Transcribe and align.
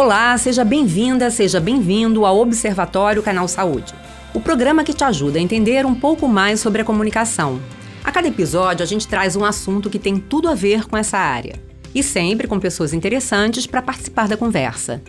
Olá, 0.00 0.38
seja 0.38 0.64
bem-vinda, 0.64 1.28
seja 1.28 1.58
bem-vindo 1.58 2.24
ao 2.24 2.38
Observatório 2.38 3.20
Canal 3.20 3.48
Saúde, 3.48 3.92
o 4.32 4.38
programa 4.38 4.84
que 4.84 4.92
te 4.92 5.02
ajuda 5.02 5.40
a 5.40 5.42
entender 5.42 5.84
um 5.84 5.92
pouco 5.92 6.28
mais 6.28 6.60
sobre 6.60 6.80
a 6.80 6.84
comunicação. 6.84 7.60
A 8.04 8.12
cada 8.12 8.28
episódio, 8.28 8.84
a 8.84 8.86
gente 8.86 9.08
traz 9.08 9.34
um 9.34 9.44
assunto 9.44 9.90
que 9.90 9.98
tem 9.98 10.16
tudo 10.16 10.48
a 10.48 10.54
ver 10.54 10.86
com 10.86 10.96
essa 10.96 11.18
área. 11.18 11.56
E 11.92 12.00
sempre 12.00 12.46
com 12.46 12.60
pessoas 12.60 12.92
interessantes 12.92 13.66
para 13.66 13.82
participar 13.82 14.28
da 14.28 14.36
conversa. 14.36 15.02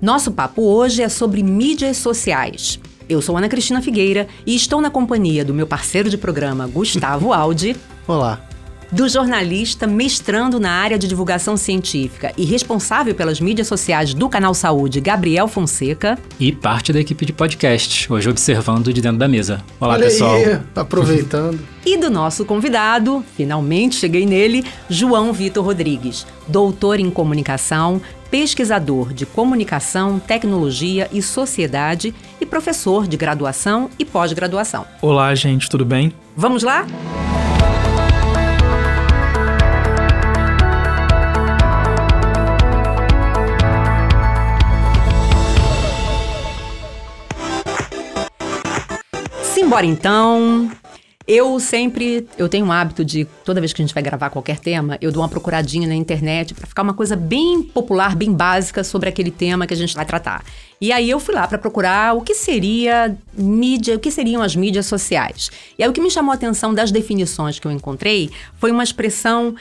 Nosso 0.00 0.32
papo 0.32 0.62
hoje 0.62 1.02
é 1.02 1.08
sobre 1.10 1.42
mídias 1.42 1.98
sociais. 1.98 2.80
Eu 3.10 3.20
sou 3.20 3.36
Ana 3.36 3.46
Cristina 3.46 3.82
Figueira 3.82 4.26
e 4.46 4.56
estou 4.56 4.80
na 4.80 4.88
companhia 4.88 5.44
do 5.44 5.52
meu 5.52 5.66
parceiro 5.66 6.08
de 6.08 6.16
programa, 6.16 6.66
Gustavo 6.66 7.34
Aldi. 7.34 7.76
Olá 8.08 8.49
do 8.92 9.08
jornalista 9.08 9.86
mestrando 9.86 10.58
na 10.58 10.70
área 10.70 10.98
de 10.98 11.06
divulgação 11.06 11.56
científica 11.56 12.32
e 12.36 12.44
responsável 12.44 13.14
pelas 13.14 13.40
mídias 13.40 13.68
sociais 13.68 14.12
do 14.12 14.28
Canal 14.28 14.54
Saúde, 14.54 15.00
Gabriel 15.00 15.46
Fonseca. 15.46 16.18
E 16.38 16.50
parte 16.50 16.92
da 16.92 17.00
equipe 17.00 17.24
de 17.24 17.32
podcast, 17.32 18.12
hoje 18.12 18.28
observando 18.28 18.92
de 18.92 19.00
dentro 19.00 19.18
da 19.18 19.28
mesa. 19.28 19.62
Olá, 19.78 19.94
Olha 19.94 20.04
pessoal. 20.04 20.34
Aí, 20.34 20.60
aproveitando. 20.74 21.60
e 21.86 21.96
do 21.96 22.10
nosso 22.10 22.44
convidado, 22.44 23.24
finalmente 23.36 23.96
cheguei 23.96 24.26
nele, 24.26 24.64
João 24.88 25.32
Vitor 25.32 25.64
Rodrigues, 25.64 26.26
doutor 26.48 26.98
em 26.98 27.10
comunicação, 27.10 28.00
pesquisador 28.30 29.12
de 29.12 29.26
comunicação, 29.26 30.18
tecnologia 30.18 31.08
e 31.12 31.22
sociedade 31.22 32.14
e 32.40 32.46
professor 32.46 33.06
de 33.06 33.16
graduação 33.16 33.90
e 33.98 34.04
pós-graduação. 34.04 34.84
Olá, 35.00 35.34
gente, 35.34 35.68
tudo 35.68 35.84
bem? 35.84 36.12
Vamos 36.36 36.62
lá? 36.62 36.86
Simbora 49.70 49.86
então. 49.86 50.68
Eu 51.28 51.60
sempre, 51.60 52.26
eu 52.36 52.48
tenho 52.48 52.66
um 52.66 52.72
hábito 52.72 53.04
de, 53.04 53.24
toda 53.44 53.60
vez 53.60 53.72
que 53.72 53.80
a 53.80 53.84
gente 53.84 53.94
vai 53.94 54.02
gravar 54.02 54.28
qualquer 54.28 54.58
tema, 54.58 54.98
eu 55.00 55.12
dou 55.12 55.22
uma 55.22 55.28
procuradinha 55.28 55.86
na 55.86 55.94
internet 55.94 56.54
para 56.54 56.66
ficar 56.66 56.82
uma 56.82 56.92
coisa 56.92 57.14
bem 57.14 57.62
popular, 57.62 58.16
bem 58.16 58.32
básica 58.32 58.82
sobre 58.82 59.08
aquele 59.08 59.30
tema 59.30 59.68
que 59.68 59.72
a 59.72 59.76
gente 59.76 59.94
vai 59.94 60.04
tratar. 60.04 60.44
E 60.80 60.90
aí 60.90 61.08
eu 61.08 61.20
fui 61.20 61.36
lá 61.36 61.46
para 61.46 61.56
procurar 61.56 62.16
o 62.16 62.20
que 62.20 62.34
seria 62.34 63.16
mídia, 63.32 63.94
o 63.94 64.00
que 64.00 64.10
seriam 64.10 64.42
as 64.42 64.56
mídias 64.56 64.86
sociais. 64.86 65.52
E 65.78 65.84
aí 65.84 65.88
o 65.88 65.92
que 65.92 66.00
me 66.00 66.10
chamou 66.10 66.32
a 66.32 66.34
atenção 66.34 66.74
das 66.74 66.90
definições 66.90 67.60
que 67.60 67.66
eu 67.68 67.70
encontrei 67.70 68.28
foi 68.56 68.72
uma 68.72 68.82
expressão 68.82 69.54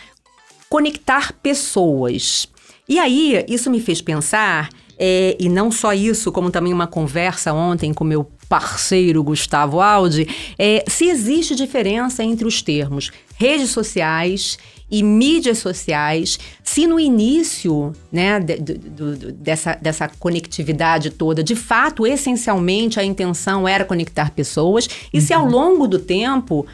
conectar 0.68 1.34
pessoas. 1.34 2.48
E 2.88 2.98
aí 2.98 3.46
isso 3.48 3.70
me 3.70 3.80
fez 3.80 4.02
pensar 4.02 4.70
é, 4.98 5.38
e 5.40 5.48
não 5.48 5.70
só 5.70 5.94
isso, 5.94 6.32
como 6.32 6.50
também 6.50 6.74
uma 6.74 6.88
conversa 6.88 7.54
ontem 7.54 7.94
com 7.94 8.04
meu 8.04 8.28
parceiro 8.50 9.24
Gustavo 9.24 9.80
Aldi, 9.80 10.28
é, 10.58 10.84
se 10.88 11.06
existe 11.06 11.56
diferença 11.56 12.24
entre 12.24 12.48
os 12.48 12.62
termos 12.64 13.12
redes 13.38 13.70
sociais 13.70 14.58
e 14.92 15.04
mídias 15.04 15.60
sociais, 15.60 16.40
se 16.64 16.88
no 16.88 17.00
início 17.00 17.94
né, 18.12 18.40
de, 18.40 18.58
de, 18.58 18.74
de, 18.74 19.32
dessa, 19.34 19.76
dessa 19.76 20.10
conectividade 20.20 21.12
toda, 21.12 21.44
de 21.44 21.56
fato, 21.56 22.08
essencialmente, 22.08 23.00
a 23.00 23.04
intenção 23.04 23.68
era 23.68 23.86
conectar 23.86 24.32
pessoas, 24.32 24.90
e 25.14 25.20
uhum. 25.20 25.24
se 25.24 25.32
ao 25.32 25.44
uhum. 25.44 25.52
longo 25.52 25.88
do 25.88 26.00
tempo 26.00 26.66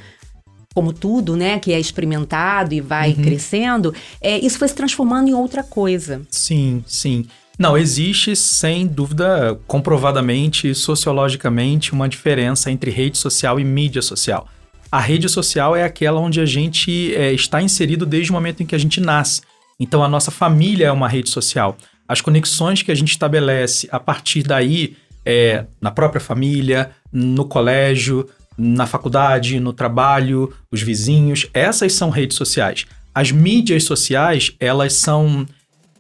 como 0.74 0.92
tudo, 0.92 1.38
né, 1.38 1.58
que 1.58 1.72
é 1.72 1.80
experimentado 1.80 2.74
e 2.74 2.82
vai 2.82 3.12
uhum. 3.14 3.24
crescendo, 3.24 3.94
é, 4.20 4.38
isso 4.40 4.60
foi 4.60 4.68
se 4.68 4.76
transformando 4.76 5.30
em 5.30 5.34
outra 5.34 5.64
coisa. 5.64 6.22
Sim, 6.30 6.84
sim. 6.86 7.26
Não, 7.58 7.78
existe 7.78 8.36
sem 8.36 8.86
dúvida, 8.86 9.60
comprovadamente, 9.66 10.76
sociologicamente, 10.76 11.94
uma 11.94 12.10
diferença 12.10 12.70
entre 12.70 12.92
rede 12.92 13.18
social 13.18 13.60
e 13.60 13.64
mídia 13.64 14.02
social. 14.02 14.48
A 14.92 15.00
rede 15.00 15.30
social 15.30 15.76
é 15.76 15.84
aquela 15.84 16.20
onde 16.20 16.40
a 16.42 16.46
gente 16.46 17.14
é, 17.16 17.32
está 17.32 17.62
inserido 17.62 18.06
desde 18.06 18.32
o 18.32 18.34
momento 18.34 18.62
em 18.62 18.66
que 18.66 18.76
a 18.76 18.78
gente 18.78 19.00
nasce. 19.00 19.42
Então, 19.80 20.04
a 20.04 20.08
nossa 20.08 20.32
família 20.32 20.88
é 20.88 20.92
uma 20.92 21.08
rede 21.08 21.30
social. 21.30 21.78
As 22.08 22.22
conexões 22.22 22.82
que 22.82 22.92
a 22.92 22.96
gente 22.96 23.10
estabelece 23.10 23.88
a 23.92 24.00
partir 24.00 24.44
daí, 24.44 24.96
é, 25.26 25.66
na 25.82 25.92
própria 25.92 26.22
família, 26.22 26.92
no 27.12 27.46
colégio, 27.46 28.30
na 28.58 28.86
faculdade, 28.86 29.60
no 29.60 29.74
trabalho, 29.74 30.54
os 30.72 30.82
vizinhos, 30.82 31.48
essas 31.54 31.94
são 31.94 32.10
redes 32.10 32.38
sociais. 32.38 32.86
As 33.14 33.32
mídias 33.32 33.84
sociais, 33.84 34.52
elas 34.60 34.94
são 34.94 35.46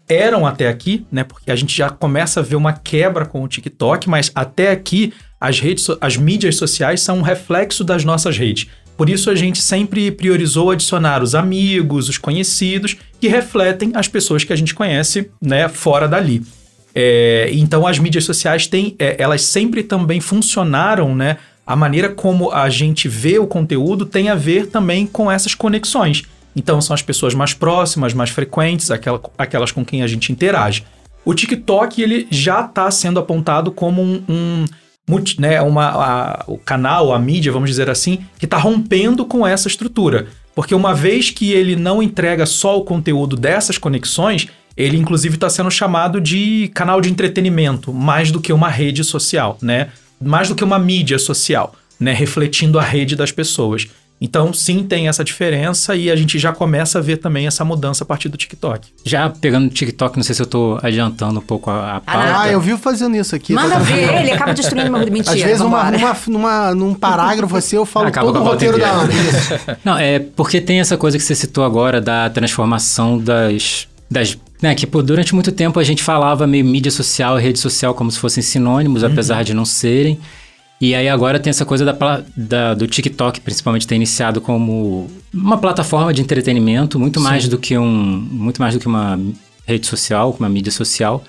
eram 0.08 0.46
até 0.46 0.68
aqui, 0.68 1.06
né? 1.12 1.24
Porque 1.24 1.52
a 1.52 1.56
gente 1.56 1.76
já 1.76 1.90
começa 1.90 2.40
a 2.40 2.44
ver 2.44 2.56
uma 2.56 2.74
quebra 2.74 3.26
com 3.26 3.44
o 3.44 3.48
TikTok, 3.48 4.10
mas 4.10 4.32
até 4.36 4.72
aqui 4.72 5.14
as 5.40 5.60
redes, 5.60 5.88
as 6.00 6.18
mídias 6.18 6.56
sociais 6.56 7.02
são 7.02 7.20
um 7.20 7.22
reflexo 7.22 7.84
das 7.84 8.04
nossas 8.04 8.38
redes. 8.38 8.68
Por 8.98 9.10
isso 9.10 9.30
a 9.30 9.36
gente 9.36 9.62
sempre 9.62 10.10
priorizou 10.10 10.72
adicionar 10.72 11.22
os 11.22 11.36
amigos, 11.36 12.08
os 12.08 12.18
conhecidos, 12.18 12.96
que 13.20 13.28
refletem 13.28 13.92
as 13.94 14.08
pessoas 14.08 14.44
que 14.44 14.54
a 14.54 14.56
gente 14.56 14.74
conhece, 14.74 15.30
né, 15.42 15.68
fora 15.68 16.08
dali. 16.08 16.42
É, 16.94 17.50
então 17.52 17.86
as 17.86 18.00
mídias 18.00 18.24
sociais 18.24 18.68
têm, 18.68 18.96
é, 18.98 19.22
elas 19.22 19.42
sempre 19.42 19.84
também 19.84 20.22
funcionaram, 20.22 21.14
né? 21.14 21.38
A 21.68 21.76
maneira 21.76 22.10
como 22.10 22.52
a 22.52 22.70
gente 22.70 23.10
vê 23.10 23.38
o 23.38 23.48
conteúdo 23.48 24.06
tem 24.06 24.30
a 24.30 24.36
ver 24.36 24.68
também 24.68 25.06
com 25.06 25.30
essas 25.30 25.54
conexões. 25.54 26.24
Então 26.56 26.80
são 26.82 26.94
as 26.94 27.02
pessoas 27.02 27.34
mais 27.34 27.54
próximas, 27.54 28.14
mais 28.14 28.30
frequentes, 28.30 28.92
aquela, 28.92 29.22
aquelas 29.38 29.72
com 29.72 29.84
quem 29.84 30.02
a 30.04 30.08
gente 30.08 30.32
interage. 30.32 30.84
O 31.26 31.34
TikTok 31.34 32.02
ele 32.02 32.28
já 32.30 32.62
está 32.62 32.90
sendo 32.92 33.20
apontado 33.20 33.72
como 33.72 34.02
um, 34.02 34.24
um 34.30 34.66
né, 35.38 35.62
uma, 35.62 35.90
a, 35.90 36.44
o 36.48 36.58
canal, 36.58 37.14
a 37.14 37.20
mídia, 37.20 37.52
vamos 37.52 37.70
dizer 37.70 37.90
assim, 37.90 38.26
que 38.40 38.46
está 38.46 38.58
rompendo 38.58 39.26
com 39.26 39.46
essa 39.46 39.68
estrutura. 39.68 40.28
Porque 40.54 40.74
uma 40.74 40.94
vez 40.94 41.30
que 41.30 41.52
ele 41.52 41.76
não 41.76 42.02
entrega 42.02 42.46
só 42.46 42.78
o 42.78 42.86
conteúdo 42.86 43.36
dessas 43.36 43.78
conexões, 43.78 44.48
ele 44.78 44.98
inclusive 44.98 45.36
está 45.36 45.50
sendo 45.50 45.70
chamado 45.70 46.22
de 46.22 46.72
canal 46.74 47.02
de 47.02 47.10
entretenimento, 47.10 47.94
mais 47.94 48.32
do 48.32 48.40
que 48.40 48.54
uma 48.54 48.70
rede 48.70 49.04
social, 49.04 49.58
né? 49.62 49.90
Mais 50.22 50.48
do 50.48 50.56
que 50.56 50.64
uma 50.64 50.80
mídia 50.80 51.20
social, 51.20 51.76
né? 52.00 52.14
Refletindo 52.14 52.80
a 52.80 52.84
rede 52.84 53.16
das 53.16 53.32
pessoas. 53.32 53.88
Então, 54.20 54.54
sim, 54.54 54.84
tem 54.84 55.10
essa 55.10 55.24
diferença 55.24 55.94
e 55.96 56.10
a 56.10 56.16
gente 56.16 56.40
já 56.40 56.54
começa 56.54 57.00
a 57.00 57.02
ver 57.02 57.18
também 57.18 57.48
essa 57.48 57.66
mudança 57.66 58.04
a 58.06 58.08
partir 58.08 58.30
do 58.30 58.38
TikTok. 58.38 58.88
Já 59.04 59.30
pegando 59.30 59.68
o 59.68 59.70
TikTok, 59.70 60.16
não 60.16 60.24
sei 60.24 60.34
se 60.34 60.42
eu 60.42 60.46
tô 60.46 60.80
adiantando 60.82 61.40
um 61.40 61.44
pouco 61.44 61.70
a, 61.70 61.98
a 61.98 62.02
pauta. 62.02 62.40
Ah, 62.40 62.50
eu 62.50 62.62
vi 62.62 62.78
fazendo 62.78 63.16
isso 63.18 63.36
aqui. 63.36 63.54
Manda 63.54 63.76
tá 63.76 63.80
ver, 63.80 64.22
ele 64.22 64.32
acaba 64.32 64.54
destruindo 64.54 64.90
meu 64.90 65.00
mentira. 65.12 65.36
Às 65.36 65.42
vezes, 65.42 65.62
uma, 65.62 65.90
uma, 65.90 66.18
numa, 66.28 66.76
num 66.76 66.94
parágrafo 66.94 67.58
assim, 67.58 67.76
eu 67.76 67.86
falo 67.86 68.08
acaba 68.08 68.32
todo 68.32 68.42
o 68.42 68.44
roteiro 68.44 68.80
da 68.80 68.90
Ana. 68.90 69.14
não, 69.84 69.98
é 69.98 70.20
porque 70.20 70.62
tem 70.62 70.80
essa 70.80 70.96
coisa 70.96 71.18
que 71.18 71.24
você 71.24 71.36
citou 71.36 71.66
agora 71.66 72.00
da 72.00 72.30
transformação 72.30 73.18
das... 73.18 73.88
das 74.10 74.38
né, 74.62 74.74
que 74.74 74.88
por, 74.88 75.04
durante 75.04 75.36
muito 75.36 75.52
tempo 75.52 75.78
a 75.78 75.84
gente 75.84 76.02
falava 76.02 76.48
meio 76.48 76.64
mídia 76.64 76.90
social 76.90 77.38
e 77.38 77.44
rede 77.44 77.60
social 77.60 77.94
como 77.94 78.10
se 78.10 78.18
fossem 78.18 78.42
sinônimos, 78.42 79.04
uhum. 79.04 79.12
apesar 79.12 79.44
de 79.44 79.54
não 79.54 79.66
serem. 79.66 80.18
E 80.80 80.94
aí 80.94 81.08
agora 81.08 81.40
tem 81.40 81.50
essa 81.50 81.66
coisa 81.66 81.86
da, 81.86 82.24
da, 82.36 82.74
do 82.74 82.86
TikTok, 82.86 83.40
principalmente, 83.42 83.88
ter 83.88 83.96
iniciado 83.96 84.42
como 84.42 85.10
uma 85.34 85.58
plataforma 85.58 86.14
de 86.14 86.22
entretenimento, 86.22 87.00
muito 87.00 87.20
Sim. 87.20 87.24
mais 87.24 87.48
do 87.48 87.58
que 87.58 87.78
um. 87.78 87.86
Muito 87.86 88.62
mais 88.62 88.74
do 88.74 88.80
que 88.80 88.88
uma 88.88 89.20
rede 89.66 89.88
social, 89.88 90.36
uma 90.38 90.50
mídia 90.50 90.72
social. 90.72 91.24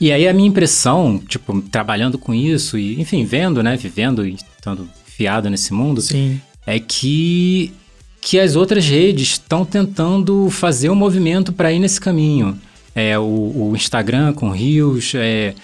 E 0.00 0.12
aí 0.12 0.26
a 0.26 0.32
minha 0.32 0.48
impressão, 0.48 1.20
tipo, 1.26 1.60
trabalhando 1.62 2.18
com 2.18 2.34
isso 2.34 2.76
e, 2.76 3.00
enfim, 3.00 3.24
vendo, 3.24 3.62
né, 3.62 3.76
vivendo 3.76 4.26
e 4.26 4.34
estando 4.34 4.88
fiado 5.06 5.48
nesse 5.48 5.72
mundo, 5.72 6.00
Sim. 6.00 6.40
é 6.66 6.78
que 6.78 7.72
que 8.20 8.38
as 8.38 8.54
outras 8.54 8.86
redes 8.86 9.30
estão 9.30 9.64
tentando 9.64 10.48
fazer 10.48 10.88
um 10.88 10.94
movimento 10.94 11.52
para 11.52 11.72
ir 11.72 11.80
nesse 11.80 12.00
caminho. 12.00 12.56
É 12.94 13.18
o, 13.18 13.22
o 13.22 13.72
Instagram 13.74 14.32
com 14.32 14.50
Rios, 14.50 15.12
é, 15.16 15.54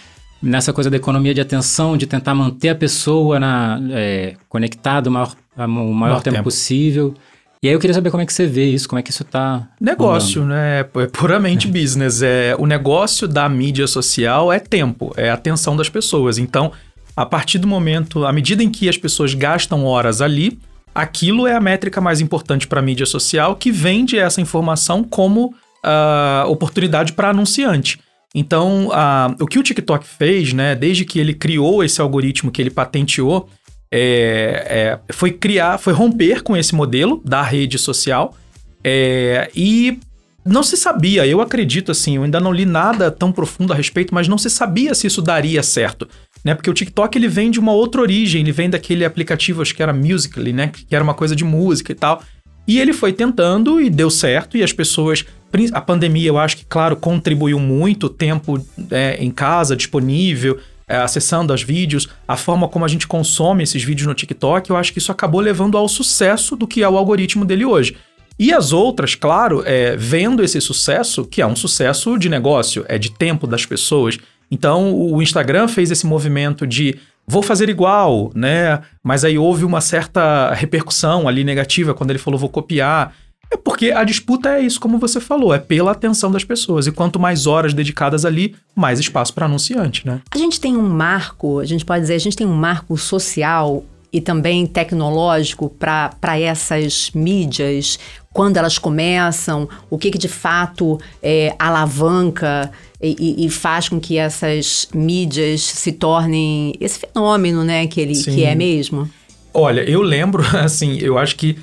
nessa 0.42 0.72
coisa 0.72 0.90
da 0.90 0.96
economia 0.96 1.34
de 1.34 1.40
atenção, 1.40 1.96
de 1.96 2.06
tentar 2.06 2.34
manter 2.34 2.70
a 2.70 2.74
pessoa 2.74 3.40
na, 3.40 3.80
é, 3.90 4.34
conectada 4.48 5.08
o 5.08 5.12
maior, 5.12 5.34
o 5.56 5.68
maior 5.92 6.22
tempo, 6.22 6.36
tempo, 6.36 6.44
possível. 6.44 7.14
E 7.62 7.66
aí 7.66 7.74
eu 7.74 7.80
queria 7.80 7.94
saber 7.94 8.10
como 8.10 8.22
é 8.22 8.26
que 8.26 8.32
você 8.32 8.46
vê 8.46 8.66
isso, 8.66 8.88
como 8.88 9.00
é 9.00 9.02
que 9.02 9.10
isso 9.10 9.24
está 9.24 9.68
Negócio, 9.80 10.44
né? 10.44 10.80
É 10.80 11.06
puramente 11.06 11.66
é. 11.66 11.70
business. 11.70 12.22
É, 12.22 12.54
o 12.56 12.66
negócio 12.66 13.26
da 13.26 13.48
mídia 13.48 13.86
social 13.88 14.52
é 14.52 14.60
tempo, 14.60 15.12
é 15.16 15.28
atenção 15.28 15.76
das 15.76 15.88
pessoas. 15.88 16.38
Então, 16.38 16.70
a 17.16 17.26
partir 17.26 17.58
do 17.58 17.66
momento, 17.66 18.24
à 18.24 18.32
medida 18.32 18.62
em 18.62 18.70
que 18.70 18.88
as 18.88 18.96
pessoas 18.96 19.34
gastam 19.34 19.84
horas 19.84 20.22
ali, 20.22 20.56
aquilo 20.94 21.48
é 21.48 21.54
a 21.56 21.60
métrica 21.60 22.00
mais 22.00 22.20
importante 22.20 22.64
para 22.64 22.78
a 22.78 22.82
mídia 22.82 23.06
social 23.06 23.56
que 23.56 23.72
vende 23.72 24.16
essa 24.16 24.40
informação 24.40 25.02
como 25.02 25.46
uh, 25.46 26.48
oportunidade 26.48 27.12
para 27.12 27.30
anunciante. 27.30 27.98
Então, 28.34 28.90
a, 28.92 29.34
o 29.40 29.46
que 29.46 29.58
o 29.58 29.62
TikTok 29.62 30.06
fez, 30.06 30.52
né, 30.52 30.74
desde 30.74 31.04
que 31.04 31.18
ele 31.18 31.34
criou 31.34 31.82
esse 31.82 32.00
algoritmo 32.00 32.50
que 32.50 32.60
ele 32.60 32.70
patenteou, 32.70 33.48
é, 33.90 34.98
é, 35.08 35.12
foi 35.12 35.32
criar, 35.32 35.78
foi 35.78 35.92
romper 35.92 36.42
com 36.42 36.56
esse 36.56 36.74
modelo 36.74 37.22
da 37.24 37.42
rede 37.42 37.78
social 37.78 38.36
é, 38.84 39.50
e 39.56 39.98
não 40.44 40.62
se 40.62 40.76
sabia, 40.76 41.26
eu 41.26 41.40
acredito 41.40 41.90
assim, 41.90 42.16
eu 42.16 42.22
ainda 42.22 42.40
não 42.40 42.52
li 42.52 42.64
nada 42.64 43.10
tão 43.10 43.32
profundo 43.32 43.72
a 43.72 43.76
respeito, 43.76 44.14
mas 44.14 44.28
não 44.28 44.38
se 44.38 44.48
sabia 44.48 44.94
se 44.94 45.06
isso 45.06 45.20
daria 45.20 45.62
certo, 45.62 46.08
né? 46.44 46.54
Porque 46.54 46.70
o 46.70 46.74
TikTok 46.74 47.18
ele 47.18 47.28
vem 47.28 47.50
de 47.50 47.60
uma 47.60 47.72
outra 47.72 48.00
origem, 48.00 48.40
ele 48.40 48.52
vem 48.52 48.70
daquele 48.70 49.04
aplicativo, 49.04 49.60
acho 49.60 49.74
que 49.74 49.82
era 49.82 49.92
Musical.ly, 49.92 50.52
né? 50.52 50.68
Que 50.68 50.94
era 50.94 51.04
uma 51.04 51.12
coisa 51.12 51.36
de 51.36 51.44
música 51.44 51.92
e 51.92 51.94
tal. 51.94 52.22
E 52.68 52.78
ele 52.78 52.92
foi 52.92 53.14
tentando 53.14 53.80
e 53.80 53.88
deu 53.88 54.10
certo, 54.10 54.58
e 54.58 54.62
as 54.62 54.74
pessoas. 54.74 55.24
A 55.72 55.80
pandemia, 55.80 56.28
eu 56.28 56.36
acho 56.36 56.58
que, 56.58 56.66
claro, 56.66 56.94
contribuiu 56.94 57.58
muito, 57.58 58.10
tempo 58.10 58.62
é, 58.90 59.16
em 59.18 59.30
casa, 59.30 59.74
disponível, 59.74 60.58
é, 60.86 60.98
acessando 60.98 61.54
os 61.54 61.62
vídeos, 61.62 62.06
a 62.28 62.36
forma 62.36 62.68
como 62.68 62.84
a 62.84 62.88
gente 62.88 63.06
consome 63.06 63.62
esses 63.62 63.82
vídeos 63.82 64.06
no 64.06 64.14
TikTok, 64.14 64.68
eu 64.68 64.76
acho 64.76 64.92
que 64.92 64.98
isso 64.98 65.10
acabou 65.10 65.40
levando 65.40 65.78
ao 65.78 65.88
sucesso 65.88 66.54
do 66.54 66.66
que 66.66 66.82
é 66.82 66.88
o 66.88 66.98
algoritmo 66.98 67.46
dele 67.46 67.64
hoje. 67.64 67.96
E 68.38 68.52
as 68.52 68.72
outras, 68.72 69.14
claro, 69.14 69.62
é, 69.64 69.96
vendo 69.96 70.44
esse 70.44 70.60
sucesso, 70.60 71.24
que 71.24 71.40
é 71.40 71.46
um 71.46 71.56
sucesso 71.56 72.18
de 72.18 72.28
negócio, 72.28 72.84
é 72.86 72.98
de 72.98 73.10
tempo 73.10 73.46
das 73.46 73.64
pessoas. 73.64 74.18
Então, 74.50 74.94
o 74.94 75.22
Instagram 75.22 75.68
fez 75.68 75.90
esse 75.90 76.06
movimento 76.06 76.66
de 76.66 76.96
vou 77.28 77.42
fazer 77.42 77.68
igual, 77.68 78.32
né? 78.34 78.80
Mas 79.04 79.24
aí 79.24 79.38
houve 79.38 79.64
uma 79.64 79.80
certa 79.80 80.52
repercussão 80.54 81.28
ali 81.28 81.44
negativa 81.44 81.94
quando 81.94 82.10
ele 82.10 82.18
falou 82.18 82.40
vou 82.40 82.48
copiar. 82.48 83.14
É 83.50 83.56
porque 83.56 83.90
a 83.90 84.04
disputa 84.04 84.50
é 84.50 84.60
isso, 84.60 84.78
como 84.78 84.98
você 84.98 85.20
falou, 85.20 85.54
é 85.54 85.58
pela 85.58 85.92
atenção 85.92 86.30
das 86.30 86.44
pessoas. 86.44 86.86
E 86.86 86.92
quanto 86.92 87.18
mais 87.18 87.46
horas 87.46 87.72
dedicadas 87.72 88.24
ali, 88.24 88.54
mais 88.74 88.98
espaço 88.98 89.32
para 89.32 89.46
anunciante, 89.46 90.06
né? 90.06 90.20
A 90.30 90.36
gente 90.36 90.60
tem 90.60 90.76
um 90.76 90.88
marco, 90.88 91.58
a 91.58 91.64
gente 91.64 91.84
pode 91.84 92.02
dizer, 92.02 92.14
a 92.14 92.20
gente 92.20 92.36
tem 92.36 92.46
um 92.46 92.54
marco 92.54 92.96
social 92.98 93.84
e 94.12 94.20
também 94.20 94.66
tecnológico 94.66 95.68
para 95.68 96.38
essas 96.38 97.10
mídias, 97.14 97.98
quando 98.32 98.56
elas 98.56 98.78
começam, 98.78 99.68
o 99.90 99.98
que, 99.98 100.10
que 100.10 100.18
de 100.18 100.28
fato 100.28 101.00
é, 101.22 101.54
alavanca 101.58 102.70
e, 103.00 103.46
e, 103.46 103.50
faz 103.50 103.88
com 103.88 104.00
que 104.00 104.18
essas 104.18 104.88
mídias 104.92 105.62
se 105.62 105.92
tornem 105.92 106.74
esse 106.80 106.98
fenômeno, 106.98 107.62
né, 107.62 107.86
que 107.86 108.00
ele 108.00 108.14
que 108.14 108.44
é 108.44 108.54
mesmo? 108.54 109.08
Olha, 109.54 109.80
eu 109.88 110.02
lembro, 110.02 110.44
assim, 110.56 110.98
eu 110.98 111.16
acho 111.16 111.36
que 111.36 111.58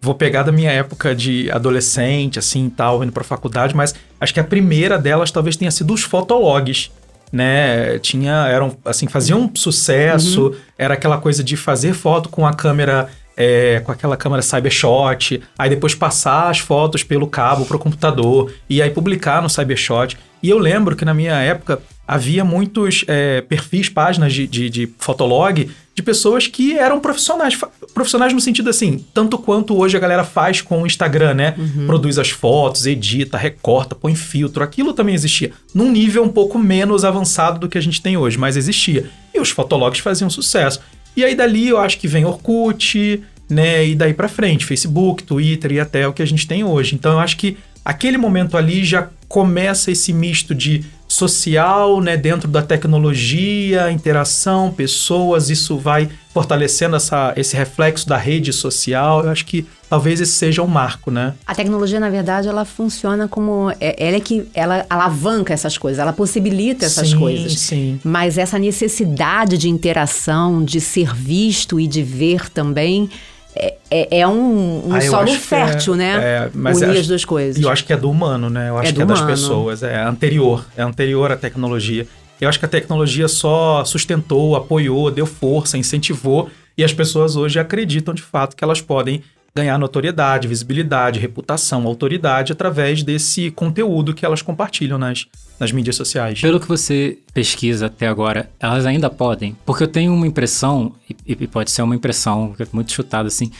vou 0.00 0.14
pegar 0.14 0.42
da 0.42 0.50
minha 0.50 0.70
época 0.70 1.14
de 1.14 1.50
adolescente, 1.50 2.38
assim, 2.38 2.68
tal, 2.68 3.04
indo 3.04 3.12
para 3.12 3.22
faculdade, 3.22 3.74
mas 3.76 3.94
acho 4.20 4.34
que 4.34 4.40
a 4.40 4.44
primeira 4.44 4.98
delas 4.98 5.30
talvez 5.30 5.56
tenha 5.56 5.70
sido 5.70 5.94
os 5.94 6.02
fotologs, 6.02 6.90
né? 7.32 7.98
Tinha, 7.98 8.46
eram, 8.48 8.76
assim, 8.84 9.08
faziam 9.08 9.50
sucesso, 9.54 10.48
uhum. 10.48 10.54
era 10.76 10.94
aquela 10.94 11.18
coisa 11.18 11.42
de 11.42 11.56
fazer 11.56 11.94
foto 11.94 12.28
com 12.28 12.46
a 12.46 12.52
câmera 12.52 13.08
é, 13.36 13.80
com 13.80 13.90
aquela 13.90 14.16
câmera 14.16 14.42
Cybershot, 14.42 15.42
aí 15.58 15.70
depois 15.70 15.94
passar 15.94 16.50
as 16.50 16.58
fotos 16.58 17.02
pelo 17.02 17.26
cabo 17.26 17.64
para 17.64 17.76
o 17.76 17.80
computador 17.80 18.52
e 18.68 18.82
aí 18.82 18.90
publicar 18.90 19.42
no 19.42 19.48
Cybershot. 19.48 20.18
E 20.42 20.50
eu 20.50 20.58
lembro 20.58 20.94
que 20.94 21.04
na 21.04 21.14
minha 21.14 21.34
época 21.36 21.80
havia 22.06 22.44
muitos 22.44 23.04
é, 23.08 23.40
perfis, 23.40 23.88
páginas 23.88 24.32
de, 24.32 24.46
de, 24.46 24.68
de, 24.68 24.86
fotolog 24.98 25.70
de 25.94 26.02
pessoas 26.02 26.46
que 26.46 26.76
eram 26.78 27.00
profissionais. 27.00 27.58
Profissionais 27.92 28.32
no 28.32 28.40
sentido 28.40 28.70
assim, 28.70 29.04
tanto 29.12 29.36
quanto 29.36 29.76
hoje 29.76 29.96
a 29.96 30.00
galera 30.00 30.24
faz 30.24 30.62
com 30.62 30.82
o 30.82 30.86
Instagram, 30.86 31.34
né? 31.34 31.54
Uhum. 31.58 31.86
Produz 31.86 32.18
as 32.18 32.30
fotos, 32.30 32.86
edita, 32.86 33.36
recorta, 33.36 33.94
põe 33.94 34.14
filtro. 34.14 34.62
Aquilo 34.62 34.94
também 34.94 35.14
existia. 35.14 35.52
Num 35.74 35.90
nível 35.90 36.22
um 36.24 36.30
pouco 36.30 36.58
menos 36.58 37.04
avançado 37.04 37.60
do 37.60 37.68
que 37.68 37.76
a 37.76 37.82
gente 37.82 38.00
tem 38.00 38.16
hoje, 38.16 38.38
mas 38.38 38.56
existia. 38.56 39.10
E 39.34 39.40
os 39.40 39.50
fotologs 39.50 40.00
faziam 40.00 40.30
sucesso. 40.30 40.80
E 41.14 41.24
aí 41.24 41.34
dali 41.34 41.68
eu 41.68 41.78
acho 41.78 41.98
que 41.98 42.08
vem 42.08 42.24
Orkut, 42.24 43.22
né? 43.48 43.86
E 43.86 43.94
daí 43.94 44.14
para 44.14 44.28
frente, 44.28 44.64
Facebook, 44.64 45.22
Twitter 45.24 45.72
e 45.72 45.80
até 45.80 46.08
o 46.08 46.12
que 46.12 46.22
a 46.22 46.26
gente 46.26 46.46
tem 46.46 46.64
hoje. 46.64 46.94
Então 46.94 47.12
eu 47.12 47.18
acho 47.18 47.36
que 47.36 47.58
aquele 47.84 48.16
momento 48.16 48.56
ali 48.56 48.82
já 48.82 49.10
começa 49.28 49.90
esse 49.90 50.12
misto 50.12 50.54
de 50.54 50.84
social, 51.12 52.00
né, 52.00 52.16
dentro 52.16 52.48
da 52.48 52.62
tecnologia, 52.62 53.92
interação, 53.92 54.72
pessoas, 54.72 55.50
isso 55.50 55.76
vai 55.76 56.08
fortalecendo 56.32 56.96
essa, 56.96 57.34
esse 57.36 57.54
reflexo 57.54 58.08
da 58.08 58.16
rede 58.16 58.50
social. 58.50 59.22
Eu 59.22 59.28
acho 59.30 59.44
que 59.44 59.66
talvez 59.90 60.22
esse 60.22 60.32
seja 60.32 60.62
um 60.62 60.66
marco, 60.66 61.10
né? 61.10 61.34
A 61.46 61.54
tecnologia, 61.54 62.00
na 62.00 62.08
verdade, 62.08 62.48
ela 62.48 62.64
funciona 62.64 63.28
como 63.28 63.70
é, 63.78 63.94
ela 63.98 64.16
é 64.16 64.20
que 64.20 64.48
ela 64.54 64.86
alavanca 64.88 65.52
essas 65.52 65.76
coisas, 65.76 65.98
ela 65.98 66.14
possibilita 66.14 66.86
essas 66.86 67.10
sim, 67.10 67.18
coisas. 67.18 67.60
Sim. 67.60 68.00
Mas 68.02 68.38
essa 68.38 68.58
necessidade 68.58 69.58
de 69.58 69.68
interação, 69.68 70.64
de 70.64 70.80
ser 70.80 71.14
visto 71.14 71.78
e 71.78 71.86
de 71.86 72.02
ver 72.02 72.48
também 72.48 73.10
é, 73.54 73.76
é, 73.90 74.20
é 74.20 74.28
um, 74.28 74.88
um 74.88 74.94
ah, 74.94 75.00
solo 75.00 75.28
é, 75.28 75.36
fértil, 75.36 75.94
é, 75.94 75.96
né? 75.96 76.12
É, 76.14 76.50
mas 76.54 76.80
Unir 76.80 76.98
as 76.98 77.06
duas 77.06 77.24
coisas. 77.24 77.60
E 77.60 77.64
eu 77.64 77.70
acho 77.70 77.84
que 77.84 77.92
é 77.92 77.96
do 77.96 78.10
humano, 78.10 78.48
né? 78.48 78.70
Eu 78.70 78.78
acho 78.78 78.90
é 78.90 78.92
que 78.92 79.02
é 79.02 79.04
das 79.04 79.20
pessoas. 79.20 79.82
É 79.82 80.02
anterior. 80.02 80.64
É 80.76 80.82
anterior 80.82 81.30
à 81.30 81.36
tecnologia. 81.36 82.06
Eu 82.40 82.48
acho 82.48 82.58
que 82.58 82.64
a 82.64 82.68
tecnologia 82.68 83.28
só 83.28 83.84
sustentou, 83.84 84.56
apoiou, 84.56 85.10
deu 85.10 85.26
força, 85.26 85.76
incentivou. 85.76 86.50
E 86.76 86.82
as 86.82 86.92
pessoas 86.92 87.36
hoje 87.36 87.60
acreditam 87.60 88.14
de 88.14 88.22
fato 88.22 88.56
que 88.56 88.64
elas 88.64 88.80
podem 88.80 89.22
ganhar 89.54 89.78
notoriedade, 89.78 90.48
visibilidade, 90.48 91.20
reputação, 91.20 91.86
autoridade 91.86 92.52
através 92.52 93.02
desse 93.02 93.50
conteúdo 93.50 94.14
que 94.14 94.24
elas 94.24 94.40
compartilham 94.40 94.98
nas, 94.98 95.26
nas 95.60 95.70
mídias 95.72 95.96
sociais. 95.96 96.40
Pelo 96.40 96.58
que 96.58 96.66
você 96.66 97.18
pesquisa 97.34 97.86
até 97.86 98.06
agora, 98.08 98.50
elas 98.58 98.86
ainda 98.86 99.10
podem? 99.10 99.56
Porque 99.66 99.84
eu 99.84 99.88
tenho 99.88 100.12
uma 100.14 100.26
impressão, 100.26 100.94
e, 101.08 101.14
e 101.26 101.46
pode 101.46 101.70
ser 101.70 101.82
uma 101.82 101.94
impressão 101.94 102.54
muito 102.72 102.92
chutada 102.92 103.28
assim, 103.28 103.50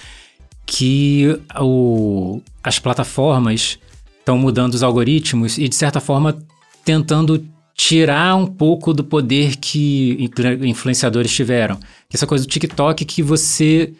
que 0.64 1.38
o, 1.60 2.40
as 2.62 2.78
plataformas 2.78 3.78
estão 4.18 4.38
mudando 4.38 4.72
os 4.72 4.82
algoritmos 4.82 5.58
e, 5.58 5.68
de 5.68 5.74
certa 5.74 6.00
forma, 6.00 6.38
tentando 6.84 7.44
tirar 7.74 8.36
um 8.36 8.46
pouco 8.46 8.94
do 8.94 9.04
poder 9.04 9.56
que 9.56 10.30
influenciadores 10.62 11.34
tiveram. 11.34 11.78
Essa 12.12 12.26
coisa 12.26 12.44
do 12.44 12.50
TikTok 12.50 13.04
que 13.04 13.22
você 13.22 13.92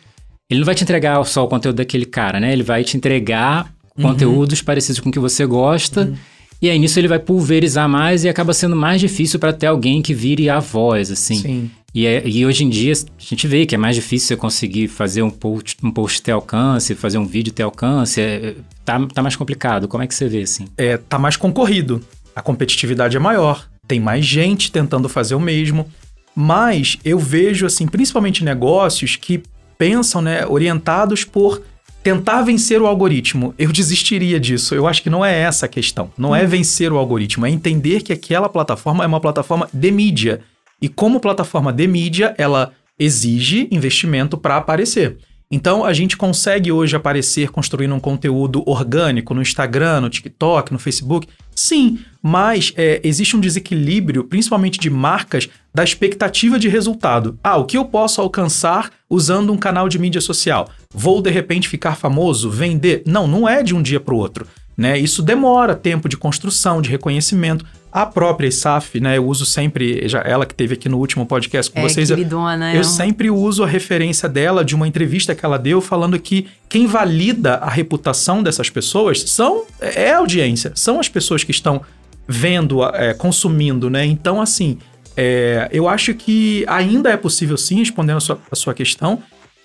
ele 0.52 0.60
não 0.60 0.66
vai 0.66 0.74
te 0.74 0.84
entregar 0.84 1.24
só 1.24 1.44
o 1.44 1.48
conteúdo 1.48 1.76
daquele 1.76 2.04
cara, 2.04 2.38
né? 2.38 2.52
Ele 2.52 2.62
vai 2.62 2.84
te 2.84 2.96
entregar 2.96 3.72
uhum. 3.96 4.04
conteúdos 4.04 4.60
parecidos 4.60 5.00
com 5.00 5.08
o 5.08 5.12
que 5.12 5.18
você 5.18 5.46
gosta. 5.46 6.02
Uhum. 6.02 6.14
E 6.60 6.70
aí 6.70 6.78
nisso 6.78 7.00
ele 7.00 7.08
vai 7.08 7.18
pulverizar 7.18 7.88
mais 7.88 8.22
e 8.22 8.28
acaba 8.28 8.52
sendo 8.52 8.76
mais 8.76 9.00
difícil 9.00 9.40
para 9.40 9.52
ter 9.52 9.66
alguém 9.66 10.02
que 10.02 10.12
vire 10.12 10.48
a 10.50 10.60
voz, 10.60 11.10
assim. 11.10 11.36
Sim. 11.36 11.70
E, 11.94 12.06
é, 12.06 12.22
e 12.26 12.46
hoje 12.46 12.64
em 12.64 12.68
dia 12.68 12.92
a 12.92 12.96
gente 13.18 13.46
vê 13.46 13.66
que 13.66 13.74
é 13.74 13.78
mais 13.78 13.96
difícil 13.96 14.28
você 14.28 14.36
conseguir 14.36 14.88
fazer 14.88 15.22
um 15.22 15.30
post, 15.30 15.76
um 15.82 15.90
post 15.90 16.22
ter 16.22 16.32
alcance, 16.32 16.94
fazer 16.94 17.18
um 17.18 17.26
vídeo 17.26 17.52
ter 17.52 17.62
alcance. 17.62 18.20
É, 18.20 18.54
tá, 18.84 19.04
tá 19.06 19.22
mais 19.22 19.34
complicado. 19.34 19.88
Como 19.88 20.02
é 20.02 20.06
que 20.06 20.14
você 20.14 20.28
vê, 20.28 20.42
assim? 20.42 20.66
É, 20.76 20.98
tá 20.98 21.18
mais 21.18 21.36
concorrido. 21.36 22.02
A 22.36 22.42
competitividade 22.42 23.16
é 23.16 23.20
maior. 23.20 23.66
Tem 23.88 23.98
mais 23.98 24.24
gente 24.24 24.70
tentando 24.70 25.08
fazer 25.08 25.34
o 25.34 25.40
mesmo. 25.40 25.86
Mas 26.34 26.98
eu 27.04 27.18
vejo, 27.18 27.66
assim, 27.66 27.86
principalmente 27.86 28.44
negócios 28.44 29.16
que 29.16 29.42
pensam, 29.82 30.22
né, 30.22 30.46
orientados 30.46 31.24
por 31.24 31.60
tentar 32.04 32.42
vencer 32.42 32.80
o 32.80 32.86
algoritmo. 32.86 33.52
Eu 33.58 33.72
desistiria 33.72 34.38
disso. 34.38 34.76
Eu 34.76 34.86
acho 34.86 35.02
que 35.02 35.10
não 35.10 35.24
é 35.24 35.36
essa 35.36 35.66
a 35.66 35.68
questão. 35.68 36.08
Não 36.16 36.30
hum. 36.30 36.36
é 36.36 36.42
uhum. 36.42 36.48
vencer 36.48 36.92
o 36.92 36.98
algoritmo, 36.98 37.44
é 37.44 37.50
entender 37.50 38.00
que 38.00 38.12
aquela 38.12 38.48
plataforma 38.48 39.02
é 39.02 39.06
uma 39.08 39.20
plataforma 39.20 39.68
de 39.72 39.90
mídia. 39.90 40.40
E 40.80 40.88
como 40.88 41.18
plataforma 41.18 41.72
de 41.72 41.88
mídia, 41.88 42.32
ela 42.38 42.70
exige 42.96 43.66
investimento 43.72 44.38
para 44.38 44.56
aparecer. 44.56 45.18
Então 45.54 45.84
a 45.84 45.92
gente 45.92 46.16
consegue 46.16 46.72
hoje 46.72 46.96
aparecer 46.96 47.50
construindo 47.50 47.94
um 47.94 48.00
conteúdo 48.00 48.62
orgânico 48.66 49.34
no 49.34 49.42
Instagram, 49.42 50.00
no 50.00 50.08
TikTok, 50.08 50.72
no 50.72 50.78
Facebook? 50.78 51.28
Sim, 51.54 51.98
mas 52.22 52.72
é, 52.74 53.02
existe 53.04 53.36
um 53.36 53.40
desequilíbrio, 53.40 54.24
principalmente 54.24 54.78
de 54.78 54.88
marcas, 54.88 55.50
da 55.74 55.84
expectativa 55.84 56.58
de 56.58 56.70
resultado. 56.70 57.38
Ah, 57.44 57.58
o 57.58 57.66
que 57.66 57.76
eu 57.76 57.84
posso 57.84 58.22
alcançar 58.22 58.90
usando 59.10 59.52
um 59.52 59.58
canal 59.58 59.90
de 59.90 59.98
mídia 59.98 60.22
social? 60.22 60.70
Vou 60.90 61.20
de 61.20 61.30
repente 61.30 61.68
ficar 61.68 61.96
famoso, 61.96 62.48
vender? 62.48 63.02
Não, 63.06 63.26
não 63.26 63.46
é 63.46 63.62
de 63.62 63.74
um 63.74 63.82
dia 63.82 64.00
para 64.00 64.14
o 64.14 64.18
outro. 64.18 64.46
Né? 64.76 64.98
Isso 64.98 65.22
demora 65.22 65.74
tempo 65.74 66.08
de 66.08 66.16
construção, 66.16 66.80
de 66.80 66.90
reconhecimento. 66.90 67.64
A 67.90 68.06
própria 68.06 68.48
ISAF, 68.48 68.98
né? 68.98 69.18
Eu 69.18 69.26
uso 69.26 69.44
sempre, 69.44 70.08
já 70.08 70.20
ela 70.20 70.46
que 70.46 70.54
teve 70.54 70.72
aqui 70.72 70.88
no 70.88 70.96
último 70.96 71.26
podcast 71.26 71.70
com 71.70 71.78
é, 71.78 71.82
vocês. 71.82 72.08
Queridona, 72.08 72.72
eu, 72.72 72.78
eu 72.78 72.84
sempre 72.84 73.30
uso 73.30 73.62
a 73.62 73.66
referência 73.66 74.30
dela 74.30 74.64
de 74.64 74.74
uma 74.74 74.88
entrevista 74.88 75.34
que 75.34 75.44
ela 75.44 75.58
deu 75.58 75.78
falando 75.82 76.18
que 76.18 76.48
quem 76.70 76.86
valida 76.86 77.56
a 77.56 77.68
reputação 77.68 78.42
dessas 78.42 78.70
pessoas 78.70 79.20
são 79.28 79.64
é 79.78 80.10
a 80.10 80.18
audiência, 80.18 80.72
são 80.74 80.98
as 80.98 81.10
pessoas 81.10 81.44
que 81.44 81.50
estão 81.50 81.82
vendo, 82.26 82.82
é, 82.82 83.12
consumindo, 83.12 83.90
né? 83.90 84.06
Então, 84.06 84.40
assim, 84.40 84.78
é, 85.14 85.68
eu 85.70 85.86
acho 85.86 86.14
que 86.14 86.64
ainda 86.66 87.10
é 87.10 87.16
possível 87.18 87.58
sim, 87.58 87.76
respondendo 87.76 88.16
a 88.16 88.20
sua, 88.20 88.38
a 88.50 88.56
sua 88.56 88.72
questão, 88.72 89.22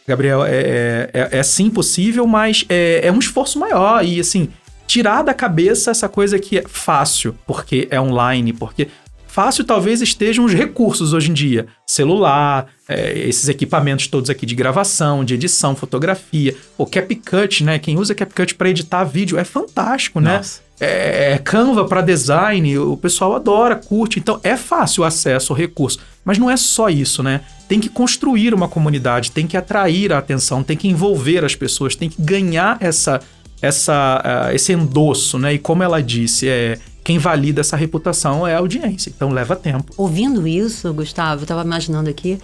Gabriel, 0.07 0.45
é, 0.45 0.51
é, 0.51 1.09
é, 1.13 1.39
é 1.39 1.43
sim 1.43 1.69
possível, 1.69 2.25
mas 2.25 2.65
é, 2.69 3.01
é 3.03 3.11
um 3.11 3.19
esforço 3.19 3.59
maior 3.59 4.03
e 4.05 4.19
assim 4.19 4.49
tirar 4.87 5.21
da 5.21 5.33
cabeça 5.33 5.91
essa 5.91 6.09
coisa 6.09 6.39
que 6.39 6.57
é 6.57 6.63
fácil, 6.65 7.35
porque 7.45 7.87
é 7.91 7.99
online, 7.99 8.53
porque 8.53 8.87
fácil 9.27 9.63
talvez 9.63 10.01
estejam 10.01 10.45
os 10.45 10.53
recursos 10.53 11.13
hoje 11.13 11.29
em 11.29 11.33
dia. 11.33 11.67
Celular, 11.85 12.65
é, 12.89 13.19
esses 13.19 13.47
equipamentos 13.47 14.07
todos 14.07 14.31
aqui 14.31 14.47
de 14.47 14.55
gravação, 14.55 15.23
de 15.23 15.35
edição, 15.35 15.75
fotografia. 15.75 16.55
O 16.75 16.87
CapCut, 16.87 17.63
né? 17.63 17.77
Quem 17.77 17.99
usa 17.99 18.15
CapCut 18.15 18.55
para 18.55 18.69
editar 18.69 19.03
vídeo 19.03 19.37
é 19.37 19.43
fantástico, 19.43 20.19
né? 20.19 20.37
Nossa. 20.37 20.61
é, 20.79 21.37
Canva 21.43 21.85
para 21.85 22.01
design, 22.01 22.79
o 22.79 22.97
pessoal 22.97 23.35
adora, 23.35 23.75
curte. 23.75 24.17
Então 24.17 24.39
é 24.41 24.57
fácil 24.57 25.03
o 25.03 25.05
acesso 25.05 25.53
ao 25.53 25.57
recurso. 25.57 25.99
Mas 26.25 26.37
não 26.39 26.49
é 26.49 26.57
só 26.57 26.89
isso, 26.89 27.21
né? 27.21 27.41
Tem 27.69 27.79
que 27.79 27.89
construir 27.89 28.53
uma 28.53 28.67
comunidade, 28.67 29.31
tem 29.31 29.45
que 29.45 29.55
atrair 29.55 30.11
a 30.11 30.17
atenção, 30.17 30.63
tem 30.63 30.75
que 30.75 30.87
envolver 30.87 31.45
as 31.45 31.55
pessoas, 31.55 31.95
tem 31.95 32.09
que 32.09 32.21
ganhar 32.21 32.77
essa, 32.79 33.19
essa, 33.61 34.49
uh, 34.49 34.55
esse 34.55 34.73
endosso, 34.73 35.37
né? 35.37 35.53
E 35.53 35.59
como 35.59 35.83
ela 35.83 36.01
disse, 36.01 36.47
é, 36.47 36.77
quem 37.03 37.17
valida 37.17 37.61
essa 37.61 37.77
reputação 37.77 38.45
é 38.45 38.53
a 38.53 38.59
audiência. 38.59 39.11
Então 39.15 39.29
leva 39.29 39.55
tempo. 39.55 39.93
Ouvindo 39.97 40.47
isso, 40.47 40.93
Gustavo, 40.93 41.41
eu 41.41 41.43
estava 41.43 41.63
imaginando 41.63 42.09
aqui 42.09 42.39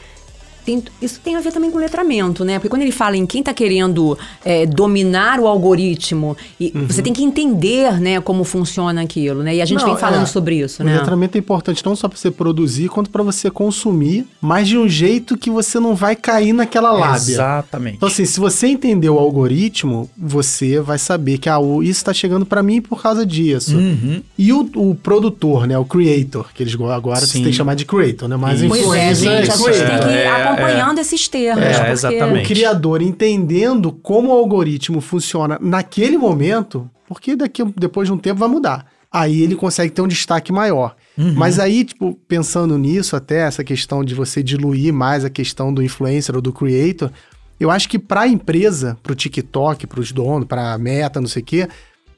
tem, 0.63 0.84
isso 1.01 1.20
tem 1.24 1.36
a 1.36 1.41
ver 1.41 1.51
também 1.51 1.70
com 1.70 1.77
letramento, 1.77 2.43
né? 2.43 2.60
Porque 2.60 2.70
quando 2.70 2.82
ele 2.82 2.91
fala 2.91 3.17
em 3.17 3.25
quem 3.25 3.41
está 3.41 3.53
querendo 3.53 4.17
é, 4.43 4.65
dominar 4.65 5.39
o 5.39 5.48
algoritmo, 5.48 6.36
e 6.60 6.72
uhum. 6.74 6.88
você 6.88 7.01
tem 7.01 7.13
que 7.13 7.24
entender, 7.24 8.00
né, 8.00 8.20
como 8.22 8.43
funciona 8.43 9.01
aquilo, 9.01 9.43
né? 9.43 9.55
E 9.55 9.62
a 9.62 9.65
gente 9.65 9.82
não, 9.82 9.88
vem 9.88 9.98
falando 9.98 10.24
é, 10.24 10.27
sobre 10.27 10.60
isso, 10.60 10.82
o 10.82 10.86
né? 10.86 10.96
O 10.96 11.00
letramento 11.00 11.38
é 11.38 11.39
importante 11.39 11.86
não 11.86 11.96
só 11.96 12.08
para 12.08 12.17
você 12.17 12.32
produzir, 12.32 12.89
quanto 12.89 13.10
para 13.10 13.24
você 13.24 13.50
consumir, 13.50 14.25
mas 14.41 14.67
de 14.67 14.77
um 14.77 14.88
jeito 14.88 15.38
que 15.38 15.50
você 15.50 15.79
não 15.79 15.96
vai 15.96 16.15
cair 16.15 16.53
naquela 16.53 16.91
lábia. 16.91 17.34
Exatamente. 17.34 17.98
Então 17.98 18.08
assim, 18.08 18.25
se 18.25 18.39
você 18.39 18.67
entender 18.67 19.10
o 19.10 19.17
algoritmo, 19.17 20.10
você 20.17 20.79
vai 20.79 20.98
saber 20.98 21.38
que 21.38 21.50
ah, 21.50 21.60
isso 21.82 21.91
está 21.91 22.13
chegando 22.13 22.46
para 22.46 22.63
mim 22.63 22.82
por 22.82 23.01
causa 23.01 23.25
disso. 23.25 23.75
Uhum. 23.77 24.22
E 24.38 24.51
o, 24.53 24.70
o, 24.75 24.96
produtor, 24.96 25.67
né, 25.67 25.77
o 25.77 25.86
creator, 25.86 26.48
que 26.53 26.63
eles 26.63 26.74
agora 26.91 27.20
Sim. 27.22 27.25
você 27.25 27.34
tem 27.34 27.43
que 27.46 27.53
chamar 27.53 27.75
de 27.75 27.86
creator, 27.86 28.27
né? 28.27 28.36
Mas 28.36 28.62
influencer 28.62 29.03
é, 29.03 29.13
gente, 29.13 29.51
a 29.51 29.55
gente 29.55 29.77
tem 29.77 30.00
que 30.00 30.13
é, 30.13 30.52
acompanhando 30.53 30.98
é. 30.98 31.01
esses 31.01 31.27
termos. 31.27 31.63
É, 31.63 31.91
exatamente. 31.91 32.45
O 32.45 32.48
criador 32.48 33.01
entendendo 33.01 33.91
como 33.91 34.29
o 34.29 34.31
algoritmo 34.31 35.01
funciona 35.01 35.57
naquele 35.62 36.17
momento, 36.17 36.89
porque 37.07 37.36
daqui, 37.36 37.63
depois 37.77 38.07
de 38.07 38.13
um 38.13 38.17
tempo 38.17 38.39
vai 38.39 38.50
mudar. 38.50 38.86
Aí 39.12 39.41
ele 39.43 39.55
consegue 39.55 39.91
ter 39.91 40.01
um 40.01 40.07
destaque 40.07 40.51
maior. 40.51 40.95
Uhum. 41.15 41.33
Mas 41.36 41.60
aí, 41.60 41.83
tipo, 41.83 42.17
pensando 42.27 42.77
nisso, 42.77 43.15
até 43.15 43.41
essa 43.41 43.63
questão 43.63 44.03
de 44.03 44.15
você 44.15 44.41
diluir 44.41 44.91
mais 44.91 45.24
a 45.24 45.29
questão 45.29 45.72
do 45.72 45.83
influencer 45.83 46.36
ou 46.36 46.41
do 46.41 46.51
creator, 46.51 47.12
eu 47.60 47.69
acho 47.69 47.88
que 47.88 48.00
para 48.00 48.22
a 48.22 48.27
empresa, 48.27 48.98
para 49.03 49.13
o 49.13 49.15
TikTok, 49.15 49.86
para 49.86 50.00
os 50.00 50.12
donos, 50.12 50.48
para 50.48 50.74
a 50.74 50.77
Meta, 50.77 51.22
não 51.22 51.27
sei 51.27 51.43
o 51.43 51.45
quê, 51.45 51.67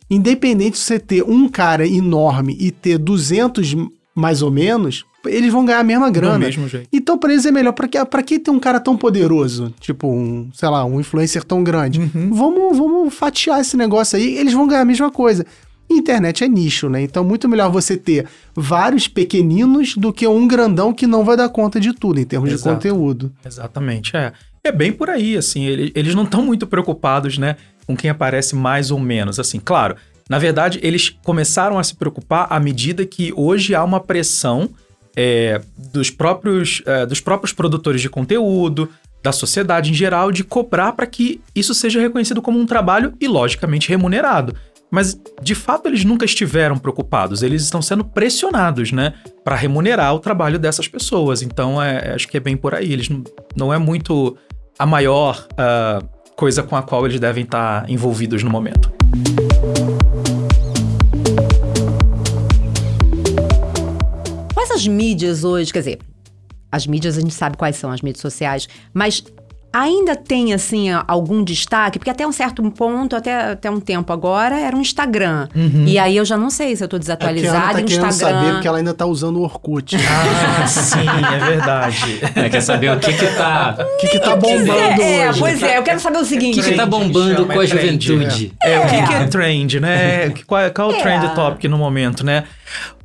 independente 0.09 0.71
de 0.71 0.79
você 0.79 0.97
ter 0.97 1.23
um 1.23 1.49
cara 1.49 1.85
enorme 1.85 2.55
e 2.59 2.71
ter 2.71 2.97
200 2.97 3.75
mais 4.15 4.41
ou 4.41 4.49
menos, 4.49 5.03
eles 5.27 5.51
vão 5.51 5.65
ganhar 5.65 5.79
a 5.79 5.83
mesma 5.83 6.09
grana. 6.09 6.33
Do 6.33 6.39
mesmo 6.39 6.67
jeito. 6.67 6.87
Então, 6.91 7.17
pra 7.17 7.31
eles 7.31 7.45
é 7.45 7.51
melhor. 7.51 7.71
Pra 7.71 7.87
que, 7.87 8.03
pra 8.05 8.23
que 8.23 8.39
ter 8.39 8.51
um 8.51 8.59
cara 8.59 8.79
tão 8.79 8.97
poderoso? 8.97 9.73
Tipo, 9.79 10.07
um, 10.07 10.49
sei 10.53 10.69
lá, 10.69 10.85
um 10.85 10.99
influencer 10.99 11.43
tão 11.43 11.63
grande? 11.63 11.99
Uhum. 11.99 12.33
Vamos, 12.33 12.77
vamos 12.77 13.13
fatiar 13.13 13.59
esse 13.59 13.75
negócio 13.77 14.17
aí, 14.17 14.37
eles 14.37 14.53
vão 14.53 14.67
ganhar 14.67 14.81
a 14.81 14.85
mesma 14.85 15.11
coisa. 15.11 15.45
Internet 15.89 16.43
é 16.43 16.47
nicho, 16.47 16.89
né? 16.89 17.01
Então, 17.01 17.23
muito 17.23 17.47
melhor 17.47 17.69
você 17.69 17.95
ter 17.95 18.25
vários 18.55 19.07
pequeninos 19.07 19.95
do 19.95 20.11
que 20.11 20.27
um 20.27 20.47
grandão 20.47 20.93
que 20.93 21.05
não 21.05 21.23
vai 21.23 21.37
dar 21.37 21.49
conta 21.49 21.79
de 21.79 21.93
tudo 21.93 22.19
em 22.19 22.25
termos 22.25 22.51
Exato. 22.51 22.69
de 22.69 22.75
conteúdo. 22.75 23.31
Exatamente, 23.45 24.15
é. 24.15 24.33
É 24.63 24.71
bem 24.71 24.91
por 24.91 25.11
aí, 25.11 25.37
assim. 25.37 25.63
eles 25.63 26.15
não 26.15 26.23
estão 26.23 26.41
muito 26.41 26.65
preocupados, 26.65 27.37
né? 27.37 27.55
Com 27.85 27.95
quem 27.95 28.09
aparece 28.09 28.55
mais 28.55 28.89
ou 28.89 28.99
menos. 28.99 29.39
Assim, 29.39 29.59
claro, 29.63 29.95
na 30.27 30.39
verdade, 30.39 30.79
eles 30.81 31.15
começaram 31.23 31.77
a 31.77 31.83
se 31.83 31.95
preocupar 31.95 32.47
à 32.49 32.59
medida 32.59 33.05
que 33.05 33.31
hoje 33.35 33.75
há 33.75 33.83
uma 33.83 33.99
pressão 33.99 34.69
é, 35.15 35.61
dos, 35.91 36.09
próprios, 36.09 36.81
é, 36.85 37.05
dos 37.05 37.21
próprios 37.21 37.53
produtores 37.53 38.01
de 38.01 38.09
conteúdo, 38.09 38.89
da 39.23 39.31
sociedade 39.31 39.89
em 39.89 39.93
geral, 39.93 40.31
de 40.31 40.43
cobrar 40.43 40.91
para 40.91 41.07
que 41.07 41.41
isso 41.55 41.73
seja 41.73 41.99
reconhecido 41.99 42.41
como 42.41 42.59
um 42.59 42.65
trabalho 42.65 43.13
e, 43.19 43.27
logicamente, 43.27 43.89
remunerado. 43.89 44.55
Mas, 44.91 45.19
de 45.41 45.55
fato, 45.55 45.87
eles 45.87 46.05
nunca 46.05 46.25
estiveram 46.25 46.77
preocupados, 46.77 47.41
eles 47.41 47.63
estão 47.63 47.81
sendo 47.81 48.05
pressionados, 48.05 48.91
né, 48.91 49.13
para 49.43 49.55
remunerar 49.55 50.13
o 50.13 50.19
trabalho 50.19 50.59
dessas 50.59 50.87
pessoas. 50.87 51.41
Então, 51.41 51.81
é, 51.81 52.13
acho 52.13 52.27
que 52.27 52.37
é 52.37 52.39
bem 52.39 52.55
por 52.55 52.75
aí. 52.75 52.93
Eles 52.93 53.09
não, 53.09 53.23
não 53.55 53.73
é 53.73 53.77
muito 53.79 54.37
a 54.77 54.85
maior 54.85 55.47
uh, 55.53 56.07
coisa 56.35 56.61
com 56.61 56.75
a 56.75 56.83
qual 56.83 57.05
eles 57.05 57.19
devem 57.19 57.43
estar 57.43 57.89
envolvidos 57.89 58.43
no 58.43 58.49
momento. 58.49 58.91
As 64.75 64.87
mídias 64.87 65.43
hoje, 65.43 65.71
quer 65.71 65.79
dizer, 65.79 65.99
as 66.71 66.85
mídias 66.85 67.17
a 67.17 67.21
gente 67.21 67.33
sabe 67.33 67.57
quais 67.57 67.77
são 67.77 67.89
as 67.89 68.01
mídias 68.01 68.21
sociais, 68.21 68.67
mas 68.93 69.23
ainda 69.71 70.15
tem, 70.15 70.53
assim, 70.53 70.89
algum 71.05 71.43
destaque? 71.43 71.99
Porque 71.99 72.09
até 72.09 72.25
um 72.25 72.31
certo 72.31 72.63
ponto, 72.71 73.13
até, 73.13 73.51
até 73.51 73.69
um 73.69 73.79
tempo 73.79 74.11
agora, 74.13 74.57
era 74.57 74.75
um 74.75 74.79
Instagram. 74.79 75.49
Uhum. 75.53 75.83
E 75.85 75.99
aí 75.99 76.15
eu 76.15 76.23
já 76.23 76.37
não 76.37 76.49
sei 76.49 76.75
se 76.77 76.83
eu 76.83 76.87
tô 76.87 76.97
desatualizada 76.97 77.81
é 77.81 77.83
tá 77.83 78.07
Instagram. 78.07 78.11
saber 78.11 78.51
porque 78.53 78.67
ela 78.67 78.77
ainda 78.77 78.93
tá 78.93 79.05
usando 79.05 79.37
o 79.37 79.43
Orkut. 79.43 79.97
Ah, 79.97 80.65
sim, 80.65 80.99
é 80.99 81.45
verdade. 81.45 82.21
É, 82.35 82.49
quer 82.49 82.61
saber 82.61 82.91
o 82.91 82.99
que 82.99 83.13
que 83.13 83.27
tá... 83.35 83.77
O 83.79 83.97
que 83.97 84.07
que 84.07 84.19
tá 84.19 84.35
bombando 84.35 84.71
é, 84.71 85.29
hoje. 85.29 85.39
É, 85.39 85.39
pois 85.39 85.63
é, 85.63 85.77
eu 85.77 85.83
quero 85.83 85.99
saber 85.99 86.17
o 86.17 86.25
seguinte. 86.25 86.59
O 86.59 86.63
que 86.63 86.71
que 86.71 86.75
tá 86.75 86.85
bombando 86.85 87.45
com 87.45 87.59
a 87.59 87.65
juventude? 87.65 88.53
É, 88.61 88.73
é, 88.73 88.79
o 88.79 88.89
que 88.89 89.07
que 89.07 89.13
é 89.13 89.27
trend, 89.27 89.79
né? 89.79 90.29
Qual, 90.45 90.71
qual 90.71 90.91
é 90.91 90.97
o 90.97 91.01
trend 91.01 91.35
topic 91.35 91.69
no 91.69 91.77
momento, 91.77 92.25
né? 92.25 92.43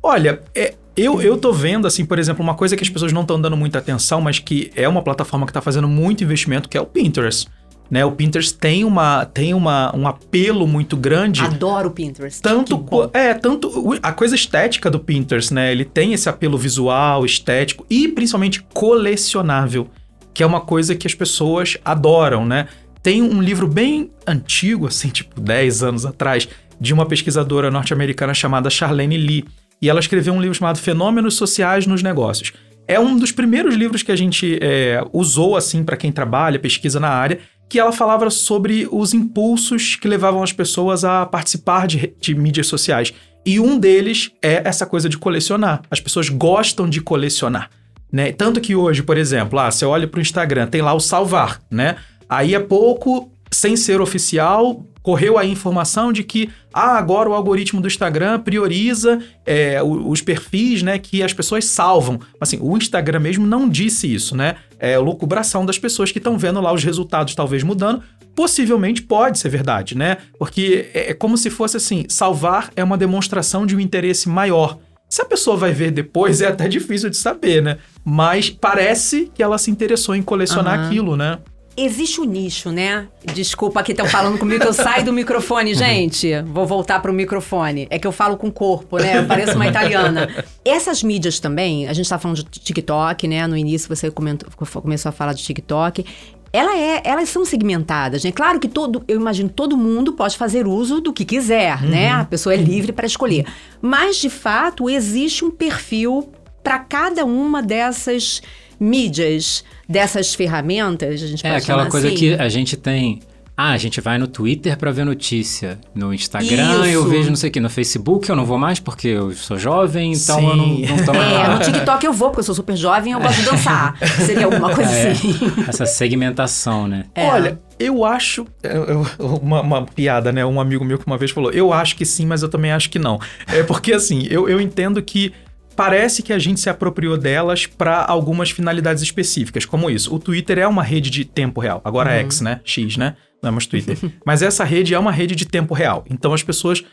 Olha, 0.03 0.41
é, 0.55 0.73
eu, 1.01 1.21
eu 1.21 1.37
tô 1.37 1.51
vendo, 1.51 1.87
assim, 1.87 2.05
por 2.05 2.19
exemplo, 2.19 2.43
uma 2.43 2.55
coisa 2.55 2.75
que 2.75 2.83
as 2.83 2.89
pessoas 2.89 3.11
não 3.11 3.21
estão 3.21 3.39
dando 3.39 3.57
muita 3.57 3.79
atenção, 3.79 4.21
mas 4.21 4.39
que 4.39 4.71
é 4.75 4.87
uma 4.87 5.01
plataforma 5.01 5.45
que 5.45 5.49
está 5.49 5.61
fazendo 5.61 5.87
muito 5.87 6.23
investimento, 6.23 6.69
que 6.69 6.77
é 6.77 6.81
o 6.81 6.85
Pinterest. 6.85 7.47
Né, 7.89 8.05
o 8.05 8.11
Pinterest 8.13 8.57
tem, 8.57 8.85
uma, 8.85 9.25
tem 9.25 9.53
uma, 9.53 9.93
um 9.93 10.07
apelo 10.07 10.65
muito 10.65 10.95
grande. 10.95 11.41
Adoro 11.41 11.89
o 11.89 11.91
Pinterest. 11.91 12.41
Tanto, 12.41 12.85
é, 13.13 13.33
tanto 13.33 13.99
a 14.01 14.13
coisa 14.13 14.33
estética 14.33 14.89
do 14.89 14.97
Pinterest, 14.97 15.53
né? 15.53 15.73
Ele 15.73 15.83
tem 15.83 16.13
esse 16.13 16.29
apelo 16.29 16.57
visual, 16.57 17.25
estético 17.25 17.85
e 17.89 18.07
principalmente 18.07 18.63
colecionável, 18.73 19.89
que 20.33 20.41
é 20.41 20.45
uma 20.45 20.61
coisa 20.61 20.95
que 20.95 21.05
as 21.05 21.13
pessoas 21.13 21.77
adoram, 21.83 22.45
né? 22.45 22.69
Tem 23.03 23.21
um 23.21 23.41
livro 23.41 23.67
bem 23.67 24.09
antigo, 24.25 24.87
assim, 24.87 25.09
tipo 25.09 25.41
10 25.41 25.83
anos 25.83 26.05
atrás, 26.05 26.47
de 26.79 26.93
uma 26.93 27.05
pesquisadora 27.05 27.69
norte-americana 27.69 28.33
chamada 28.33 28.69
Charlene 28.69 29.17
Lee 29.17 29.45
e 29.81 29.89
ela 29.89 29.99
escreveu 29.99 30.33
um 30.33 30.41
livro 30.41 30.55
chamado 30.55 30.77
Fenômenos 30.77 31.35
Sociais 31.35 31.87
nos 31.87 32.03
Negócios. 32.03 32.53
É 32.87 32.99
um 32.99 33.17
dos 33.17 33.31
primeiros 33.31 33.75
livros 33.75 34.03
que 34.03 34.11
a 34.11 34.15
gente 34.15 34.59
é, 34.61 35.03
usou 35.11 35.55
assim 35.55 35.83
para 35.83 35.97
quem 35.97 36.11
trabalha, 36.11 36.59
pesquisa 36.59 36.99
na 36.99 37.09
área, 37.09 37.39
que 37.69 37.79
ela 37.79 37.91
falava 37.91 38.29
sobre 38.29 38.87
os 38.91 39.13
impulsos 39.13 39.95
que 39.95 40.07
levavam 40.07 40.43
as 40.43 40.51
pessoas 40.51 41.05
a 41.05 41.25
participar 41.25 41.87
de, 41.87 42.13
de 42.19 42.35
mídias 42.35 42.67
sociais. 42.67 43.13
E 43.45 43.59
um 43.59 43.79
deles 43.79 44.31
é 44.41 44.61
essa 44.65 44.85
coisa 44.85 45.07
de 45.07 45.17
colecionar. 45.17 45.81
As 45.89 45.99
pessoas 45.99 46.29
gostam 46.29 46.89
de 46.89 47.01
colecionar. 47.01 47.69
Né? 48.11 48.33
Tanto 48.33 48.59
que 48.59 48.75
hoje, 48.75 49.01
por 49.01 49.17
exemplo, 49.17 49.57
ah, 49.57 49.71
você 49.71 49.85
olha 49.85 50.05
para 50.05 50.17
o 50.17 50.21
Instagram, 50.21 50.67
tem 50.67 50.81
lá 50.81 50.93
o 50.93 50.99
salvar, 50.99 51.61
né? 51.71 51.95
Aí 52.29 52.53
a 52.53 52.59
pouco, 52.59 53.31
sem 53.49 53.77
ser 53.77 54.01
oficial, 54.01 54.85
correu 55.01 55.37
a 55.37 55.45
informação 55.45 56.11
de 56.11 56.23
que 56.23 56.49
ah, 56.73 56.97
agora 56.97 57.29
o 57.29 57.33
algoritmo 57.33 57.81
do 57.81 57.87
Instagram 57.87 58.39
prioriza 58.39 59.19
é, 59.45 59.81
os 59.83 60.21
perfis 60.21 60.81
né, 60.81 60.97
que 60.97 61.21
as 61.23 61.33
pessoas 61.33 61.65
salvam. 61.65 62.19
Assim, 62.39 62.57
o 62.61 62.77
Instagram 62.77 63.19
mesmo 63.19 63.45
não 63.45 63.67
disse 63.67 64.13
isso, 64.13 64.35
né? 64.35 64.55
É 64.79 64.97
loucubração 64.97 65.65
das 65.65 65.77
pessoas 65.77 66.11
que 66.11 66.17
estão 66.17 66.37
vendo 66.37 66.61
lá 66.61 66.71
os 66.73 66.83
resultados 66.83 67.35
talvez 67.35 67.63
mudando. 67.63 68.01
Possivelmente 68.35 69.01
pode 69.01 69.39
ser 69.39 69.49
verdade, 69.49 69.97
né? 69.97 70.17
Porque 70.39 70.89
é, 70.93 71.11
é 71.11 71.13
como 71.13 71.37
se 71.37 71.49
fosse 71.49 71.77
assim: 71.77 72.05
salvar 72.07 72.71
é 72.75 72.83
uma 72.83 72.97
demonstração 72.97 73.65
de 73.65 73.75
um 73.75 73.79
interesse 73.79 74.29
maior. 74.29 74.77
Se 75.09 75.21
a 75.21 75.25
pessoa 75.25 75.57
vai 75.57 75.73
ver 75.73 75.91
depois, 75.91 76.39
é 76.39 76.47
até 76.47 76.69
difícil 76.69 77.09
de 77.09 77.17
saber, 77.17 77.61
né? 77.61 77.79
Mas 78.05 78.49
parece 78.49 79.29
que 79.35 79.43
ela 79.43 79.57
se 79.57 79.69
interessou 79.69 80.15
em 80.15 80.21
colecionar 80.21 80.79
uhum. 80.79 80.85
aquilo, 80.85 81.17
né? 81.17 81.39
Existe 81.83 82.21
um 82.21 82.25
nicho, 82.25 82.69
né? 82.69 83.07
Desculpa 83.33 83.81
que 83.81 83.91
estão 83.91 84.05
falando 84.05 84.37
comigo, 84.37 84.63
eu 84.63 84.71
saio 84.71 85.03
do 85.03 85.11
microfone, 85.11 85.73
gente. 85.73 86.39
Vou 86.43 86.67
voltar 86.67 86.99
para 87.01 87.09
o 87.09 87.13
microfone. 87.13 87.87
É 87.89 87.97
que 87.97 88.05
eu 88.05 88.11
falo 88.11 88.37
com 88.37 88.49
o 88.49 88.51
corpo, 88.51 88.99
né? 88.99 89.17
Eu 89.17 89.25
pareço 89.25 89.55
uma 89.55 89.65
italiana. 89.65 90.29
Essas 90.63 91.01
mídias 91.01 91.39
também, 91.39 91.87
a 91.87 91.93
gente 91.93 92.05
está 92.05 92.19
falando 92.19 92.37
de 92.37 92.59
TikTok, 92.59 93.27
né? 93.27 93.47
No 93.47 93.57
início 93.57 93.89
você 93.89 94.11
comentou, 94.11 94.47
começou 94.79 95.09
a 95.09 95.11
falar 95.11 95.33
de 95.33 95.41
TikTok. 95.41 96.05
Ela 96.53 96.77
é, 96.77 97.01
elas 97.03 97.29
são 97.29 97.43
segmentadas, 97.43 98.23
né? 98.23 98.31
Claro 98.31 98.59
que 98.59 98.67
todo, 98.67 99.03
eu 99.07 99.19
imagino, 99.19 99.49
todo 99.49 99.75
mundo 99.75 100.13
pode 100.13 100.37
fazer 100.37 100.67
uso 100.67 101.01
do 101.01 101.11
que 101.11 101.25
quiser, 101.25 101.81
né? 101.81 101.85
uhum. 101.85 101.89
né? 101.89 102.11
A 102.11 102.25
pessoa 102.25 102.53
é 102.53 102.57
livre 102.57 102.91
para 102.91 103.07
escolher. 103.07 103.47
Mas, 103.81 104.17
de 104.17 104.29
fato, 104.29 104.87
existe 104.87 105.43
um 105.43 105.49
perfil 105.49 106.29
para 106.61 106.77
cada 106.77 107.25
uma 107.25 107.59
dessas 107.63 108.39
mídias 108.81 109.63
dessas 109.87 110.33
ferramentas, 110.33 111.21
a 111.21 111.27
gente 111.27 111.45
É 111.45 111.55
aquela 111.55 111.85
coisa 111.85 112.07
assim. 112.07 112.17
que 112.17 112.33
a 112.33 112.49
gente 112.49 112.75
tem. 112.75 113.19
Ah, 113.55 113.73
a 113.73 113.77
gente 113.77 114.01
vai 114.01 114.17
no 114.17 114.25
Twitter 114.27 114.75
para 114.75 114.89
ver 114.91 115.05
notícia. 115.05 115.77
No 115.93 116.11
Instagram 116.11 116.87
Isso. 116.87 116.93
eu 116.95 117.07
vejo 117.07 117.29
não 117.29 117.35
sei 117.35 117.49
o 117.49 117.53
que. 117.53 117.59
No 117.59 117.69
Facebook 117.69 118.27
eu 118.27 118.35
não 118.35 118.43
vou 118.45 118.57
mais 118.57 118.79
porque 118.79 119.09
eu 119.09 119.33
sou 119.33 119.59
jovem, 119.59 120.13
então 120.13 120.39
Sim. 120.39 120.47
eu 120.49 120.55
não, 120.55 120.67
não 120.97 121.05
tomo 121.05 121.21
É, 121.21 121.47
no 121.47 121.59
TikTok 121.59 122.03
eu 122.05 122.13
vou 122.13 122.29
porque 122.29 122.39
eu 122.39 122.43
sou 122.45 122.55
super 122.55 122.75
jovem 122.75 123.11
e 123.11 123.15
eu 123.15 123.19
gosto 123.19 123.39
de 123.39 123.45
dançar. 123.45 123.95
Seria 124.25 124.45
alguma 124.45 124.73
coisa 124.73 124.89
é, 124.89 125.11
assim. 125.11 125.35
Essa 125.67 125.85
segmentação, 125.85 126.87
né? 126.87 127.05
É. 127.13 127.27
Olha, 127.27 127.59
Eu 127.77 128.03
acho. 128.03 128.47
é, 128.63 128.75
eu- 128.75 129.05
uma, 129.43 129.61
uma 129.61 129.85
piada, 129.85 130.31
né? 130.31 130.43
Um 130.43 130.59
amigo 130.59 130.83
meu 130.83 130.97
que 130.97 131.05
uma 131.05 131.17
vez 131.17 131.29
falou: 131.29 131.51
Eu 131.51 131.71
acho 131.71 131.95
que 131.95 132.05
sim, 132.05 132.25
mas 132.25 132.41
eu 132.41 132.49
também 132.49 132.71
acho 132.71 132.89
que 132.89 132.97
não. 132.97 133.19
É 133.47 133.61
porque, 133.61 133.93
assim, 133.93 134.25
eu, 134.31 134.49
eu 134.49 134.59
entendo 134.59 134.99
que 135.03 135.33
parece 135.75 136.21
que 136.21 136.33
a 136.33 136.39
gente 136.39 136.59
se 136.59 136.69
apropriou 136.69 137.17
delas 137.17 137.65
para 137.65 138.05
algumas 138.05 138.51
finalidades 138.51 139.01
específicas, 139.01 139.65
como 139.65 139.89
isso. 139.89 140.13
O 140.13 140.19
Twitter 140.19 140.59
é 140.59 140.67
uma 140.67 140.83
rede 140.83 141.09
de 141.09 141.25
tempo 141.25 141.59
real. 141.59 141.81
Agora 141.83 142.13
é 142.13 142.19
X, 142.19 142.41
né? 142.41 142.61
X, 142.63 142.97
né? 142.97 143.15
Não 143.41 143.49
é 143.49 143.51
mais 143.51 143.65
Twitter. 143.65 143.97
mas 144.25 144.41
essa 144.41 144.63
rede 144.63 144.93
é 144.93 144.99
uma 144.99 145.11
rede 145.11 145.35
de 145.35 145.45
tempo 145.45 145.73
real. 145.73 146.05
Então 146.09 146.33
as 146.33 146.43
pessoas 146.43 146.83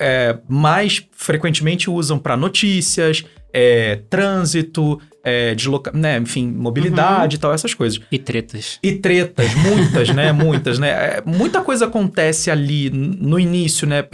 é, 0.00 0.38
mais 0.48 1.06
frequentemente 1.12 1.88
usam 1.88 2.18
para 2.18 2.36
notícias, 2.36 3.24
é, 3.52 3.96
trânsito, 4.10 5.00
é, 5.22 5.54
desloca... 5.54 5.92
né? 5.92 6.18
enfim, 6.18 6.50
mobilidade 6.50 7.36
e 7.36 7.38
tal, 7.38 7.52
essas 7.54 7.72
coisas. 7.72 8.00
E 8.10 8.18
tretas. 8.18 8.78
E 8.82 8.92
tretas, 8.92 9.54
muitas, 9.54 10.10
né? 10.10 10.32
Muitas, 10.34 10.78
né? 10.78 10.88
É, 10.90 11.22
muita 11.24 11.60
coisa 11.62 11.86
acontece 11.86 12.50
ali 12.50 12.90
no 12.90 13.38
início, 13.38 13.86
né? 13.86 14.04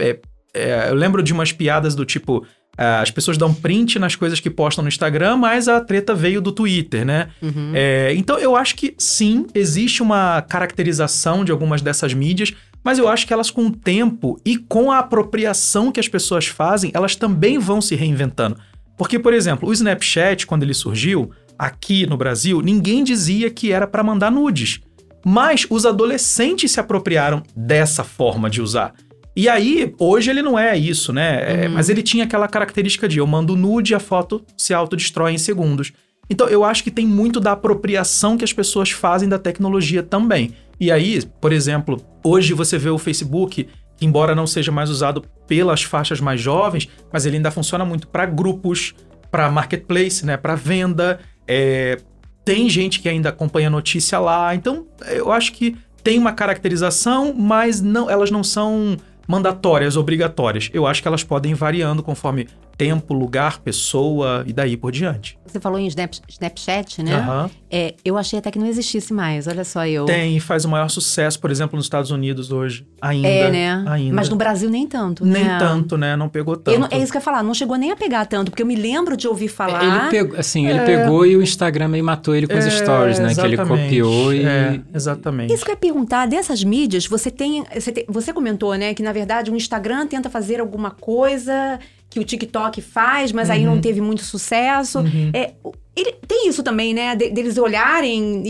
É, 0.53 0.89
eu 0.89 0.95
lembro 0.95 1.23
de 1.23 1.33
umas 1.33 1.51
piadas 1.51 1.95
do 1.95 2.05
tipo. 2.05 2.45
Ah, 2.83 2.99
as 2.99 3.11
pessoas 3.11 3.37
dão 3.37 3.53
print 3.53 3.99
nas 3.99 4.15
coisas 4.15 4.39
que 4.39 4.49
postam 4.49 4.81
no 4.81 4.87
Instagram, 4.87 5.37
mas 5.37 5.67
a 5.67 5.79
treta 5.79 6.15
veio 6.15 6.41
do 6.41 6.51
Twitter, 6.51 7.05
né? 7.05 7.29
É, 7.75 8.11
então 8.15 8.39
eu 8.39 8.55
acho 8.55 8.75
que 8.75 8.95
sim, 8.97 9.45
existe 9.53 10.01
uma 10.01 10.41
caracterização 10.41 11.45
de 11.45 11.51
algumas 11.51 11.79
dessas 11.83 12.11
mídias, 12.15 12.55
mas 12.83 12.97
eu 12.97 13.07
acho 13.07 13.27
que 13.27 13.33
elas 13.33 13.51
com 13.51 13.67
o 13.67 13.71
tempo 13.71 14.41
e 14.43 14.57
com 14.57 14.91
a 14.91 14.97
apropriação 14.97 15.91
que 15.91 15.99
as 15.99 16.07
pessoas 16.07 16.47
fazem, 16.47 16.89
elas 16.95 17.15
também 17.15 17.59
vão 17.59 17.79
se 17.81 17.93
reinventando. 17.93 18.57
Porque, 18.97 19.19
por 19.19 19.31
exemplo, 19.31 19.69
o 19.69 19.73
Snapchat, 19.73 20.47
quando 20.47 20.63
ele 20.63 20.73
surgiu, 20.73 21.29
aqui 21.59 22.07
no 22.07 22.17
Brasil, 22.17 22.63
ninguém 22.63 23.03
dizia 23.03 23.51
que 23.51 23.71
era 23.71 23.85
para 23.85 24.01
mandar 24.01 24.31
nudes. 24.31 24.81
Mas 25.23 25.67
os 25.69 25.85
adolescentes 25.85 26.71
se 26.71 26.79
apropriaram 26.79 27.43
dessa 27.55 28.03
forma 28.03 28.49
de 28.49 28.59
usar. 28.59 28.95
E 29.35 29.47
aí, 29.47 29.93
hoje 29.97 30.29
ele 30.29 30.41
não 30.41 30.59
é 30.59 30.77
isso, 30.77 31.13
né? 31.13 31.63
É, 31.63 31.67
mas 31.67 31.89
ele 31.89 32.03
tinha 32.03 32.25
aquela 32.25 32.47
característica 32.47 33.07
de 33.07 33.19
eu 33.19 33.27
mando 33.27 33.55
nude 33.55 33.93
e 33.93 33.95
a 33.95 33.99
foto 33.99 34.43
se 34.57 34.73
autodestrói 34.73 35.31
em 35.31 35.37
segundos. 35.37 35.93
Então 36.29 36.47
eu 36.47 36.63
acho 36.63 36.83
que 36.83 36.91
tem 36.91 37.05
muito 37.05 37.39
da 37.39 37.53
apropriação 37.53 38.37
que 38.37 38.43
as 38.43 38.53
pessoas 38.53 38.91
fazem 38.91 39.27
da 39.27 39.39
tecnologia 39.39 40.03
também. 40.03 40.53
E 40.79 40.91
aí, 40.91 41.21
por 41.39 41.51
exemplo, 41.51 42.01
hoje 42.23 42.53
você 42.53 42.77
vê 42.77 42.89
o 42.89 42.97
Facebook, 42.97 43.67
que 43.97 44.05
embora 44.05 44.33
não 44.33 44.47
seja 44.47 44.71
mais 44.71 44.89
usado 44.89 45.23
pelas 45.47 45.83
faixas 45.83 46.19
mais 46.19 46.41
jovens, 46.41 46.89
mas 47.11 47.25
ele 47.25 47.37
ainda 47.37 47.51
funciona 47.51 47.85
muito 47.85 48.07
para 48.07 48.25
grupos, 48.25 48.95
para 49.29 49.51
marketplace, 49.51 50.25
né, 50.25 50.37
para 50.37 50.55
venda. 50.55 51.19
É, 51.47 51.97
tem 52.43 52.69
gente 52.69 52.99
que 52.99 53.07
ainda 53.07 53.29
acompanha 53.29 53.67
a 53.67 53.71
notícia 53.71 54.17
lá. 54.17 54.55
Então, 54.55 54.87
eu 55.07 55.31
acho 55.31 55.53
que 55.53 55.75
tem 56.03 56.17
uma 56.17 56.31
caracterização, 56.31 57.33
mas 57.33 57.81
não, 57.81 58.09
elas 58.09 58.31
não 58.31 58.43
são 58.43 58.97
mandatórias, 59.31 59.95
obrigatórias. 59.95 60.69
Eu 60.73 60.85
acho 60.85 61.01
que 61.01 61.07
elas 61.07 61.23
podem 61.23 61.53
ir 61.53 61.55
variando 61.55 62.03
conforme 62.03 62.49
tempo, 62.81 63.13
lugar, 63.13 63.59
pessoa 63.59 64.43
e 64.47 64.51
daí 64.53 64.75
por 64.75 64.91
diante. 64.91 65.37
Você 65.45 65.59
falou 65.59 65.77
em 65.77 65.85
Snap- 65.87 66.13
Snapchat, 66.27 67.03
né? 67.03 67.13
Aham. 67.15 67.49
É, 67.69 67.93
eu 68.03 68.17
achei 68.17 68.39
até 68.39 68.49
que 68.49 68.57
não 68.57 68.65
existisse 68.65 69.13
mais. 69.13 69.47
Olha 69.47 69.63
só, 69.63 69.85
eu. 69.85 70.05
Tem, 70.05 70.39
faz 70.39 70.65
o 70.65 70.69
maior 70.69 70.89
sucesso, 70.89 71.39
por 71.39 71.51
exemplo, 71.51 71.75
nos 71.75 71.85
Estados 71.85 72.09
Unidos 72.09 72.51
hoje. 72.51 72.87
Ainda. 73.01 73.27
É, 73.27 73.51
né? 73.51 73.85
Ainda. 73.87 74.15
Mas 74.15 74.29
no 74.29 74.35
Brasil 74.35 74.69
nem 74.69 74.87
tanto. 74.87 75.23
Nem 75.25 75.43
né? 75.43 75.59
tanto, 75.59 75.95
né? 75.97 76.15
Não 76.15 76.27
pegou 76.27 76.55
tanto. 76.57 76.79
Não- 76.79 76.87
é 76.89 76.97
isso 76.97 77.11
que 77.11 77.17
eu 77.17 77.19
ia 77.19 77.23
falar, 77.23 77.43
não 77.43 77.53
chegou 77.53 77.75
nem 77.77 77.91
a 77.91 77.95
pegar 77.95 78.25
tanto, 78.25 78.49
porque 78.49 78.63
eu 78.63 78.67
me 78.67 78.75
lembro 78.75 79.15
de 79.15 79.27
ouvir 79.27 79.47
falar. 79.49 79.83
Ele 79.83 80.09
pegou, 80.09 80.39
assim, 80.39 80.67
ele 80.67 80.79
É. 80.79 80.85
pegou 80.85 81.25
e 81.25 81.35
o 81.37 81.41
Instagram 81.43 81.89
meio 81.89 82.03
matou 82.03 82.33
ele 82.35 82.47
com 82.47 82.57
os 82.57 82.65
É, 82.65 82.69
stories, 82.71 83.19
né? 83.19 83.35
Que 83.35 83.41
ele 83.41 83.57
copiou 83.57 84.33
e. 84.33 84.43
É, 84.43 84.79
exatamente. 84.93 85.53
Isso 85.53 85.63
que 85.63 85.71
eu 85.71 85.75
ia 85.75 85.79
perguntar, 85.79 86.25
dessas 86.27 86.63
mídias, 86.63 87.05
você 87.05 87.29
tem, 87.29 87.63
você 87.75 87.91
tem- 87.91 88.05
Você 88.07 88.33
comentou, 88.33 88.73
né, 88.75 88.93
que 88.93 89.03
na 89.03 89.11
verdade 89.11 89.51
o 89.51 89.55
Instagram 89.55 90.07
tenta 90.07 90.29
fazer 90.29 90.59
alguma 90.59 90.91
coisa 90.91 91.79
que 92.11 92.19
o 92.19 92.23
TikTok 92.23 92.79
faz, 92.81 93.31
mas 93.31 93.49
aí 93.49 93.65
não 93.65 93.73
Uhum. 93.75 93.81
teve 93.81 94.01
muito 94.01 94.21
sucesso. 94.23 94.99
É, 95.33 95.53
o- 95.63 95.71
ele, 95.95 96.13
tem 96.27 96.47
isso 96.47 96.61
também, 96.61 96.93
né? 96.93 97.15
de- 97.15 97.29
deles 97.31 97.57
olharem 97.57 98.43
e, 98.45 98.49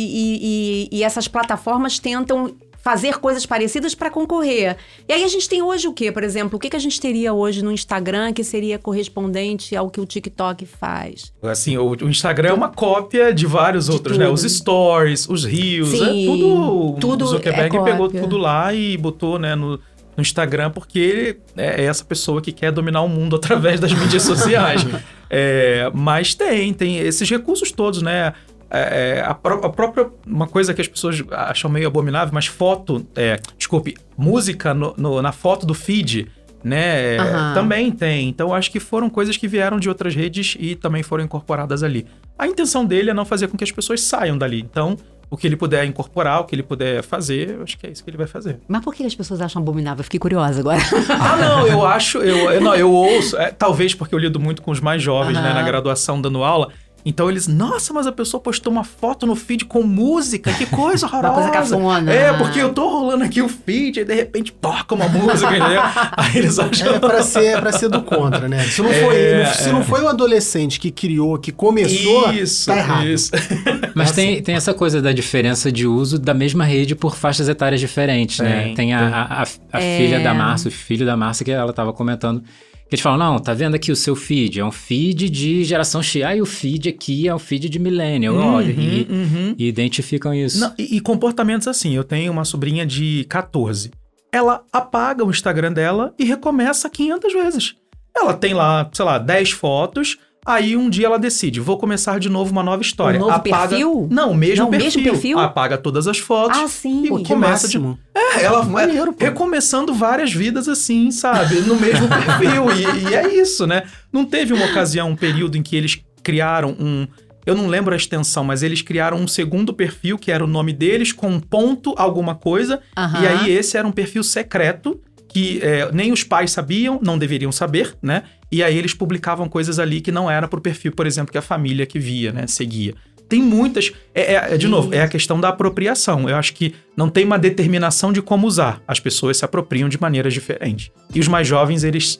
e- 0.92 0.98
e- 1.00 1.04
essas 1.04 1.28
plataformas 1.28 1.98
tentam 2.00 2.54
fazer 2.84 3.20
coisas 3.20 3.46
parecidas 3.46 3.94
para 3.94 4.10
concorrer. 4.10 4.76
E 5.08 5.14
aí 5.14 5.24
a 5.24 5.28
gente 5.28 5.48
tem 5.48 5.62
hoje 5.62 5.88
o 5.88 5.94
quê, 5.94 6.12
por 6.12 6.24
exemplo? 6.24 6.58
O 6.58 6.60
que, 6.60 6.68
que 6.68 6.76
a 6.76 6.80
gente 6.80 7.00
teria 7.00 7.32
hoje 7.32 7.64
no 7.64 7.72
Instagram 7.72 8.34
que 8.34 8.44
seria 8.44 8.80
correspondente 8.80 9.76
ao 9.76 9.88
que 9.88 10.02
o 10.02 10.06
TikTok 10.06 10.66
faz? 10.66 11.32
Assim, 11.44 11.78
o, 11.78 11.92
o 11.92 12.10
Instagram 12.10 12.50
é 12.50 12.54
uma 12.54 12.70
cópia 12.70 13.32
de 13.32 13.46
vários 13.46 13.88
outros, 13.88 14.18
né? 14.18 14.26
tudo. 14.26 14.34
Os 14.34 14.42
stories, 14.52 15.30
os 15.30 15.44
reels, 15.46 15.90
Sim, 15.90 16.24
é 16.24 16.26
tudo. 16.26 16.98
tudo 17.00 17.26
o 17.26 17.28
Zuckerberg 17.28 17.78
é 17.78 17.84
pegou 17.84 18.10
tudo 18.10 18.38
lá 18.38 18.74
e 18.74 18.98
botou, 18.98 19.38
né, 19.38 19.54
no, 19.54 19.80
no 20.22 20.24
Instagram, 20.24 20.70
porque 20.70 21.00
ele 21.00 21.40
é 21.58 21.84
essa 21.86 22.06
pessoa 22.06 22.42
que 22.42 22.52
quer 22.52 22.72
dominar 22.72 23.02
o 23.02 23.10
mundo 23.10 23.36
através 23.42 23.80
das 23.80 23.92
mídias 23.94 24.24
sociais. 24.24 24.86
É, 25.34 25.90
mas 25.94 26.36
tem, 26.36 26.74
tem 26.74 26.98
esses 26.98 27.30
recursos 27.30 27.72
todos, 27.72 28.02
né? 28.02 28.34
É, 28.70 29.20
é, 29.20 29.24
a, 29.26 29.34
pró- 29.34 29.66
a 29.66 29.70
própria. 29.70 30.10
Uma 30.28 30.46
coisa 30.46 30.74
que 30.74 30.82
as 30.82 30.90
pessoas 30.90 31.24
acham 31.32 31.72
meio 31.72 31.88
abominável, 31.88 32.34
mas 32.34 32.48
foto. 32.48 33.08
É, 33.16 33.40
desculpe, 33.58 33.96
música 34.18 34.74
no- 34.74 34.94
no- 34.98 35.22
na 35.22 35.32
foto 35.32 35.66
do 35.66 35.74
feed. 35.74 36.28
Né? 36.62 37.18
Aham. 37.18 37.54
Também 37.54 37.90
tem. 37.92 38.28
Então, 38.28 38.54
acho 38.54 38.70
que 38.70 38.80
foram 38.82 39.10
coisas 39.10 39.38
que 39.38 39.48
vieram 39.48 39.80
de 39.80 39.88
outras 39.88 40.14
redes 40.14 40.58
e 40.60 40.76
também 40.76 41.02
foram 41.02 41.24
incorporadas 41.24 41.82
ali. 41.82 42.06
A 42.38 42.46
intenção 42.46 42.86
dele 42.86 43.10
é 43.10 43.14
não 43.14 43.24
fazer 43.24 43.48
com 43.48 43.58
que 43.58 43.64
as 43.64 43.72
pessoas 43.72 44.02
saiam 44.02 44.38
dali. 44.38 44.60
Então, 44.60 44.98
o 45.32 45.38
que 45.38 45.48
ele 45.48 45.56
puder 45.56 45.84
incorporar, 45.86 46.42
o 46.42 46.44
que 46.44 46.54
ele 46.54 46.62
puder 46.62 47.02
fazer, 47.02 47.52
eu 47.58 47.64
acho 47.64 47.78
que 47.78 47.88
é 47.88 47.90
isso 47.90 48.04
que 48.04 48.10
ele 48.10 48.18
vai 48.18 48.28
fazer. 48.28 48.60
Mas 48.68 48.84
por 48.84 48.94
que 48.94 49.04
as 49.06 49.16
pessoas 49.16 49.40
acham 49.42 49.62
abominável? 49.62 50.02
Eu 50.02 50.04
fiquei 50.04 50.20
curiosa 50.20 50.60
agora. 50.60 50.80
Ah, 51.10 51.38
não, 51.38 51.68
eu 51.68 51.86
acho, 51.86 52.18
eu, 52.20 52.52
eu- 52.52 52.62
não, 52.62 52.76
eu 52.76 52.92
ouço, 52.92 53.38
é, 53.38 53.50
talvez 53.52 53.96
porque 53.96 54.14
eu 54.14 54.20
lido 54.20 54.40
muito 54.40 54.62
com 54.62 54.70
os 54.72 54.80
mais 54.82 55.02
jovens, 55.02 55.36
né, 55.36 55.40
Aham. 55.50 55.54
na 55.54 55.62
graduação, 55.64 56.22
dando 56.22 56.44
aula. 56.44 56.70
Então 57.06 57.30
eles, 57.30 57.48
nossa, 57.48 57.94
mas 57.94 58.06
a 58.06 58.12
pessoa 58.12 58.40
postou 58.42 58.72
uma 58.72 58.84
foto 58.84 59.26
no 59.26 59.36
feed 59.36 59.66
com 59.66 59.82
música, 59.84 60.54
que 60.54 60.66
coisa 60.66 61.06
horrorosa. 61.08 61.34
coisa 61.34 61.50
cafona. 61.50 62.14
É, 62.14 62.34
porque 62.34 62.60
eu 62.62 62.74
tô 62.74 62.88
rolando 62.90 63.24
aqui 63.24 63.42
o 63.42 63.50
feed 63.50 64.02
e 64.02 64.06
de 64.06 64.14
repente 64.14 64.52
toca 64.54 64.94
uma 64.94 65.08
música, 65.08 65.50
entendeu? 65.50 65.82
Aí 66.18 66.38
eles 66.38 66.60
acham. 66.60 66.94
É 66.96 67.00
pra 67.00 67.24
ser, 67.24 67.60
pra 67.60 67.72
ser 67.72 67.90
do 67.90 68.02
contra, 68.04 68.48
né? 68.48 68.64
Se 68.66 68.82
não, 68.82 68.92
É, 68.92 69.04
foi, 69.04 69.46
se 69.64 69.70
é. 69.70 69.72
não 69.72 69.84
foi 69.84 70.02
o 70.02 70.08
adolescente 70.08 70.80
que 70.80 70.92
criou, 70.92 71.38
que 71.38 71.52
começou, 71.52 72.32
Isso, 72.34 72.68
tá 72.68 72.78
errado. 72.78 73.08
isso. 73.08 73.32
Mas 73.96 74.12
tem, 74.12 74.42
tem 74.42 74.56
essa 74.56 74.74
coisa 74.74 75.02
da 75.02 75.12
diferença 75.12 75.72
de 75.72 75.88
uso 75.88 76.20
da 76.20 76.34
mesma 76.34 76.64
rede 76.64 76.96
por 76.96 77.16
faixas 77.16 77.50
etárias 77.50 77.80
diferentes, 77.82 78.40
né? 78.40 78.64
Tem, 78.64 78.76
Tem 78.76 78.94
a, 78.94 79.00
tem. 79.00 79.08
a, 79.14 79.22
a- 79.24 79.48
a 79.74 79.82
É. 79.82 79.98
filha 79.98 80.20
da 80.20 80.34
Márcia, 80.34 80.70
o 80.70 80.72
filho 80.72 81.06
da 81.06 81.16
Márcia, 81.18 81.44
que 81.44 81.52
ela 81.52 81.74
tava 81.74 81.92
comentando. 81.94 82.44
Eles 82.92 83.02
falam, 83.02 83.18
não, 83.18 83.40
tá 83.40 83.54
vendo 83.54 83.74
aqui 83.74 83.90
o 83.90 83.96
seu 83.96 84.18
feed? 84.18 84.60
É 84.60 84.66
um 84.66 84.72
feed 84.72 85.30
de 85.30 85.64
geração 85.64 86.04
X. 86.04 86.24
Ah, 86.24 86.36
e 86.36 86.42
o 86.42 86.46
feed 86.46 86.90
aqui 86.90 87.26
é 87.26 87.34
um 87.34 87.40
feed 87.40 87.70
de 87.70 87.80
millennial. 87.80 88.36
Olha, 88.36 88.70
e, 88.70 89.08
uhum. 89.10 89.56
e 89.58 89.66
identificam 89.66 90.34
isso. 90.34 90.60
Não, 90.60 90.74
e, 90.78 90.98
e 90.98 91.00
comportamentos 91.00 91.70
assim. 91.70 91.96
Eu 91.96 92.04
tenho 92.04 92.30
uma 92.34 92.44
sobrinha 92.44 92.86
de 92.86 93.26
14. 93.30 93.92
Ela 94.30 94.66
apaga 94.74 95.24
o 95.24 95.30
Instagram 95.30 95.72
dela 95.72 96.14
e 96.20 96.26
recomeça 96.26 96.90
500 96.90 97.34
vezes. 97.34 97.76
Ela 98.14 98.34
tem 98.34 98.54
lá, 98.54 98.90
sei 98.92 99.06
lá, 99.06 99.18
10 99.18 99.52
fotos. 99.52 100.18
Aí 100.46 100.76
um 100.76 100.90
dia 100.90 101.06
ela 101.06 101.20
decide, 101.20 101.60
vou 101.60 101.78
começar 101.78 102.20
de 102.20 102.28
novo 102.28 102.52
uma 102.52 102.64
nova 102.64 102.82
história. 102.82 103.18
Um 103.20 103.22
novo 103.22 103.34
apaga... 103.36 103.70
perfil? 103.70 104.08
Não, 104.10 104.32
o 104.32 104.36
mesmo, 104.36 104.64
Não, 104.64 104.72
perfil. 104.72 104.86
mesmo 104.86 105.04
perfil? 105.04 105.40
Apaga 105.40 105.78
todas 105.78 106.08
as 106.08 106.18
fotos. 106.18 106.58
Ah, 106.58 106.68
sim. 106.68 107.06
E 107.06 107.10
Pô, 107.10 107.24
começa 107.24 107.68
de. 107.68 107.78
É, 108.16 108.44
ela 108.44 108.62
vai 108.64 108.88
pô. 108.88 109.14
recomeçando 109.20 109.94
várias 109.94 110.34
vidas 110.34 110.68
assim, 110.68 111.12
sabe? 111.12 111.60
No 111.62 111.76
mesmo 111.76 112.08
perfil. 112.10 112.66
e, 112.72 113.10
e 113.12 113.16
é 113.16 113.36
isso, 113.36 113.68
né? 113.68 113.84
Não 114.12 114.26
teve 114.26 114.52
uma 114.52 114.66
ocasião, 114.66 115.10
um 115.10 115.16
período 115.16 115.58
em 115.58 115.62
que 115.62 115.76
eles 115.76 116.04
criaram 116.24 116.76
um. 116.80 117.08
Eu 117.46 117.56
não 117.56 117.68
lembro 117.68 117.94
a 117.94 117.98
extensão, 117.98 118.44
mas 118.44 118.62
eles 118.64 118.82
criaram 118.82 119.18
um 119.18 119.28
segundo 119.28 119.74
perfil, 119.74 120.18
que 120.18 120.32
era 120.32 120.44
o 120.44 120.48
nome 120.48 120.74
deles, 120.74 121.12
com 121.12 121.28
um 121.28 121.40
ponto 121.40 121.94
alguma 121.98 122.36
coisa. 122.36 122.80
E 123.22 123.28
aí 123.28 123.52
esse 123.52 123.78
era 123.78 123.88
um 123.88 123.92
perfil 123.92 124.24
secreto, 124.24 125.00
que 125.32 125.60
é, 125.64 125.90
nem 125.94 126.12
os 126.12 126.24
pais 126.24 126.52
sabiam, 126.52 127.00
não 127.02 127.18
deveriam 127.18 127.52
saber, 127.52 127.96
né? 128.02 128.24
E 128.52 128.62
aí 128.62 128.78
eles 128.78 128.94
publicavam 128.94 129.48
coisas 129.48 129.80
ali 129.80 130.02
que 130.02 130.12
não 130.12 130.30
era 130.30 130.48
pro 130.48 130.60
perfil, 130.60 130.92
por 130.92 131.08
exemplo, 131.08 131.32
que 131.32 131.38
a 131.38 131.42
família 131.42 131.86
que 131.86 131.98
via, 131.98 132.34
né? 132.34 132.48
Seguia. 132.48 132.94
Tem 133.30 133.42
muitas. 133.42 133.94
É, 134.14 134.34
é- 134.34 134.58
de 134.58 134.68
novo, 134.68 134.94
é 134.94 135.02
a 135.02 135.08
questão 135.08 135.40
da 135.40 135.48
apropriação. 135.48 136.28
Eu 136.30 136.36
acho 136.36 136.54
que 136.54 136.76
não 136.98 137.10
tem 137.10 137.24
uma 137.24 137.40
determinação 137.40 138.12
de 138.12 138.22
como 138.22 138.46
usar. 138.46 138.82
As 138.86 139.00
pessoas 139.00 139.38
se 139.38 139.46
apropriam 139.46 139.88
de 139.88 140.00
maneiras 140.00 140.34
diferentes. 140.34 140.92
E 141.16 141.20
os 141.20 141.30
mais 141.30 141.48
jovens, 141.48 141.86
eles. 141.86 142.20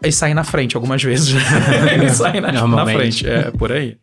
Eles 0.00 0.14
saem 0.14 0.34
na 0.34 0.44
frente 0.44 0.76
algumas 0.76 1.02
vezes. 1.02 1.34
eles 1.92 2.12
saem 2.12 2.40
na, 2.40 2.52
na 2.52 2.86
frente. 2.86 3.28
É, 3.28 3.50
por 3.50 3.72
aí. 3.72 3.96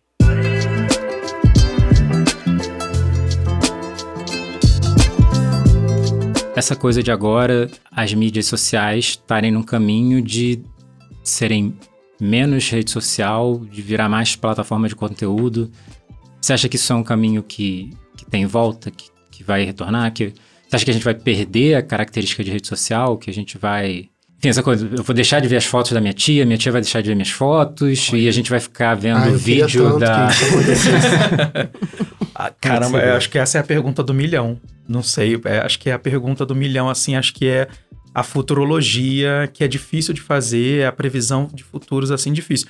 Essa 6.57 6.75
coisa 6.75 7.03
de 7.03 7.11
agora 7.11 7.69
as 7.91 8.15
mídias 8.15 8.47
sociais 8.47 9.09
estarem 9.09 9.51
num 9.51 9.61
caminho 9.61 10.19
de 10.19 10.59
serem 11.23 11.77
menos 12.19 12.67
rede 12.67 12.89
social, 12.89 13.59
de 13.59 13.79
virar 13.79 14.09
mais 14.09 14.35
plataforma 14.35 14.87
de 14.89 14.95
conteúdo. 14.95 15.71
Você 16.41 16.53
acha 16.53 16.67
que 16.67 16.75
isso 16.75 16.91
é 16.91 16.95
um 16.95 17.03
caminho 17.03 17.43
que, 17.43 17.91
que 18.17 18.25
tem 18.25 18.47
volta, 18.47 18.89
que, 18.89 19.11
que 19.29 19.43
vai 19.43 19.65
retornar? 19.65 20.11
Que, 20.11 20.33
Você 20.67 20.77
acha 20.77 20.83
que 20.85 20.89
a 20.89 20.93
gente 20.95 21.03
vai 21.03 21.13
perder 21.13 21.75
a 21.75 21.83
característica 21.83 22.43
de 22.43 22.49
rede 22.49 22.67
social? 22.67 23.19
Que 23.19 23.29
a 23.29 23.33
gente 23.33 23.55
vai. 23.55 24.09
Enfim, 24.37 24.49
essa 24.49 24.61
coisa, 24.61 24.87
eu 24.95 25.03
vou 25.03 25.15
deixar 25.15 25.39
de 25.39 25.47
ver 25.47 25.57
as 25.57 25.65
fotos 25.65 25.91
da 25.91 25.99
minha 25.99 26.13
tia, 26.13 26.45
minha 26.45 26.57
tia 26.57 26.71
vai 26.71 26.81
deixar 26.81 27.01
de 27.01 27.09
ver 27.09 27.15
minhas 27.15 27.31
fotos, 27.31 28.09
Olha. 28.11 28.19
e 28.19 28.27
a 28.27 28.31
gente 28.31 28.51
vai 28.51 28.59
ficar 28.59 28.93
vendo 28.93 29.17
ah, 29.17 29.29
o 29.29 29.35
vídeo 29.35 29.97
da. 29.97 30.29
ah, 32.35 32.51
caramba, 32.61 32.99
eu 32.99 33.15
acho 33.15 33.31
que 33.31 33.39
essa 33.39 33.57
é 33.57 33.61
a 33.61 33.63
pergunta 33.63 34.03
do 34.03 34.13
milhão. 34.13 34.59
Não 34.87 35.01
sei, 35.01 35.41
é, 35.43 35.59
acho 35.59 35.79
que 35.79 35.89
é 35.89 35.93
a 35.93 35.99
pergunta 35.99 36.45
do 36.45 36.55
milhão, 36.55 36.87
assim, 36.87 37.15
acho 37.15 37.33
que 37.33 37.47
é 37.47 37.67
a 38.13 38.21
futurologia, 38.21 39.49
que 39.51 39.63
é 39.63 39.67
difícil 39.67 40.13
de 40.13 40.21
fazer, 40.21 40.81
é 40.81 40.85
a 40.85 40.91
previsão 40.91 41.49
de 41.51 41.63
futuros, 41.63 42.11
assim, 42.11 42.31
difícil. 42.31 42.67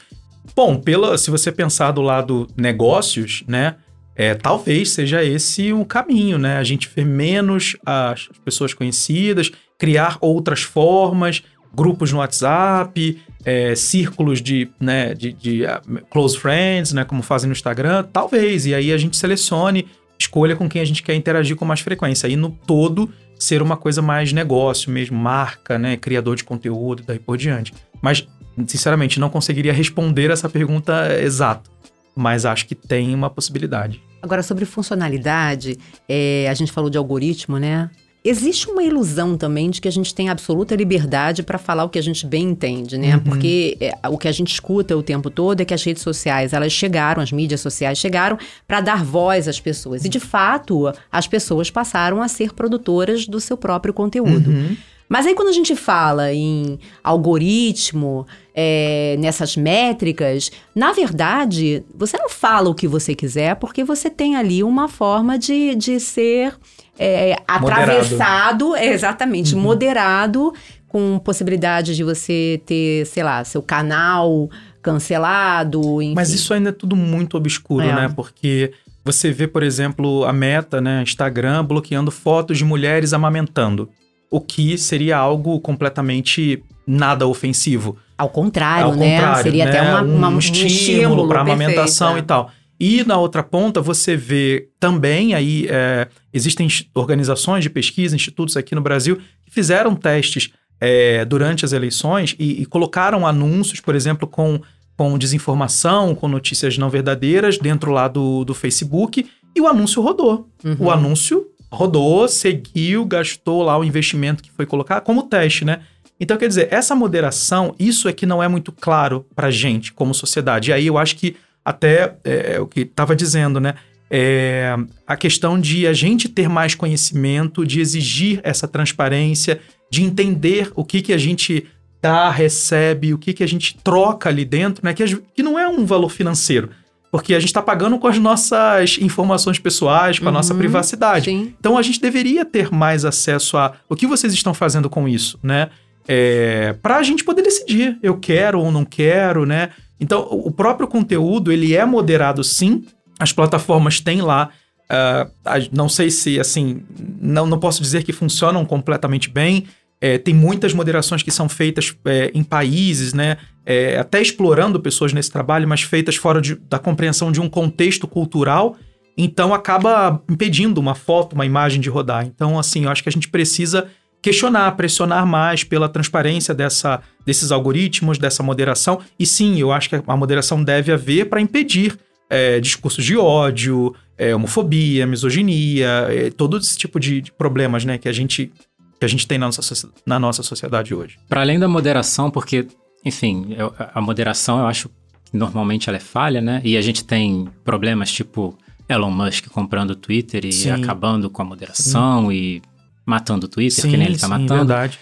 Bom, 0.55 0.77
pela, 0.77 1.17
se 1.17 1.29
você 1.29 1.51
pensar 1.51 1.91
do 1.91 2.01
lado 2.01 2.47
negócios, 2.55 3.43
né? 3.47 3.75
É, 4.15 4.33
talvez 4.33 4.91
seja 4.91 5.23
esse 5.23 5.71
o 5.71 5.85
caminho, 5.85 6.39
né? 6.39 6.57
A 6.57 6.63
gente 6.63 6.89
ver 6.93 7.05
menos 7.05 7.77
as 7.85 8.27
pessoas 8.43 8.73
conhecidas, 8.73 9.51
criar 9.77 10.17
outras 10.19 10.63
formas, 10.63 11.43
grupos 11.73 12.11
no 12.11 12.19
WhatsApp, 12.19 13.21
é, 13.45 13.75
círculos 13.75 14.41
de, 14.41 14.69
né, 14.79 15.13
de, 15.13 15.31
de 15.31 15.63
uh, 15.63 16.05
close 16.09 16.37
friends, 16.37 16.91
né, 16.93 17.03
como 17.05 17.21
fazem 17.21 17.47
no 17.47 17.53
Instagram, 17.53 18.03
talvez. 18.11 18.65
E 18.65 18.73
aí 18.73 18.91
a 18.91 18.97
gente 18.97 19.15
selecione, 19.15 19.87
escolha 20.19 20.55
com 20.55 20.67
quem 20.67 20.81
a 20.81 20.85
gente 20.85 21.03
quer 21.03 21.15
interagir 21.15 21.55
com 21.55 21.63
mais 21.63 21.79
frequência. 21.79 22.27
Aí 22.27 22.35
no 22.35 22.49
todo 22.49 23.09
ser 23.39 23.61
uma 23.61 23.77
coisa 23.77 24.01
mais 24.01 24.33
negócio 24.33 24.91
mesmo, 24.91 25.17
marca, 25.17 25.77
né, 25.77 25.95
criador 25.95 26.35
de 26.35 26.43
conteúdo 26.43 27.03
e 27.03 27.05
daí 27.05 27.19
por 27.19 27.37
diante. 27.37 27.73
Mas, 28.01 28.27
sinceramente, 28.67 29.19
não 29.19 29.29
conseguiria 29.29 29.73
responder 29.73 30.31
essa 30.31 30.49
pergunta 30.49 31.13
exata. 31.21 31.69
Mas 32.15 32.45
acho 32.45 32.65
que 32.65 32.73
tem 32.73 33.13
uma 33.13 33.29
possibilidade. 33.29 34.01
Agora, 34.21 34.41
sobre 34.41 34.65
funcionalidade, 34.65 35.77
é, 36.09 36.47
a 36.49 36.53
gente 36.53 36.71
falou 36.71 36.89
de 36.89 36.97
algoritmo, 36.97 37.59
né? 37.59 37.89
Existe 38.29 38.69
uma 38.69 38.83
ilusão 38.83 39.37
também 39.37 39.69
de 39.69 39.79
que 39.79 39.87
a 39.87 39.91
gente 39.91 40.13
tem 40.13 40.27
absoluta 40.27 40.75
liberdade 40.75 41.43
para 41.43 41.57
falar 41.57 41.85
o 41.85 41.89
que 41.89 41.97
a 41.97 42.03
gente 42.03 42.25
bem 42.25 42.49
entende, 42.49 42.97
né? 42.97 43.15
Uhum. 43.15 43.23
Porque 43.23 43.77
é, 43.79 43.93
o 44.09 44.17
que 44.17 44.27
a 44.27 44.31
gente 44.33 44.51
escuta 44.51 44.97
o 44.97 45.01
tempo 45.01 45.29
todo 45.29 45.61
é 45.61 45.65
que 45.65 45.73
as 45.73 45.81
redes 45.81 46.03
sociais, 46.03 46.51
elas 46.51 46.73
chegaram, 46.73 47.23
as 47.23 47.31
mídias 47.31 47.61
sociais 47.61 47.97
chegaram 47.97 48.37
para 48.67 48.81
dar 48.81 49.01
voz 49.01 49.47
às 49.47 49.61
pessoas. 49.61 50.03
E 50.03 50.09
de 50.09 50.19
fato, 50.19 50.91
as 51.09 51.25
pessoas 51.25 51.71
passaram 51.71 52.21
a 52.21 52.27
ser 52.27 52.53
produtoras 52.53 53.25
do 53.25 53.39
seu 53.39 53.55
próprio 53.55 53.93
conteúdo. 53.93 54.49
Uhum. 54.49 54.75
Mas 55.07 55.25
aí 55.25 55.33
quando 55.33 55.47
a 55.47 55.53
gente 55.53 55.73
fala 55.73 56.33
em 56.33 56.77
algoritmo, 57.01 58.27
é, 58.53 59.15
nessas 59.19 59.55
métricas, 59.55 60.51
na 60.75 60.91
verdade, 60.91 61.81
você 61.95 62.17
não 62.17 62.27
fala 62.29 62.69
o 62.69 62.75
que 62.75 62.89
você 62.89 63.15
quiser 63.15 63.55
porque 63.55 63.85
você 63.85 64.09
tem 64.09 64.35
ali 64.35 64.61
uma 64.63 64.89
forma 64.89 65.39
de, 65.39 65.75
de 65.75 65.97
ser 65.99 66.57
é, 66.97 67.37
atravessado, 67.47 68.75
é, 68.75 68.87
exatamente, 68.87 69.55
uhum. 69.55 69.61
moderado, 69.61 70.53
com 70.87 71.19
possibilidade 71.19 71.95
de 71.95 72.03
você 72.03 72.61
ter, 72.65 73.05
sei 73.05 73.23
lá, 73.23 73.43
seu 73.43 73.61
canal 73.61 74.49
cancelado. 74.81 76.01
Enfim. 76.01 76.15
Mas 76.15 76.33
isso 76.33 76.53
ainda 76.53 76.69
é 76.69 76.73
tudo 76.73 76.95
muito 76.95 77.37
obscuro, 77.37 77.85
é. 77.85 77.93
né? 77.93 78.13
Porque 78.15 78.71
você 79.03 79.31
vê, 79.31 79.47
por 79.47 79.63
exemplo, 79.63 80.25
a 80.25 80.33
meta, 80.33 80.81
né, 80.81 81.01
Instagram, 81.03 81.63
bloqueando 81.63 82.11
fotos 82.11 82.57
de 82.57 82.65
mulheres 82.65 83.13
amamentando 83.13 83.89
o 84.29 84.41
que 84.41 84.77
seria 84.77 85.17
algo 85.17 85.59
completamente 85.59 86.63
nada 86.85 87.27
ofensivo. 87.27 87.97
Ao 88.17 88.29
contrário, 88.29 88.85
Ao 88.87 88.95
né? 88.95 89.15
Contrário, 89.15 89.43
Seria 89.43 89.65
né? 89.65 89.71
até 89.71 89.81
uma, 89.81 90.01
uma, 90.01 90.29
um, 90.29 90.39
estímulo, 90.39 90.67
estímulo 90.67 91.27
para 91.27 91.41
amamentação 91.41 92.15
é. 92.15 92.19
e 92.19 92.21
tal. 92.23 92.51
E 92.79 93.03
na 93.03 93.17
outra 93.17 93.41
ponta, 93.41 93.81
você 93.81 94.15
vê 94.15 94.69
também 94.79 95.33
aí, 95.33 95.67
é, 95.69 96.07
existem 96.31 96.67
organizações 96.93 97.63
de 97.63 97.69
pesquisa, 97.69 98.15
institutos 98.15 98.55
aqui 98.55 98.75
no 98.75 98.81
Brasil, 98.81 99.17
que 99.45 99.51
fizeram 99.51 99.95
testes 99.95 100.51
é, 100.79 101.25
durante 101.25 101.65
as 101.65 101.73
eleições 101.73 102.35
e, 102.37 102.61
e, 102.61 102.65
colocaram 102.65 103.25
anúncios, 103.25 103.79
por 103.79 103.95
exemplo, 103.95 104.27
com, 104.27 104.61
com 104.95 105.17
desinformação, 105.17 106.13
com 106.13 106.27
notícias 106.27 106.77
não 106.77 106.89
verdadeiras 106.89 107.57
dentro 107.57 107.91
lá 107.91 108.07
do, 108.07 108.45
do 108.45 108.53
Facebook, 108.53 109.25
e 109.55 109.61
o 109.61 109.67
anúncio 109.67 110.01
rodou. 110.01 110.47
Uhum. 110.63 110.75
O 110.79 110.91
anúncio 110.91 111.47
rodou, 111.71 112.27
seguiu, 112.27 113.05
gastou 113.05 113.63
lá 113.63 113.77
o 113.77 113.83
investimento 113.83 114.43
que 114.43 114.51
foi 114.51 114.67
colocar 114.67 115.01
como 115.01 115.23
teste, 115.23 115.65
né? 115.65 115.81
Então, 116.19 116.37
quer 116.37 116.47
dizer, 116.47 116.67
essa 116.71 116.95
moderação, 116.95 117.75
isso 117.77 118.07
é 118.07 118.13
que 118.13 118.25
não 118.25 118.41
é 118.41 118.47
muito 118.47 118.71
claro 118.71 119.25
pra 119.35 119.51
gente 119.51 119.93
como 119.93 120.13
sociedade. 120.13 120.69
E 120.69 120.73
aí 120.73 120.87
eu 120.87 120.97
acho 120.97 121.15
que 121.15 121.35
até 121.67 122.15
é, 122.23 122.53
é 122.55 122.59
o 122.61 122.65
que 122.65 122.79
estava 122.79 123.13
dizendo, 123.13 123.59
né? 123.59 123.73
É, 124.09 124.73
a 125.05 125.17
questão 125.17 125.59
de 125.59 125.85
a 125.85 125.91
gente 125.91 126.29
ter 126.29 126.47
mais 126.47 126.73
conhecimento, 126.73 127.65
de 127.65 127.81
exigir 127.81 128.39
essa 128.41 128.69
transparência, 128.69 129.59
de 129.91 130.01
entender 130.01 130.71
o 130.75 130.85
que, 130.85 131.01
que 131.01 131.11
a 131.11 131.17
gente 131.17 131.67
dá, 132.01 132.29
recebe, 132.29 133.13
o 133.13 133.17
que, 133.17 133.33
que 133.33 133.43
a 133.43 133.47
gente 133.47 133.77
troca 133.83 134.29
ali 134.29 134.45
dentro, 134.45 134.85
né? 134.85 134.93
Que, 134.93 135.03
que 135.35 135.43
não 135.43 135.59
é 135.59 135.67
um 135.67 135.85
valor 135.85 136.09
financeiro. 136.09 136.69
Porque 137.11 137.35
a 137.35 137.39
gente 137.39 137.49
está 137.49 137.61
pagando 137.61 137.99
com 137.99 138.07
as 138.07 138.17
nossas 138.17 138.97
informações 139.01 139.59
pessoais, 139.59 140.19
com 140.19 140.25
a 140.25 140.27
uhum, 140.29 140.35
nossa 140.35 140.55
privacidade. 140.55 141.25
Sim. 141.25 141.53
Então 141.59 141.77
a 141.77 141.81
gente 141.81 141.99
deveria 141.99 142.45
ter 142.45 142.71
mais 142.71 143.03
acesso 143.03 143.57
a 143.57 143.73
o 143.89 143.95
que 143.95 144.07
vocês 144.07 144.33
estão 144.33 144.53
fazendo 144.53 144.89
com 144.89 145.05
isso, 145.05 145.37
né? 145.43 145.69
É, 146.07 146.71
para 146.81 146.95
a 146.95 147.03
gente 147.03 147.25
poder 147.25 147.41
decidir, 147.41 147.99
eu 148.01 148.17
quero 148.17 148.61
ou 148.61 148.71
não 148.71 148.85
quero, 148.85 149.45
né? 149.45 149.71
Então 149.99 150.27
o 150.29 150.51
próprio 150.51 150.87
conteúdo 150.87 151.51
ele 151.51 151.75
é 151.75 151.85
moderado, 151.85 152.43
sim. 152.43 152.85
As 153.19 153.31
plataformas 153.31 153.99
têm 153.99 154.21
lá 154.21 154.49
Uh, 154.87 155.29
não 155.71 155.89
sei 155.89 156.09
se, 156.09 156.39
assim, 156.39 156.81
não, 157.19 157.45
não 157.45 157.59
posso 157.59 157.81
dizer 157.81 158.03
que 158.03 158.13
funcionam 158.13 158.65
completamente 158.65 159.29
bem. 159.29 159.65
É, 159.99 160.17
tem 160.17 160.33
muitas 160.33 160.73
moderações 160.73 161.23
que 161.23 161.31
são 161.31 161.49
feitas 161.49 161.93
é, 162.05 162.31
em 162.33 162.43
países, 162.43 163.13
né? 163.13 163.37
É, 163.65 163.97
até 163.97 164.21
explorando 164.21 164.79
pessoas 164.79 165.11
nesse 165.11 165.31
trabalho, 165.31 165.67
mas 165.67 165.81
feitas 165.81 166.15
fora 166.15 166.39
de, 166.39 166.55
da 166.55 166.79
compreensão 166.79 167.31
de 167.31 167.41
um 167.41 167.49
contexto 167.49 168.07
cultural. 168.07 168.77
Então 169.17 169.53
acaba 169.53 170.23
impedindo 170.29 170.77
uma 170.77 170.93
foto, 170.93 171.33
uma 171.33 171.45
imagem 171.45 171.81
de 171.81 171.89
rodar. 171.89 172.25
Então, 172.25 172.59
assim, 172.59 172.85
eu 172.85 172.89
acho 172.89 173.01
que 173.01 173.09
a 173.09 173.11
gente 173.11 173.27
precisa 173.27 173.87
questionar, 174.27 174.71
pressionar 174.73 175.25
mais 175.25 175.63
pela 175.63 175.87
transparência 175.87 176.53
dessa, 176.53 177.01
desses 177.25 177.51
algoritmos, 177.51 178.17
dessa 178.17 178.43
moderação. 178.43 178.99
E 179.17 179.25
sim, 179.25 179.59
eu 179.59 179.71
acho 179.71 179.89
que 179.89 179.95
a 179.95 180.17
moderação 180.17 180.63
deve 180.63 180.91
haver 180.91 181.29
para 181.29 181.39
impedir 181.39 181.97
é, 182.29 182.59
discursos 182.59 183.03
de 183.05 183.17
ódio, 183.17 183.95
é, 184.17 184.35
homofobia, 184.35 185.07
misoginia, 185.07 186.07
é, 186.09 186.29
todo 186.29 186.57
esse 186.57 186.77
tipo 186.77 186.99
de, 186.99 187.21
de 187.21 187.31
problemas 187.31 187.85
né, 187.85 187.97
que 187.97 188.09
a 188.09 188.13
gente 188.13 188.51
que 188.99 189.05
a 189.05 189.07
gente 189.07 189.27
tem 189.27 189.37
na 189.37 189.45
nossa, 189.45 189.89
na 190.07 190.19
nossa 190.19 190.41
sociedade 190.41 190.91
hoje. 190.91 191.19
Para 191.29 191.41
além 191.41 191.59
da 191.59 191.67
moderação, 191.67 192.31
porque, 192.31 192.65
enfim, 193.05 193.53
eu, 193.55 193.71
a 193.93 194.01
moderação 194.01 194.57
eu 194.57 194.65
acho 194.65 194.89
que 194.89 195.37
normalmente 195.37 195.87
ela 195.87 195.97
é 195.97 196.01
falha, 196.01 196.41
né? 196.41 196.61
E 196.63 196.75
a 196.75 196.81
gente 196.81 197.03
tem 197.03 197.47
problemas 197.63 198.11
tipo 198.11 198.57
Elon 198.89 199.11
Musk 199.11 199.49
comprando 199.49 199.91
o 199.91 199.95
Twitter 199.95 200.45
e 200.45 200.51
sim. 200.51 200.71
acabando 200.71 201.29
com 201.29 201.43
a 201.43 201.45
moderação 201.45 202.31
sim. 202.31 202.33
e 202.33 202.61
matando 203.07 203.45
o 203.45 203.49
Twitter, 203.49 203.83
sim, 203.83 203.89
que 203.89 203.95
nem 203.95 204.05
ele 204.05 204.15
está 204.15 204.27
matando. 204.27 204.65
verdade. 204.65 204.99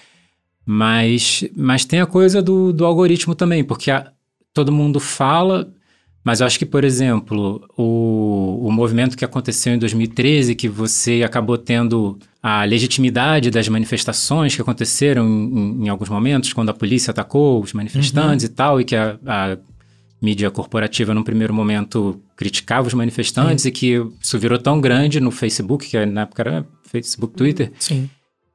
Mas, 0.63 1.43
mas 1.55 1.85
tem 1.85 1.99
a 1.99 2.05
coisa 2.05 2.41
do, 2.41 2.71
do 2.71 2.85
algoritmo 2.85 3.33
também, 3.33 3.63
porque 3.63 3.89
a, 3.89 4.11
todo 4.53 4.71
mundo 4.71 4.99
fala, 4.99 5.73
mas 6.23 6.39
eu 6.39 6.45
acho 6.45 6.59
que, 6.59 6.65
por 6.65 6.83
exemplo, 6.83 7.67
o, 7.75 8.67
o 8.67 8.71
movimento 8.71 9.17
que 9.17 9.25
aconteceu 9.25 9.73
em 9.73 9.79
2013, 9.79 10.53
que 10.53 10.69
você 10.69 11.23
acabou 11.25 11.57
tendo 11.57 12.19
a 12.41 12.63
legitimidade 12.63 13.49
das 13.49 13.67
manifestações 13.67 14.55
que 14.55 14.61
aconteceram 14.61 15.27
em, 15.27 15.85
em 15.85 15.89
alguns 15.89 16.09
momentos, 16.09 16.53
quando 16.53 16.69
a 16.69 16.73
polícia 16.73 17.09
atacou 17.09 17.61
os 17.63 17.73
manifestantes 17.73 18.45
uhum. 18.45 18.51
e 18.51 18.55
tal, 18.55 18.81
e 18.81 18.85
que 18.85 18.95
a, 18.95 19.17
a, 19.25 19.57
mídia 20.21 20.49
corporativa, 20.49 21.13
num 21.13 21.23
primeiro 21.23 21.53
momento, 21.53 22.19
criticava 22.35 22.87
os 22.87 22.93
manifestantes 22.93 23.63
Sim. 23.63 23.69
e 23.69 23.71
que 23.71 24.05
isso 24.21 24.39
virou 24.39 24.57
tão 24.57 24.79
grande 24.79 25.19
no 25.19 25.31
Facebook, 25.31 25.87
que 25.87 26.05
na 26.05 26.21
época 26.21 26.41
era 26.41 26.65
Facebook, 27.01 27.35
Twitter, 27.35 27.71
Sim. 27.79 28.09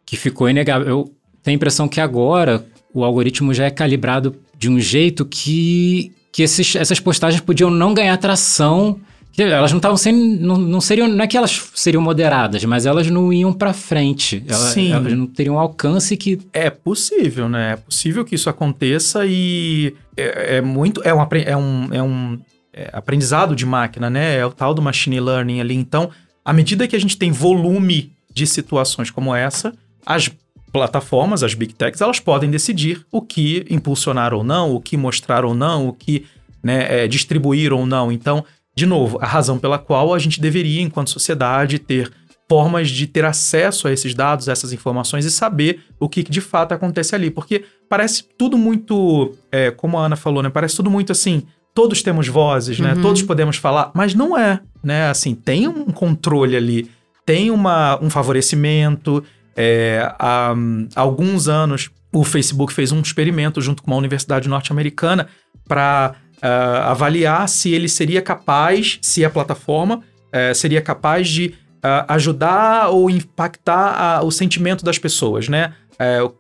que 0.04 0.16
ficou 0.16 0.48
inegável. 0.48 0.88
Eu 0.88 1.14
tenho 1.42 1.54
a 1.54 1.56
impressão 1.56 1.88
que 1.88 2.00
agora 2.00 2.64
o 2.92 3.04
algoritmo 3.04 3.54
já 3.54 3.64
é 3.64 3.70
calibrado 3.70 4.36
de 4.58 4.68
um 4.68 4.78
jeito 4.78 5.24
que, 5.24 6.12
que 6.32 6.42
esses, 6.42 6.76
essas 6.76 7.00
postagens 7.00 7.40
podiam 7.40 7.70
não 7.70 7.94
ganhar 7.94 8.16
tração 8.18 9.00
elas 9.38 9.70
não 9.70 9.78
estavam 9.78 9.96
sendo. 9.96 10.18
Não, 10.18 10.56
não, 10.56 10.80
seriam. 10.80 11.08
Não 11.08 11.24
é 11.24 11.26
que 11.26 11.36
elas 11.36 11.70
seriam 11.74 12.02
moderadas, 12.02 12.64
mas 12.64 12.84
elas 12.84 13.08
não 13.08 13.32
iam 13.32 13.52
para 13.52 13.72
frente. 13.72 14.42
Elas, 14.46 14.72
Sim. 14.72 14.92
elas 14.92 15.12
não 15.12 15.26
teriam 15.26 15.58
alcance 15.58 16.16
que. 16.16 16.38
É 16.52 16.68
possível, 16.68 17.48
né? 17.48 17.72
É 17.72 17.76
possível 17.76 18.24
que 18.24 18.34
isso 18.34 18.50
aconteça 18.50 19.24
e 19.26 19.94
é, 20.16 20.56
é 20.56 20.60
muito. 20.60 21.00
É 21.04 21.14
um, 21.14 21.20
é 21.22 21.56
um, 21.56 21.88
é 21.92 22.02
um 22.02 22.38
é 22.72 22.90
aprendizado 22.92 23.54
de 23.54 23.64
máquina, 23.64 24.10
né? 24.10 24.36
É 24.36 24.44
o 24.44 24.50
tal 24.50 24.74
do 24.74 24.82
machine 24.82 25.20
learning 25.20 25.60
ali. 25.60 25.74
Então, 25.74 26.10
à 26.44 26.52
medida 26.52 26.86
que 26.86 26.96
a 26.96 27.00
gente 27.00 27.16
tem 27.16 27.30
volume 27.30 28.12
de 28.32 28.46
situações 28.46 29.10
como 29.10 29.34
essa, 29.34 29.72
as 30.04 30.30
plataformas, 30.72 31.42
as 31.42 31.54
big 31.54 31.74
techs, 31.74 32.00
elas 32.00 32.20
podem 32.20 32.50
decidir 32.50 33.04
o 33.10 33.20
que 33.20 33.66
impulsionar 33.68 34.32
ou 34.32 34.44
não, 34.44 34.74
o 34.74 34.80
que 34.80 34.96
mostrar 34.96 35.44
ou 35.44 35.54
não, 35.54 35.88
o 35.88 35.92
que 35.92 36.26
né, 36.62 37.04
é, 37.04 37.08
distribuir 37.08 37.72
ou 37.72 37.84
não. 37.84 38.12
Então, 38.12 38.44
de 38.74 38.86
novo, 38.86 39.18
a 39.20 39.26
razão 39.26 39.58
pela 39.58 39.78
qual 39.78 40.14
a 40.14 40.18
gente 40.18 40.40
deveria, 40.40 40.80
enquanto 40.80 41.10
sociedade, 41.10 41.78
ter 41.78 42.10
formas 42.48 42.90
de 42.90 43.06
ter 43.06 43.24
acesso 43.24 43.86
a 43.86 43.92
esses 43.92 44.12
dados, 44.12 44.48
a 44.48 44.52
essas 44.52 44.72
informações 44.72 45.24
e 45.24 45.30
saber 45.30 45.84
o 46.00 46.08
que 46.08 46.22
de 46.22 46.40
fato 46.40 46.72
acontece 46.72 47.14
ali. 47.14 47.30
Porque 47.30 47.64
parece 47.88 48.24
tudo 48.36 48.58
muito, 48.58 49.34
é, 49.52 49.70
como 49.70 49.96
a 49.98 50.06
Ana 50.06 50.16
falou, 50.16 50.42
né? 50.42 50.50
Parece 50.50 50.76
tudo 50.76 50.90
muito 50.90 51.12
assim. 51.12 51.44
Todos 51.72 52.02
temos 52.02 52.26
vozes, 52.26 52.80
né? 52.80 52.94
Uhum. 52.94 53.02
Todos 53.02 53.22
podemos 53.22 53.56
falar, 53.56 53.92
mas 53.94 54.14
não 54.14 54.36
é, 54.36 54.58
né? 54.82 55.08
Assim, 55.08 55.32
tem 55.32 55.68
um 55.68 55.84
controle 55.86 56.56
ali, 56.56 56.90
tem 57.30 57.48
uma, 57.52 57.96
um 58.02 58.10
favorecimento. 58.10 59.22
É, 59.54 60.00
há, 60.18 60.52
há 60.96 61.00
alguns 61.00 61.46
anos, 61.46 61.88
o 62.12 62.24
Facebook 62.24 62.72
fez 62.72 62.90
um 62.90 63.00
experimento 63.00 63.60
junto 63.60 63.84
com 63.84 63.92
uma 63.92 63.96
universidade 63.96 64.48
norte-americana 64.48 65.28
para 65.68 66.16
uh, 66.38 66.46
avaliar 66.88 67.48
se 67.48 67.72
ele 67.72 67.88
seria 67.88 68.20
capaz, 68.20 68.98
se 69.00 69.24
a 69.24 69.30
plataforma 69.30 69.98
uh, 69.98 70.54
seria 70.56 70.82
capaz 70.82 71.28
de 71.28 71.54
uh, 71.76 72.04
ajudar 72.08 72.88
ou 72.88 73.08
impactar 73.08 74.24
o 74.24 74.32
sentimento 74.32 74.84
das 74.84 74.98
pessoas, 74.98 75.48
né? 75.48 75.72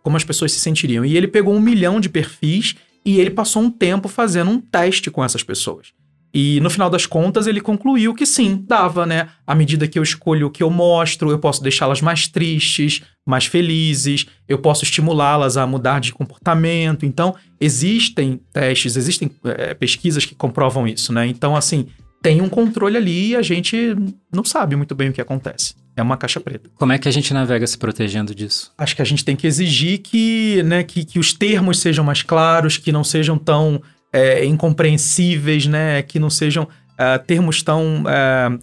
como 0.02 0.16
as 0.16 0.24
pessoas 0.24 0.52
se 0.52 0.58
sentiriam. 0.58 1.04
E 1.04 1.18
ele 1.18 1.28
pegou 1.28 1.54
um 1.54 1.60
milhão 1.60 2.00
de 2.00 2.08
perfis 2.08 2.76
e 3.04 3.20
ele 3.20 3.28
passou 3.28 3.62
um 3.62 3.70
tempo 3.70 4.08
fazendo 4.08 4.50
um 4.50 4.58
teste 4.58 5.10
com 5.10 5.22
essas 5.22 5.42
pessoas. 5.42 5.92
E 6.32 6.60
no 6.60 6.70
final 6.70 6.88
das 6.88 7.06
contas, 7.06 7.46
ele 7.46 7.60
concluiu 7.60 8.14
que 8.14 8.24
sim, 8.24 8.64
dava, 8.66 9.04
né? 9.04 9.28
À 9.46 9.54
medida 9.54 9.88
que 9.88 9.98
eu 9.98 10.02
escolho 10.02 10.46
o 10.46 10.50
que 10.50 10.62
eu 10.62 10.70
mostro, 10.70 11.30
eu 11.30 11.38
posso 11.38 11.62
deixá-las 11.62 12.00
mais 12.00 12.28
tristes, 12.28 13.02
mais 13.26 13.46
felizes, 13.46 14.26
eu 14.48 14.58
posso 14.58 14.84
estimulá-las 14.84 15.56
a 15.56 15.66
mudar 15.66 16.00
de 16.00 16.12
comportamento. 16.12 17.04
Então, 17.04 17.34
existem 17.60 18.40
testes, 18.52 18.96
existem 18.96 19.30
é, 19.44 19.74
pesquisas 19.74 20.24
que 20.24 20.34
comprovam 20.34 20.86
isso, 20.86 21.12
né? 21.12 21.26
Então, 21.26 21.56
assim, 21.56 21.86
tem 22.22 22.40
um 22.40 22.48
controle 22.48 22.96
ali 22.96 23.30
e 23.30 23.36
a 23.36 23.42
gente 23.42 23.96
não 24.32 24.44
sabe 24.44 24.76
muito 24.76 24.94
bem 24.94 25.08
o 25.08 25.12
que 25.12 25.20
acontece. 25.20 25.74
É 25.96 26.02
uma 26.02 26.16
caixa 26.16 26.40
preta. 26.40 26.70
Como 26.76 26.92
é 26.92 26.98
que 26.98 27.08
a 27.08 27.10
gente 27.10 27.34
navega 27.34 27.66
se 27.66 27.76
protegendo 27.76 28.34
disso? 28.34 28.72
Acho 28.78 28.94
que 28.94 29.02
a 29.02 29.04
gente 29.04 29.24
tem 29.24 29.34
que 29.34 29.46
exigir 29.46 29.98
que, 29.98 30.62
né, 30.62 30.82
que, 30.82 31.04
que 31.04 31.18
os 31.18 31.32
termos 31.32 31.80
sejam 31.80 32.04
mais 32.04 32.22
claros, 32.22 32.76
que 32.76 32.92
não 32.92 33.02
sejam 33.02 33.36
tão 33.36 33.82
é, 34.12 34.44
incompreensíveis, 34.44 35.66
né? 35.66 36.02
Que 36.02 36.18
não 36.18 36.30
sejam 36.30 36.64
uh, 36.64 37.24
termos 37.26 37.62
tão 37.62 38.02
uh, 38.02 38.58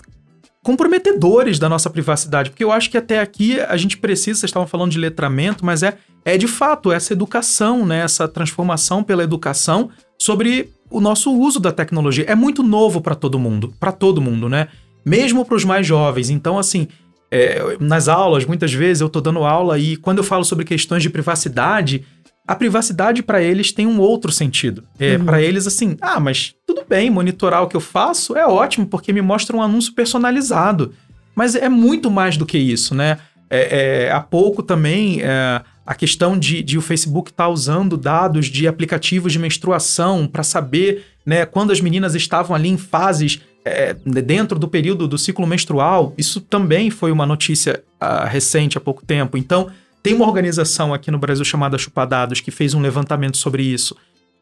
comprometedores 0.64 1.60
da 1.60 1.70
nossa 1.70 1.90
privacidade. 1.90 2.50
Porque 2.50 2.64
eu 2.64 2.72
acho 2.72 2.90
que 2.90 2.98
até 2.98 3.20
aqui 3.20 3.60
a 3.60 3.78
gente 3.78 3.98
precisa, 3.98 4.40
vocês 4.40 4.50
estavam 4.50 4.68
falando 4.68 4.92
de 4.92 5.00
letramento, 5.00 5.66
mas 5.66 5.84
é, 5.84 5.98
é 6.26 6.38
de 6.38 6.48
fato 6.48 6.92
essa 6.92 7.14
educação, 7.14 7.86
né? 7.86 8.00
Essa 8.00 8.28
transformação 8.28 9.04
pela 9.04 9.24
educação 9.24 9.90
sobre 10.20 10.70
o 10.90 11.00
nosso 11.00 11.34
uso 11.34 11.60
da 11.60 11.72
tecnologia. 11.72 12.26
É 12.28 12.36
muito 12.36 12.64
novo 12.64 13.02
para 13.02 13.16
todo 13.16 13.40
mundo, 13.40 13.74
para 13.80 13.92
todo 13.92 14.22
mundo, 14.22 14.50
né? 14.50 14.68
Mesmo 15.06 15.46
para 15.46 15.56
os 15.56 15.64
mais 15.64 15.86
jovens. 15.88 16.30
Então, 16.30 16.60
assim, 16.60 16.88
é, 17.30 17.78
nas 17.80 18.08
aulas, 18.08 18.46
muitas 18.46 18.74
vezes 18.74 19.02
eu 19.02 19.08
estou 19.08 19.22
dando 19.22 19.44
aula 19.44 19.78
e 19.78 19.98
quando 19.98 20.20
eu 20.20 20.24
falo 20.24 20.44
sobre 20.44 20.66
questões 20.66 21.04
de 21.04 21.10
privacidade, 21.10 22.06
a 22.48 22.56
privacidade 22.56 23.22
para 23.22 23.42
eles 23.42 23.74
tem 23.74 23.86
um 23.86 24.00
outro 24.00 24.32
sentido. 24.32 24.84
É, 24.98 25.18
uhum. 25.18 25.26
Para 25.26 25.42
eles, 25.42 25.68
assim, 25.68 25.98
ah, 26.00 26.20
mas 26.20 26.56
tudo 26.66 26.84
bem, 26.88 27.10
monitorar 27.10 27.62
o 27.62 27.68
que 27.68 27.76
eu 27.76 27.82
faço 27.82 28.38
é 28.38 28.48
ótimo, 28.48 28.88
porque 28.88 29.12
me 29.12 29.22
mostra 29.22 29.56
um 29.56 29.62
anúncio 29.62 29.94
personalizado. 29.94 30.94
Mas 31.36 31.56
é 31.56 31.68
muito 31.68 32.10
mais 32.10 32.38
do 32.38 32.46
que 32.46 32.58
isso, 32.58 32.96
né? 32.96 33.18
É, 33.50 34.06
é, 34.08 34.12
há 34.12 34.22
pouco 34.22 34.64
também 34.64 35.22
é, 35.22 35.62
a 35.86 35.94
questão 35.94 36.38
de, 36.38 36.64
de 36.64 36.78
o 36.78 36.82
Facebook 36.82 37.32
estar 37.32 37.46
tá 37.46 37.50
usando 37.50 37.98
dados 37.98 38.48
de 38.48 38.68
aplicativos 38.68 39.32
de 39.32 39.40
menstruação 39.40 40.28
para 40.28 40.44
saber 40.44 41.06
né, 41.26 41.46
quando 41.46 41.72
as 41.72 41.82
meninas 41.82 42.16
estavam 42.16 42.56
ali 42.56 42.70
em 42.70 42.78
fases 42.78 43.42
é, 43.66 43.94
dentro 43.94 44.58
do 44.58 44.68
período 44.68 45.08
do 45.08 45.18
ciclo 45.18 45.46
menstrual. 45.46 46.14
Isso 46.18 46.40
também 46.40 46.90
foi 46.90 47.12
uma 47.12 47.26
notícia 47.26 47.84
uh, 48.02 48.26
recente 48.26 48.78
há 48.78 48.82
pouco 48.82 49.06
tempo. 49.06 49.38
Então, 49.38 49.70
tem 50.02 50.14
uma 50.14 50.26
organização 50.26 50.94
aqui 50.94 51.12
no 51.12 51.20
Brasil 51.20 51.44
chamada 51.44 51.78
Chupadados 51.78 52.42
que 52.42 52.52
fez 52.52 52.74
um 52.74 52.82
levantamento 52.82 53.38
sobre 53.38 53.64
isso. 53.64 53.96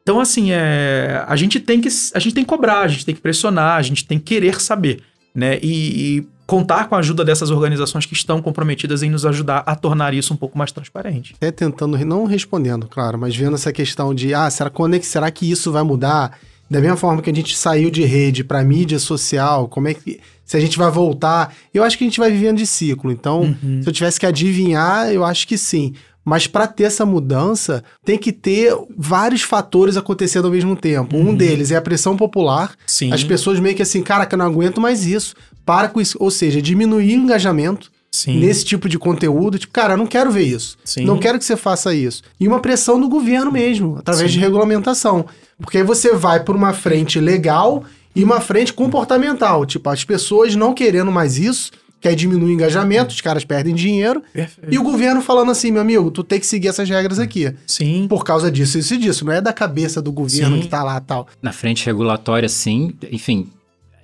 Então, 0.03 0.19
assim, 0.19 0.51
é, 0.51 1.23
a 1.27 1.35
gente 1.35 1.59
tem 1.59 1.81
que 1.81 1.89
a 2.13 2.19
gente 2.19 2.35
tem 2.35 2.43
que 2.43 2.49
cobrar, 2.49 2.81
a 2.81 2.87
gente 2.87 3.05
tem 3.05 3.15
que 3.15 3.21
pressionar, 3.21 3.77
a 3.77 3.81
gente 3.81 4.05
tem 4.05 4.19
que 4.19 4.25
querer 4.25 4.61
saber, 4.61 5.01
né? 5.33 5.57
E, 5.63 6.17
e 6.17 6.27
contar 6.45 6.87
com 6.87 6.95
a 6.95 6.99
ajuda 6.99 7.25
dessas 7.25 7.49
organizações 7.49 8.05
que 8.05 8.13
estão 8.13 8.41
comprometidas 8.41 9.01
em 9.01 9.09
nos 9.09 9.25
ajudar 9.25 9.63
a 9.65 9.75
tornar 9.75 10.13
isso 10.13 10.33
um 10.33 10.37
pouco 10.37 10.57
mais 10.57 10.71
transparente. 10.71 11.33
Até 11.35 11.51
tentando, 11.51 11.97
não 12.05 12.25
respondendo, 12.25 12.87
claro, 12.87 13.17
mas 13.17 13.35
vendo 13.35 13.55
essa 13.55 13.73
questão 13.73 14.13
de, 14.13 14.33
ah, 14.33 14.49
será, 14.49 14.69
quando 14.69 14.95
é 14.95 14.99
que, 14.99 15.05
será 15.07 15.29
que 15.31 15.49
isso 15.49 15.71
vai 15.71 15.81
mudar? 15.81 16.37
Da 16.69 16.81
mesma 16.81 16.97
forma 16.97 17.21
que 17.21 17.29
a 17.29 17.33
gente 17.33 17.55
saiu 17.55 17.91
de 17.91 18.03
rede 18.03 18.43
para 18.43 18.63
mídia 18.63 18.97
social, 18.97 19.67
como 19.67 19.87
é 19.87 19.93
que 19.93 20.19
se 20.43 20.57
a 20.57 20.59
gente 20.59 20.77
vai 20.77 20.91
voltar, 20.91 21.53
eu 21.73 21.83
acho 21.83 21.97
que 21.97 22.03
a 22.03 22.07
gente 22.07 22.19
vai 22.19 22.31
vivendo 22.31 22.57
de 22.57 22.65
ciclo. 22.67 23.11
Então, 23.11 23.41
uhum. 23.41 23.81
se 23.81 23.89
eu 23.89 23.93
tivesse 23.93 24.19
que 24.19 24.25
adivinhar, 24.25 25.11
eu 25.11 25.23
acho 25.23 25.47
que 25.47 25.57
sim. 25.57 25.93
Mas 26.23 26.47
para 26.47 26.65
ter 26.65 26.85
essa 26.85 27.05
mudança, 27.05 27.83
tem 28.03 28.17
que 28.17 28.31
ter 28.31 28.75
vários 28.97 29.43
fatores 29.43 29.95
acontecendo 29.95 30.45
ao 30.45 30.51
mesmo 30.51 30.75
tempo. 30.75 31.15
Uhum. 31.15 31.29
Um 31.29 31.35
deles 31.35 31.69
é 31.69 31.75
a 31.75 31.81
pressão 31.81 32.17
popular. 32.17 32.73
Sim. 32.87 33.13
As 33.13 33.23
pessoas 33.23 33.59
meio 33.59 33.75
que 33.75 33.83
assim, 33.83 34.01
cara, 34.01 34.25
que 34.25 34.33
eu 34.33 34.39
não 34.39 34.45
aguento 34.45 34.81
mais 34.81 35.05
isso. 35.05 35.35
Para 35.63 35.87
com 35.87 36.01
isso. 36.01 36.17
Ou 36.19 36.31
seja, 36.31 36.59
diminuir 36.59 37.19
o 37.19 37.23
engajamento. 37.23 37.91
Sim. 38.15 38.39
nesse 38.39 38.63
tipo 38.63 38.87
de 38.87 38.97
conteúdo. 38.97 39.59
Tipo, 39.59 39.73
cara, 39.73 39.93
eu 39.93 39.97
não 39.97 40.07
quero 40.07 40.31
ver 40.31 40.43
isso. 40.43 40.77
Sim. 40.85 41.03
Não 41.03 41.17
quero 41.17 41.37
que 41.37 41.43
você 41.43 41.57
faça 41.57 41.93
isso. 41.93 42.23
E 42.39 42.47
uma 42.47 42.59
pressão 42.59 42.99
do 42.99 43.09
governo 43.09 43.51
mesmo, 43.51 43.97
através 43.97 44.31
Sim. 44.31 44.37
de 44.37 44.43
regulamentação. 44.43 45.25
Porque 45.59 45.79
aí 45.79 45.83
você 45.83 46.13
vai 46.13 46.41
por 46.41 46.55
uma 46.55 46.71
frente 46.71 47.19
legal 47.19 47.83
e 48.15 48.23
uma 48.23 48.39
frente 48.39 48.71
comportamental. 48.71 49.65
Tipo, 49.65 49.89
as 49.89 50.05
pessoas 50.05 50.55
não 50.55 50.73
querendo 50.73 51.11
mais 51.11 51.37
isso, 51.37 51.71
que 51.99 52.07
aí 52.07 52.15
diminui 52.15 52.51
o 52.51 52.53
engajamento, 52.53 53.13
os 53.13 53.19
caras 53.19 53.43
perdem 53.43 53.75
dinheiro. 53.75 54.23
Perfeito. 54.31 54.73
E 54.73 54.79
o 54.79 54.83
governo 54.83 55.21
falando 55.21 55.51
assim, 55.51 55.71
meu 55.71 55.81
amigo, 55.81 56.09
tu 56.09 56.23
tem 56.23 56.39
que 56.39 56.45
seguir 56.45 56.69
essas 56.69 56.89
regras 56.89 57.19
aqui. 57.19 57.53
Sim. 57.67 58.07
Por 58.07 58.23
causa 58.23 58.49
disso, 58.49 58.77
isso 58.77 58.93
e 58.93 58.97
disso. 58.97 59.25
Não 59.25 59.33
é 59.33 59.41
da 59.41 59.51
cabeça 59.51 60.01
do 60.01 60.11
governo 60.11 60.55
sim. 60.55 60.61
que 60.61 60.67
tá 60.69 60.83
lá 60.83 60.99
tal. 61.01 61.27
Na 61.41 61.51
frente 61.51 61.85
regulatória, 61.85 62.47
sim. 62.47 62.93
Enfim, 63.11 63.49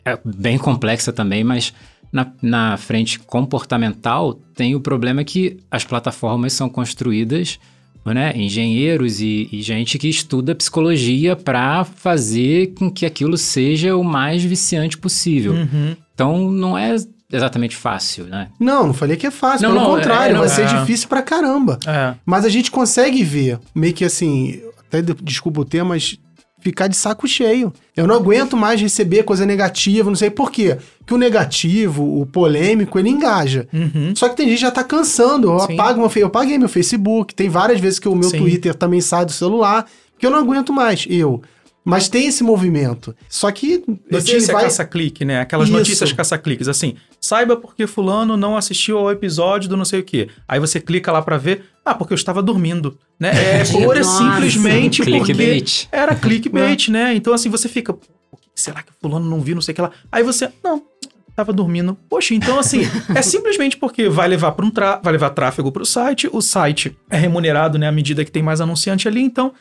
é 0.03 0.17
bem 0.25 0.57
complexa 0.57 1.13
também, 1.13 1.43
mas 1.43 1.73
na, 2.11 2.31
na 2.41 2.77
frente 2.77 3.19
comportamental 3.19 4.39
tem 4.55 4.75
o 4.75 4.81
problema 4.81 5.23
que 5.23 5.57
as 5.69 5.83
plataformas 5.85 6.53
são 6.53 6.69
construídas 6.69 7.59
né, 8.05 8.33
engenheiros 8.35 9.21
e, 9.21 9.47
e, 9.51 9.61
gente 9.61 9.99
que 9.99 10.09
estuda 10.09 10.55
psicologia 10.55 11.35
para 11.35 11.83
fazer 11.83 12.73
com 12.73 12.89
que 12.89 13.05
aquilo 13.05 13.37
seja 13.37 13.95
o 13.95 14.03
mais 14.03 14.43
viciante 14.43 14.97
possível. 14.97 15.53
Uhum. 15.53 15.95
Então 16.13 16.51
não 16.51 16.75
é 16.75 16.95
exatamente 17.31 17.75
fácil, 17.75 18.25
né? 18.25 18.49
Não, 18.59 18.87
não 18.87 18.93
falei 18.93 19.15
que 19.15 19.27
é 19.27 19.31
fácil, 19.31 19.69
não, 19.69 19.75
pelo 19.75 19.87
não, 19.87 19.95
contrário, 19.95 20.31
é, 20.31 20.33
não, 20.33 20.39
vai 20.39 20.49
ser 20.49 20.63
é. 20.63 20.79
difícil 20.79 21.07
pra 21.07 21.21
caramba. 21.21 21.77
É. 21.85 22.15
Mas 22.25 22.43
a 22.43 22.49
gente 22.49 22.71
consegue 22.71 23.23
ver, 23.23 23.59
meio 23.73 23.93
que 23.93 24.03
assim, 24.03 24.59
até 24.79 25.01
desculpa 25.21 25.61
o 25.61 25.65
termo, 25.65 25.89
mas 25.89 26.17
ficar 26.61 26.87
de 26.87 26.95
saco 26.95 27.27
cheio. 27.27 27.73
Eu 27.95 28.07
não 28.07 28.15
aguento 28.15 28.55
mais 28.55 28.79
receber 28.79 29.23
coisa 29.23 29.45
negativa, 29.45 30.09
não 30.09 30.15
sei 30.15 30.29
por 30.29 30.51
quê. 30.51 30.77
Porque 30.99 31.13
o 31.13 31.17
negativo, 31.17 32.21
o 32.21 32.25
polêmico, 32.25 32.97
ele 32.97 33.09
engaja. 33.09 33.67
Uhum. 33.73 34.13
Só 34.15 34.29
que 34.29 34.37
tem 34.37 34.47
gente 34.47 34.57
que 34.57 34.61
já 34.61 34.71
tá 34.71 34.83
cansando. 34.83 35.49
Eu, 35.49 35.61
apago 35.61 35.99
uma, 35.99 36.09
eu 36.15 36.27
apaguei 36.27 36.57
meu 36.57 36.69
Facebook, 36.69 37.35
tem 37.35 37.49
várias 37.49 37.79
vezes 37.79 37.99
que 37.99 38.07
o 38.07 38.15
meu 38.15 38.29
Sim. 38.29 38.37
Twitter 38.37 38.73
também 38.75 39.01
sai 39.01 39.25
do 39.25 39.31
celular, 39.31 39.85
porque 40.13 40.25
eu 40.25 40.31
não 40.31 40.39
aguento 40.39 40.71
mais. 40.71 41.05
Eu. 41.09 41.41
Mas 41.83 42.07
tem 42.07 42.27
esse 42.27 42.43
movimento. 42.43 43.15
Só 43.27 43.51
que. 43.51 43.83
Notícia 44.09 44.53
vai... 44.53 44.63
caça-clique, 44.63 45.25
né? 45.25 45.41
Aquelas 45.41 45.67
Isso. 45.67 45.77
notícias 45.77 46.13
caça-cliques. 46.13 46.67
Assim, 46.67 46.95
saiba 47.19 47.57
porque 47.57 47.87
Fulano 47.87 48.37
não 48.37 48.55
assistiu 48.55 48.99
ao 48.99 49.11
episódio 49.11 49.67
do 49.67 49.75
não 49.75 49.85
sei 49.85 49.99
o 49.99 50.03
quê. 50.03 50.29
Aí 50.47 50.59
você 50.59 50.79
clica 50.79 51.11
lá 51.11 51.21
para 51.21 51.37
ver. 51.37 51.65
Ah, 51.83 51.95
porque 51.95 52.13
eu 52.13 52.15
estava 52.15 52.41
dormindo. 52.43 52.97
Né? 53.19 53.31
É 53.61 53.65
pura 53.71 54.03
simplesmente 54.03 55.03
porque 55.03 55.87
era 55.91 56.15
clickbait, 56.15 56.89
né? 56.91 57.15
Então, 57.15 57.33
assim, 57.33 57.49
você 57.49 57.67
fica. 57.67 57.95
Será 58.53 58.83
que 58.83 58.91
Fulano 59.01 59.27
não 59.27 59.41
viu, 59.41 59.55
não 59.55 59.61
sei 59.61 59.71
o 59.71 59.75
que 59.75 59.81
lá? 59.81 59.91
Aí 60.11 60.23
você. 60.23 60.49
Não, 60.63 60.83
tava 61.35 61.51
dormindo. 61.51 61.97
Poxa, 62.07 62.35
então 62.35 62.59
assim, 62.59 62.81
é 63.15 63.21
simplesmente 63.21 63.77
porque 63.77 64.07
vai 64.07 64.27
levar 64.27 64.51
para 64.51 64.65
um 64.65 64.69
tra... 64.69 64.99
vai 65.01 65.13
levar 65.13 65.31
tráfego 65.31 65.71
para 65.71 65.81
o 65.81 65.85
site, 65.85 66.29
o 66.31 66.41
site 66.41 66.95
é 67.09 67.17
remunerado, 67.17 67.79
né, 67.79 67.87
à 67.87 67.91
medida 67.91 68.23
que 68.23 68.31
tem 68.31 68.43
mais 68.43 68.61
anunciante 68.61 69.07
ali, 69.07 69.21
então 69.21 69.53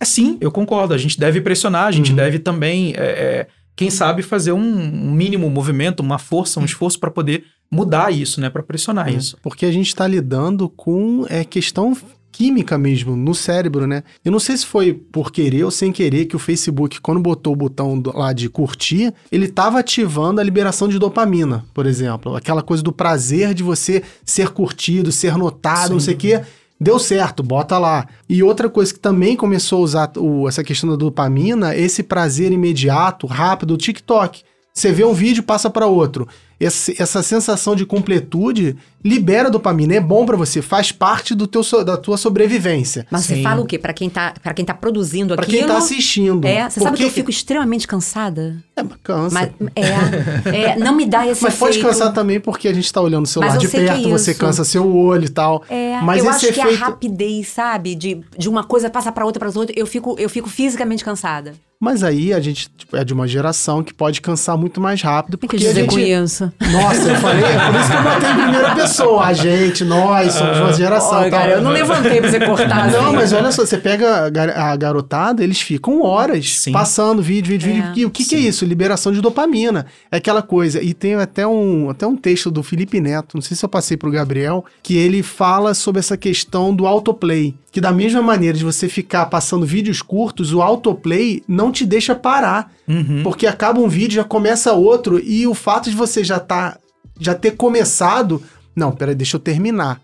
é 0.00 0.04
sim, 0.04 0.38
eu 0.40 0.50
concordo. 0.50 0.94
A 0.94 0.98
gente 0.98 1.18
deve 1.18 1.40
pressionar, 1.40 1.86
a 1.86 1.92
gente 1.92 2.10
uhum. 2.10 2.16
deve 2.16 2.38
também, 2.38 2.94
é, 2.96 3.02
é, 3.02 3.46
quem 3.74 3.90
sabe, 3.90 4.22
fazer 4.22 4.52
um, 4.52 4.58
um, 4.60 5.12
mínimo 5.12 5.48
movimento, 5.50 6.00
uma 6.00 6.18
força, 6.18 6.60
um 6.60 6.64
esforço 6.64 6.98
para 6.98 7.10
poder 7.10 7.44
mudar 7.70 8.12
isso, 8.12 8.40
né? 8.40 8.48
Para 8.48 8.62
pressionar 8.62 9.12
isso. 9.12 9.36
Porque 9.42 9.66
a 9.66 9.72
gente 9.72 9.88
está 9.88 10.06
lidando 10.06 10.68
com 10.68 11.26
é, 11.28 11.44
questão 11.44 11.96
química 12.30 12.78
mesmo 12.78 13.16
no 13.16 13.34
cérebro, 13.34 13.84
né? 13.84 14.04
Eu 14.24 14.30
não 14.30 14.38
sei 14.38 14.56
se 14.56 14.64
foi 14.64 14.94
por 14.94 15.32
querer 15.32 15.64
ou 15.64 15.72
sem 15.72 15.90
querer 15.90 16.26
que 16.26 16.36
o 16.36 16.38
Facebook, 16.38 17.00
quando 17.00 17.20
botou 17.20 17.52
o 17.52 17.56
botão 17.56 17.98
do, 17.98 18.16
lá 18.16 18.32
de 18.32 18.48
curtir, 18.48 19.12
ele 19.32 19.46
estava 19.46 19.80
ativando 19.80 20.40
a 20.40 20.44
liberação 20.44 20.86
de 20.86 21.00
dopamina, 21.00 21.64
por 21.74 21.84
exemplo. 21.84 22.36
Aquela 22.36 22.62
coisa 22.62 22.80
do 22.80 22.92
prazer 22.92 23.54
de 23.54 23.64
você 23.64 24.04
ser 24.24 24.50
curtido, 24.50 25.10
ser 25.10 25.36
notado, 25.36 25.88
Sim. 25.88 25.92
não 25.94 26.00
sei 26.00 26.14
o 26.14 26.16
quê. 26.16 26.42
Deu 26.80 26.98
certo, 26.98 27.42
bota 27.42 27.76
lá. 27.76 28.06
E 28.28 28.42
outra 28.42 28.68
coisa 28.68 28.94
que 28.94 29.00
também 29.00 29.36
começou 29.36 29.80
a 29.80 29.82
usar 29.82 30.12
o, 30.16 30.48
essa 30.48 30.62
questão 30.62 30.90
da 30.90 30.96
dopamina, 30.96 31.76
esse 31.76 32.02
prazer 32.02 32.52
imediato, 32.52 33.26
rápido, 33.26 33.74
o 33.74 33.76
TikTok. 33.76 34.42
Você 34.72 34.92
vê 34.92 35.04
um 35.04 35.12
vídeo, 35.12 35.42
passa 35.42 35.68
para 35.68 35.86
outro. 35.86 36.28
Esse, 36.60 37.00
essa 37.00 37.22
sensação 37.22 37.76
de 37.76 37.86
completude 37.86 38.76
libera 39.04 39.48
dopamina, 39.48 39.94
é 39.94 40.00
bom 40.00 40.26
para 40.26 40.36
você, 40.36 40.60
faz 40.60 40.90
parte 40.90 41.32
do 41.32 41.46
teu, 41.46 41.62
da 41.84 41.96
tua 41.96 42.16
sobrevivência. 42.16 43.06
Mas 43.10 43.26
você 43.26 43.36
Sim. 43.36 43.42
fala 43.44 43.60
o 43.60 43.64
quê? 43.64 43.78
Pra 43.78 43.92
quem 43.92 44.10
tá, 44.10 44.34
pra 44.42 44.52
quem 44.52 44.64
tá 44.64 44.74
produzindo 44.74 45.34
Pra 45.36 45.44
aquilo? 45.44 45.58
quem 45.58 45.66
tá 45.68 45.76
assistindo. 45.78 46.44
É, 46.44 46.68
você 46.68 46.80
sabe 46.80 46.96
que 46.96 47.02
Porque- 47.02 47.04
eu 47.04 47.10
fico 47.10 47.30
extremamente 47.30 47.86
cansada? 47.86 48.56
É, 48.76 48.82
mas 48.82 48.98
cansa. 49.04 49.34
Mas, 49.34 49.50
é, 49.76 50.60
é, 50.72 50.76
não 50.76 50.94
me 50.96 51.06
dá 51.06 51.26
esse 51.28 51.42
Mas 51.44 51.54
pode 51.54 51.78
efeito. 51.78 51.86
cansar 51.88 52.12
também 52.12 52.40
porque 52.40 52.66
a 52.66 52.72
gente 52.74 52.92
tá 52.92 53.00
olhando 53.00 53.24
o 53.24 53.28
celular 53.28 53.56
de 53.56 53.68
que 53.68 53.76
é 53.76 53.86
perto, 53.86 54.08
você 54.10 54.34
cansa 54.34 54.64
seu 54.64 54.92
olho 54.96 55.26
e 55.26 55.28
tal. 55.28 55.62
É, 55.68 56.00
Mas 56.00 56.24
eu 56.24 56.30
esse 56.30 56.46
acho 56.46 56.54
que 56.54 56.60
efeito. 56.60 56.82
a 56.82 56.86
rapidez, 56.86 57.48
sabe? 57.48 57.94
De, 57.94 58.20
de 58.36 58.48
uma 58.48 58.64
coisa 58.64 58.90
passar 58.90 59.12
pra 59.12 59.24
outra, 59.24 59.38
pra 59.38 59.48
outra, 59.60 59.74
eu 59.78 59.86
fico, 59.86 60.16
eu 60.18 60.28
fico 60.28 60.48
fisicamente 60.48 61.04
cansada. 61.04 61.54
Mas 61.80 62.02
aí 62.02 62.32
a 62.32 62.40
gente 62.40 62.68
tipo, 62.76 62.96
é 62.96 63.04
de 63.04 63.12
uma 63.12 63.28
geração 63.28 63.84
que 63.84 63.94
pode 63.94 64.20
cansar 64.20 64.58
muito 64.58 64.80
mais 64.80 65.00
rápido. 65.00 65.38
Porque 65.38 65.56
que 65.56 65.64
a 65.64 65.68
dizer 65.68 65.88
gente... 65.88 66.10
isso. 66.10 66.52
Nossa, 66.72 67.08
eu 67.08 67.16
falei, 67.16 67.44
é 67.44 67.70
por 67.70 67.80
isso 67.80 67.90
que 67.90 67.96
eu 67.96 68.02
botei 68.02 68.30
em 68.30 68.34
primeira 68.34 68.74
pessoa. 68.74 69.24
A 69.24 69.32
gente, 69.32 69.84
nós, 69.84 70.32
somos 70.32 70.58
uma 70.58 70.72
geração. 70.72 71.18
Olha, 71.18 71.30
tal. 71.30 71.40
cara, 71.40 71.52
eu 71.52 71.62
não 71.62 71.70
levantei 71.70 72.20
pra 72.20 72.30
você 72.30 72.40
cortar. 72.40 72.90
Não, 72.90 73.06
assim. 73.06 73.16
mas 73.16 73.32
olha 73.32 73.52
só, 73.52 73.64
você 73.64 73.78
pega 73.78 74.26
a 74.56 74.76
garotada, 74.76 75.44
eles 75.44 75.60
ficam 75.60 76.02
horas 76.02 76.58
Sim. 76.58 76.72
passando 76.72 77.22
vídeo, 77.22 77.50
vídeo, 77.50 77.70
É. 77.70 77.74
vídeo. 77.74 77.92
E 77.96 78.04
o 78.04 78.10
que, 78.10 78.24
que 78.24 78.34
é 78.34 78.38
isso? 78.38 78.64
Liberação 78.64 79.12
de 79.12 79.20
dopamina. 79.20 79.86
É 80.10 80.16
aquela 80.16 80.42
coisa. 80.42 80.82
E 80.82 80.92
tem 80.92 81.14
até 81.14 81.46
um, 81.46 81.90
até 81.90 82.06
um 82.06 82.16
texto 82.16 82.50
do 82.50 82.62
Felipe 82.62 83.00
Neto, 83.00 83.36
não 83.36 83.42
sei 83.42 83.56
se 83.56 83.64
eu 83.64 83.68
passei 83.68 83.96
pro 83.96 84.10
Gabriel, 84.10 84.64
que 84.82 84.96
ele 84.96 85.22
fala 85.22 85.74
sobre 85.74 86.00
essa 86.00 86.16
questão 86.16 86.74
do 86.74 86.86
autoplay. 86.86 87.54
Que 87.70 87.80
da 87.80 87.92
mesma 87.92 88.22
maneira 88.22 88.56
de 88.56 88.64
você 88.64 88.88
ficar 88.88 89.26
passando 89.26 89.66
vídeos 89.66 90.00
curtos, 90.00 90.52
o 90.52 90.62
autoplay 90.62 91.42
não 91.46 91.70
te 91.70 91.84
deixa 91.84 92.14
parar. 92.14 92.72
Uhum. 92.86 93.22
Porque 93.22 93.46
acaba 93.46 93.80
um 93.80 93.88
vídeo, 93.88 94.16
já 94.16 94.24
começa 94.24 94.72
outro, 94.72 95.20
e 95.22 95.46
o 95.46 95.54
fato 95.54 95.90
de 95.90 95.96
você 95.96 96.24
já 96.24 96.40
tá, 96.40 96.78
já 97.20 97.34
ter 97.34 97.52
começado, 97.52 98.42
não, 98.74 98.92
peraí, 98.92 99.14
deixa 99.14 99.36
eu 99.36 99.40
terminar. 99.40 100.00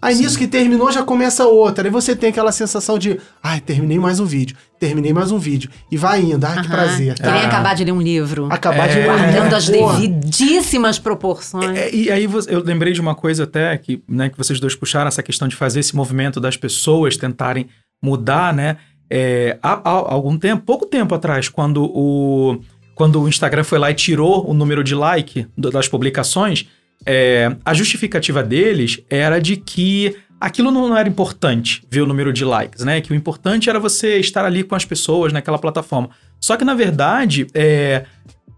Aí 0.00 0.14
nisso 0.14 0.38
que 0.38 0.46
terminou 0.46 0.90
já 0.92 1.02
começa 1.02 1.44
outra. 1.46 1.86
Aí 1.86 1.90
você 1.90 2.14
tem 2.14 2.30
aquela 2.30 2.52
sensação 2.52 2.98
de, 2.98 3.18
ai, 3.42 3.60
terminei 3.60 3.98
mais 3.98 4.20
um 4.20 4.24
vídeo, 4.24 4.56
terminei 4.78 5.12
mais 5.12 5.32
um 5.32 5.38
vídeo. 5.38 5.68
E 5.90 5.96
vai 5.96 6.20
indo, 6.20 6.44
ai, 6.44 6.54
que 6.54 6.60
Aham. 6.60 6.68
prazer. 6.68 7.14
Que 7.14 7.22
nem 7.22 7.32
Ah. 7.42 7.46
acabar 7.46 7.74
de 7.74 7.84
ler 7.84 7.92
um 7.92 8.00
livro. 8.00 8.46
Acabar 8.50 8.88
de 8.88 8.98
É. 8.98 9.00
ler 9.00 9.10
um 9.10 9.16
Guardando 9.16 9.42
livro, 9.42 9.56
as 9.56 9.68
porra. 9.70 10.00
devidíssimas 10.00 10.98
proporções. 10.98 11.76
É, 11.78 11.94
e 11.94 12.10
aí 12.10 12.28
eu 12.48 12.62
lembrei 12.62 12.92
de 12.92 13.00
uma 13.00 13.14
coisa 13.14 13.44
até 13.44 13.76
que, 13.76 14.02
né, 14.08 14.28
que 14.28 14.38
vocês 14.38 14.60
dois 14.60 14.74
puxaram, 14.74 15.08
essa 15.08 15.22
questão 15.22 15.48
de 15.48 15.56
fazer 15.56 15.80
esse 15.80 15.96
movimento 15.96 16.40
das 16.40 16.56
pessoas 16.56 17.16
tentarem 17.16 17.66
mudar, 18.02 18.54
né? 18.54 18.76
É, 19.10 19.58
há, 19.62 19.72
há 19.84 19.90
algum 19.90 20.36
tempo, 20.38 20.62
pouco 20.64 20.86
tempo 20.86 21.14
atrás, 21.14 21.48
quando 21.48 21.82
o, 21.84 22.60
quando 22.94 23.20
o 23.22 23.28
Instagram 23.28 23.64
foi 23.64 23.78
lá 23.78 23.90
e 23.90 23.94
tirou 23.94 24.48
o 24.48 24.52
número 24.52 24.84
de 24.84 24.94
like 24.94 25.46
das 25.56 25.88
publicações, 25.88 26.68
é, 27.06 27.54
a 27.64 27.74
justificativa 27.74 28.42
deles 28.42 29.00
era 29.08 29.40
de 29.40 29.56
que 29.56 30.16
aquilo 30.40 30.70
não 30.70 30.96
era 30.96 31.08
importante, 31.08 31.82
ver 31.90 32.02
o 32.02 32.06
número 32.06 32.32
de 32.32 32.44
likes, 32.44 32.84
né? 32.84 33.00
Que 33.00 33.12
o 33.12 33.14
importante 33.14 33.68
era 33.68 33.80
você 33.80 34.18
estar 34.18 34.44
ali 34.44 34.62
com 34.62 34.74
as 34.74 34.84
pessoas 34.84 35.32
naquela 35.32 35.58
plataforma. 35.58 36.10
Só 36.40 36.56
que, 36.56 36.64
na 36.64 36.74
verdade, 36.74 37.46
é, 37.54 38.04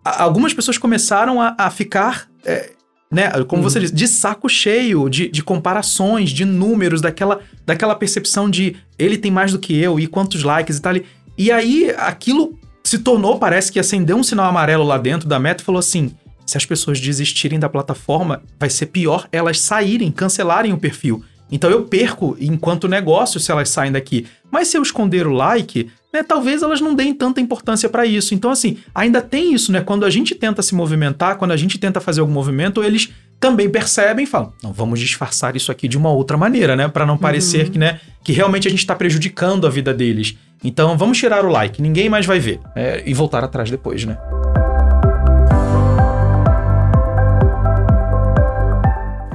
algumas 0.05 0.53
pessoas 0.53 0.79
começaram 0.79 1.40
a, 1.40 1.55
a 1.59 1.70
ficar, 1.70 2.29
é, 2.44 2.70
né, 3.11 3.31
como 3.44 3.62
você 3.62 3.81
disse, 3.81 3.94
de 3.94 4.07
saco 4.07 4.48
cheio 4.48 5.09
de, 5.09 5.29
de 5.29 5.42
comparações, 5.42 6.31
de 6.31 6.44
números, 6.44 7.00
daquela, 7.00 7.40
daquela 7.64 7.94
percepção 7.94 8.50
de 8.50 8.76
ele 8.98 9.16
tem 9.16 9.31
mais 9.31 9.53
do 9.53 9.59
que 9.59 9.76
eu 9.79 9.98
e 9.98 10.07
quantos 10.07 10.42
likes 10.42 10.76
e 10.76 10.83
tal. 10.83 10.94
E 11.38 11.50
aí 11.50 11.90
aquilo 11.96 12.59
se 12.85 12.98
tornou, 12.98 13.38
parece 13.38 13.72
que 13.72 13.79
acendeu 13.79 14.16
um 14.16 14.22
sinal 14.22 14.46
amarelo 14.46 14.85
lá 14.85 14.98
dentro 14.98 15.29
da 15.29 15.38
meta 15.38 15.62
e 15.62 15.66
falou 15.66 15.79
assim: 15.79 16.14
se 16.50 16.56
as 16.56 16.66
pessoas 16.66 17.00
desistirem 17.00 17.58
da 17.58 17.68
plataforma, 17.68 18.42
vai 18.58 18.68
ser 18.68 18.86
pior 18.86 19.28
elas 19.30 19.60
saírem, 19.60 20.10
cancelarem 20.10 20.72
o 20.72 20.78
perfil. 20.78 21.24
Então 21.50 21.70
eu 21.70 21.84
perco 21.84 22.36
enquanto 22.40 22.88
negócio 22.88 23.40
se 23.40 23.50
elas 23.50 23.68
saem 23.68 23.92
daqui. 23.92 24.26
Mas 24.50 24.68
se 24.68 24.76
eu 24.76 24.82
esconder 24.82 25.26
o 25.26 25.32
like, 25.32 25.90
né, 26.12 26.22
talvez 26.22 26.62
elas 26.62 26.80
não 26.80 26.94
deem 26.94 27.14
tanta 27.14 27.40
importância 27.40 27.88
para 27.88 28.06
isso. 28.06 28.34
Então, 28.34 28.50
assim, 28.50 28.78
ainda 28.94 29.20
tem 29.22 29.54
isso, 29.54 29.70
né? 29.72 29.80
Quando 29.80 30.04
a 30.04 30.10
gente 30.10 30.34
tenta 30.34 30.62
se 30.62 30.74
movimentar, 30.74 31.36
quando 31.36 31.52
a 31.52 31.56
gente 31.56 31.78
tenta 31.78 32.00
fazer 32.00 32.20
algum 32.20 32.32
movimento, 32.32 32.82
eles 32.82 33.10
também 33.38 33.68
percebem 33.68 34.24
e 34.24 34.26
falam: 34.26 34.52
não, 34.62 34.72
vamos 34.72 34.98
disfarçar 35.00 35.56
isso 35.56 35.70
aqui 35.70 35.88
de 35.88 35.96
uma 35.96 36.10
outra 36.10 36.36
maneira, 36.36 36.76
né? 36.76 36.88
Para 36.88 37.06
não 37.06 37.16
parecer 37.16 37.70
que, 37.70 37.78
né, 37.78 38.00
que 38.24 38.32
realmente 38.32 38.66
a 38.66 38.70
gente 38.70 38.80
está 38.80 38.94
prejudicando 38.94 39.66
a 39.66 39.70
vida 39.70 39.94
deles. 39.94 40.36
Então, 40.62 40.96
vamos 40.96 41.18
tirar 41.18 41.44
o 41.44 41.48
like, 41.48 41.80
ninguém 41.80 42.08
mais 42.08 42.26
vai 42.26 42.38
ver. 42.38 42.60
É, 42.76 43.02
e 43.06 43.14
voltar 43.14 43.42
atrás 43.42 43.70
depois, 43.70 44.04
né? 44.04 44.18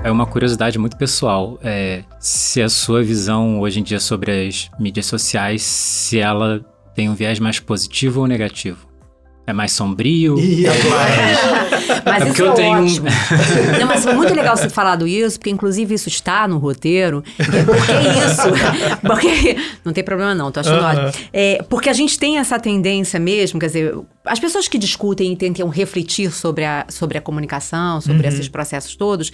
É 0.06 0.12
uma 0.12 0.28
curiosidade 0.28 0.78
muito 0.78 0.96
pessoal. 0.98 1.58
É, 1.64 2.04
se 2.20 2.62
a 2.62 2.70
sua 2.70 3.02
visão 3.02 3.60
hoje 3.60 3.80
em 3.80 3.84
dia 3.84 4.00
sobre 4.00 4.48
as 4.48 4.70
mídias 4.80 5.08
sociais, 5.08 5.64
se 5.64 6.20
ela 6.20 6.64
tem 6.94 7.10
um 7.10 7.16
viés 7.16 7.40
mais 7.40 7.60
positivo 7.60 8.22
ou 8.22 8.28
negativo? 8.28 8.86
É 9.48 9.52
mais 9.54 9.72
sombrio? 9.72 10.38
Ih, 10.38 10.68
é 10.68 10.70
mais... 10.70 11.40
Mas 12.06 12.22
É 12.24 12.26
isso 12.26 12.28
porque 12.28 12.42
é 12.44 12.46
eu 12.46 12.54
tenho 12.54 12.78
um- 12.78 12.84
ótimo. 12.86 13.08
Não, 13.80 13.88
mas 13.88 14.04
foi 14.04 14.14
muito 14.14 14.34
legal 14.36 14.56
você 14.56 14.64
ter 14.64 14.70
falado 14.70 15.08
isso, 15.08 15.40
porque 15.40 15.50
inclusive 15.50 15.96
isso 15.96 16.08
está 16.08 16.48
no 16.48 16.60
roteiro. 16.60 17.24
É 17.40 17.64
porque 17.64 17.92
isso. 18.28 19.02
Porque. 19.02 19.58
Não 19.84 19.92
tem 19.92 20.04
problema, 20.04 20.36
não, 20.36 20.52
tô 20.52 20.60
achando 20.60 20.82
Aham. 20.84 21.08
ótimo. 21.08 21.26
É, 21.34 21.64
porque 21.68 21.90
a 21.90 21.94
gente 21.94 22.18
tem 22.20 22.38
essa 22.38 22.60
tendência 22.60 23.20
mesmo, 23.20 23.60
quer 23.60 23.68
dizer, 23.68 23.96
as 24.24 24.40
pessoas 24.40 24.68
que 24.68 24.78
discutem 24.78 25.34
e 25.34 25.36
tentam 25.36 25.68
refletir 25.68 26.32
sobre 26.32 26.64
a, 26.64 26.86
sobre 26.90 27.18
a 27.18 27.22
comunicação, 27.22 28.00
sobre 28.02 28.28
esses 28.28 28.48
processos 28.48 28.96
todos. 28.96 29.32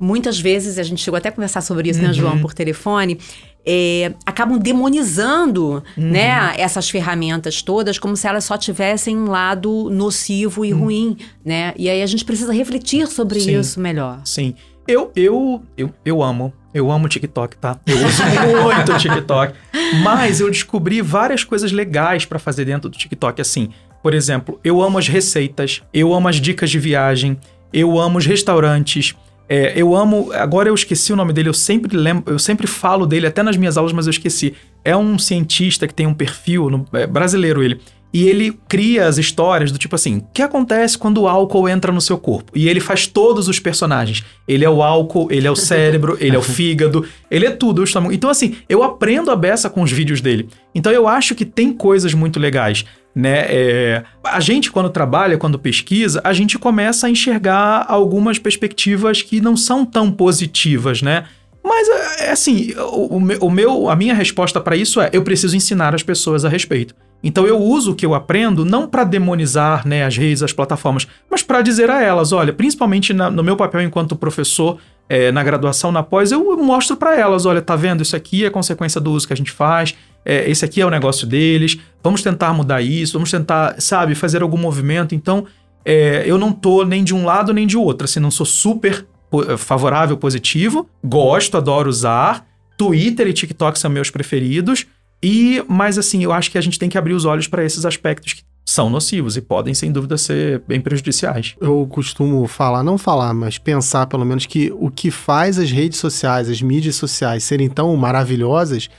Muitas 0.00 0.38
vezes, 0.38 0.78
a 0.78 0.82
gente 0.82 1.02
chegou 1.02 1.18
até 1.18 1.28
a 1.28 1.32
conversar 1.32 1.60
sobre 1.60 1.90
isso, 1.90 2.00
né, 2.00 2.12
João, 2.12 2.38
por 2.38 2.54
telefone, 2.54 3.18
é, 3.66 4.12
acabam 4.24 4.58
demonizando 4.58 5.82
né, 5.96 6.54
essas 6.56 6.88
ferramentas 6.88 7.60
todas 7.60 7.98
como 7.98 8.16
se 8.16 8.26
elas 8.26 8.44
só 8.44 8.56
tivessem 8.56 9.16
um 9.16 9.26
lado 9.26 9.90
nocivo 9.90 10.64
e 10.64 10.70
ruim, 10.70 11.16
né? 11.44 11.74
E 11.76 11.90
aí 11.90 12.02
a 12.02 12.06
gente 12.06 12.24
precisa 12.24 12.52
refletir 12.52 13.06
sobre 13.08 13.40
Sim. 13.40 13.58
isso 13.58 13.78
melhor. 13.78 14.20
Sim. 14.24 14.54
Eu, 14.86 15.12
eu, 15.14 15.62
eu, 15.76 15.92
eu 16.02 16.22
amo. 16.22 16.50
Eu 16.72 16.90
amo 16.90 17.04
o 17.04 17.08
TikTok, 17.08 17.58
tá? 17.58 17.78
Eu 17.86 17.96
uso 18.06 18.22
muito 18.24 18.92
o 18.92 18.96
TikTok. 18.96 19.54
Mas 20.02 20.40
eu 20.40 20.50
descobri 20.50 21.02
várias 21.02 21.44
coisas 21.44 21.72
legais 21.72 22.24
pra 22.24 22.38
fazer 22.38 22.64
dentro 22.64 22.88
do 22.88 22.96
TikTok. 22.96 23.38
Assim, 23.38 23.68
por 24.02 24.14
exemplo, 24.14 24.58
eu 24.64 24.82
amo 24.82 24.96
as 24.96 25.08
receitas, 25.08 25.82
eu 25.92 26.14
amo 26.14 26.28
as 26.28 26.36
dicas 26.36 26.70
de 26.70 26.78
viagem, 26.78 27.38
eu 27.70 27.98
amo 27.98 28.16
os 28.16 28.24
restaurantes. 28.24 29.14
É, 29.48 29.72
eu 29.76 29.94
amo. 29.94 30.30
Agora 30.32 30.68
eu 30.68 30.74
esqueci 30.74 31.12
o 31.12 31.16
nome 31.16 31.32
dele, 31.32 31.48
eu 31.48 31.54
sempre 31.54 31.96
lembro, 31.96 32.32
eu 32.32 32.38
sempre 32.38 32.66
falo 32.66 33.06
dele, 33.06 33.26
até 33.26 33.42
nas 33.42 33.56
minhas 33.56 33.76
aulas, 33.76 33.92
mas 33.92 34.06
eu 34.06 34.10
esqueci. 34.10 34.54
É 34.84 34.96
um 34.96 35.18
cientista 35.18 35.86
que 35.86 35.94
tem 35.94 36.06
um 36.06 36.14
perfil, 36.14 36.70
no- 36.70 36.86
é, 36.92 37.06
brasileiro 37.06 37.62
ele. 37.62 37.80
E 38.10 38.26
ele 38.26 38.58
cria 38.66 39.06
as 39.06 39.18
histórias 39.18 39.70
do 39.70 39.76
tipo 39.76 39.94
assim: 39.94 40.16
o 40.18 40.24
que 40.32 40.40
acontece 40.40 40.96
quando 40.96 41.18
o 41.20 41.28
álcool 41.28 41.68
entra 41.68 41.92
no 41.92 42.00
seu 42.00 42.16
corpo? 42.16 42.50
E 42.54 42.66
ele 42.66 42.80
faz 42.80 43.06
todos 43.06 43.48
os 43.48 43.60
personagens. 43.60 44.24
Ele 44.46 44.64
é 44.64 44.70
o 44.70 44.82
álcool, 44.82 45.28
ele 45.30 45.46
é 45.46 45.50
o 45.50 45.56
cérebro, 45.56 46.16
ele 46.18 46.34
é 46.34 46.38
o 46.38 46.40
fígado, 46.42 47.04
ele 47.30 47.44
é 47.44 47.50
tudo. 47.50 47.80
o 47.80 47.84
estômago. 47.84 48.14
Então, 48.14 48.30
assim, 48.30 48.54
eu 48.66 48.82
aprendo 48.82 49.30
a 49.30 49.36
beça 49.36 49.68
com 49.68 49.82
os 49.82 49.92
vídeos 49.92 50.22
dele. 50.22 50.48
Então, 50.74 50.90
eu 50.90 51.06
acho 51.06 51.34
que 51.34 51.44
tem 51.44 51.70
coisas 51.70 52.14
muito 52.14 52.40
legais. 52.40 52.86
Né? 53.18 53.46
É, 53.48 54.04
a 54.22 54.38
gente, 54.38 54.70
quando 54.70 54.90
trabalha, 54.90 55.36
quando 55.36 55.58
pesquisa, 55.58 56.20
a 56.22 56.32
gente 56.32 56.56
começa 56.56 57.08
a 57.08 57.10
enxergar 57.10 57.84
algumas 57.88 58.38
perspectivas 58.38 59.22
que 59.22 59.40
não 59.40 59.56
são 59.56 59.84
tão 59.84 60.08
positivas, 60.12 61.02
né? 61.02 61.24
Mas, 61.64 61.88
é 62.20 62.30
assim, 62.30 62.72
o, 62.78 63.16
o 63.46 63.50
meu, 63.50 63.90
a 63.90 63.96
minha 63.96 64.14
resposta 64.14 64.60
para 64.60 64.76
isso 64.76 65.00
é: 65.00 65.10
eu 65.12 65.24
preciso 65.24 65.56
ensinar 65.56 65.96
as 65.96 66.02
pessoas 66.04 66.44
a 66.44 66.48
respeito. 66.48 66.94
Então 67.20 67.44
eu 67.44 67.58
uso 67.58 67.90
o 67.90 67.94
que 67.96 68.06
eu 68.06 68.14
aprendo 68.14 68.64
não 68.64 68.86
para 68.86 69.02
demonizar 69.02 69.84
né, 69.84 70.04
as 70.04 70.16
redes, 70.16 70.40
as 70.40 70.52
plataformas, 70.52 71.08
mas 71.28 71.42
para 71.42 71.60
dizer 71.60 71.90
a 71.90 72.00
elas, 72.00 72.30
olha, 72.30 72.52
principalmente 72.52 73.12
na- 73.12 73.28
no 73.28 73.42
meu 73.42 73.56
papel 73.56 73.82
enquanto 73.82 74.14
professor 74.14 74.78
é, 75.08 75.32
na 75.32 75.42
graduação, 75.42 75.90
na 75.90 76.02
pós, 76.02 76.30
eu 76.30 76.56
mostro 76.58 76.96
para 76.96 77.18
elas, 77.18 77.46
olha, 77.46 77.62
tá 77.62 77.74
vendo? 77.74 78.02
Isso 78.02 78.14
aqui 78.14 78.44
é 78.44 78.50
consequência 78.50 79.00
do 79.00 79.10
uso 79.10 79.26
que 79.26 79.32
a 79.32 79.36
gente 79.36 79.50
faz, 79.50 79.94
é, 80.28 80.48
esse 80.50 80.64
aqui 80.64 80.80
é 80.80 80.86
o 80.86 80.90
negócio 80.90 81.26
deles, 81.26 81.78
vamos 82.04 82.22
tentar 82.22 82.52
mudar 82.52 82.82
isso, 82.82 83.14
vamos 83.14 83.30
tentar, 83.30 83.80
sabe, 83.80 84.14
fazer 84.14 84.42
algum 84.42 84.58
movimento. 84.58 85.14
Então, 85.14 85.46
é, 85.84 86.22
eu 86.26 86.36
não 86.36 86.52
tô 86.52 86.84
nem 86.84 87.02
de 87.02 87.14
um 87.14 87.24
lado 87.24 87.54
nem 87.54 87.66
de 87.66 87.78
outro, 87.78 88.04
assim, 88.04 88.20
não 88.20 88.30
sou 88.30 88.44
super 88.44 89.06
po- 89.30 89.56
favorável, 89.56 90.18
positivo, 90.18 90.86
gosto, 91.02 91.56
adoro 91.56 91.88
usar, 91.88 92.46
Twitter 92.76 93.26
e 93.26 93.32
TikTok 93.32 93.78
são 93.78 93.90
meus 93.90 94.10
preferidos, 94.10 94.86
e, 95.22 95.64
mas 95.66 95.98
assim, 95.98 96.22
eu 96.22 96.30
acho 96.32 96.50
que 96.50 96.58
a 96.58 96.60
gente 96.60 96.78
tem 96.78 96.88
que 96.88 96.98
abrir 96.98 97.14
os 97.14 97.24
olhos 97.24 97.48
para 97.48 97.64
esses 97.64 97.84
aspectos 97.84 98.34
que 98.34 98.42
são 98.68 98.90
nocivos 98.90 99.34
e 99.34 99.40
podem, 99.40 99.72
sem 99.72 99.90
dúvida, 99.90 100.18
ser 100.18 100.62
bem 100.68 100.78
prejudiciais. 100.78 101.54
Eu 101.58 101.86
costumo 101.90 102.46
falar, 102.46 102.82
não 102.82 102.98
falar, 102.98 103.32
mas 103.32 103.56
pensar 103.56 104.06
pelo 104.06 104.26
menos 104.26 104.44
que 104.44 104.70
o 104.78 104.90
que 104.90 105.10
faz 105.10 105.58
as 105.58 105.70
redes 105.70 105.98
sociais, 105.98 106.50
as 106.50 106.60
mídias 106.60 106.96
sociais 106.96 107.44
serem 107.44 107.70
tão 107.70 107.96
maravilhosas 107.96 108.90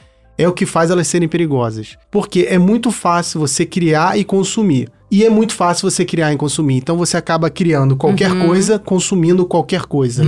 é 0.41 0.47
o 0.47 0.53
que 0.53 0.65
faz 0.65 0.89
elas 0.89 1.07
serem 1.07 1.27
perigosas. 1.27 1.97
Porque 2.09 2.47
é 2.49 2.57
muito 2.57 2.89
fácil 2.91 3.39
você 3.39 3.65
criar 3.65 4.17
e 4.17 4.23
consumir. 4.23 4.89
E 5.11 5.25
é 5.25 5.29
muito 5.29 5.53
fácil 5.55 5.89
você 5.89 6.05
criar 6.05 6.31
e 6.31 6.37
consumir. 6.37 6.75
Então 6.77 6.95
você 6.95 7.17
acaba 7.17 7.49
criando 7.49 7.95
qualquer 7.95 8.31
Uhum. 8.31 8.45
coisa, 8.47 8.77
consumindo 8.79 9.43
qualquer 9.45 9.81
coisa. 9.81 10.23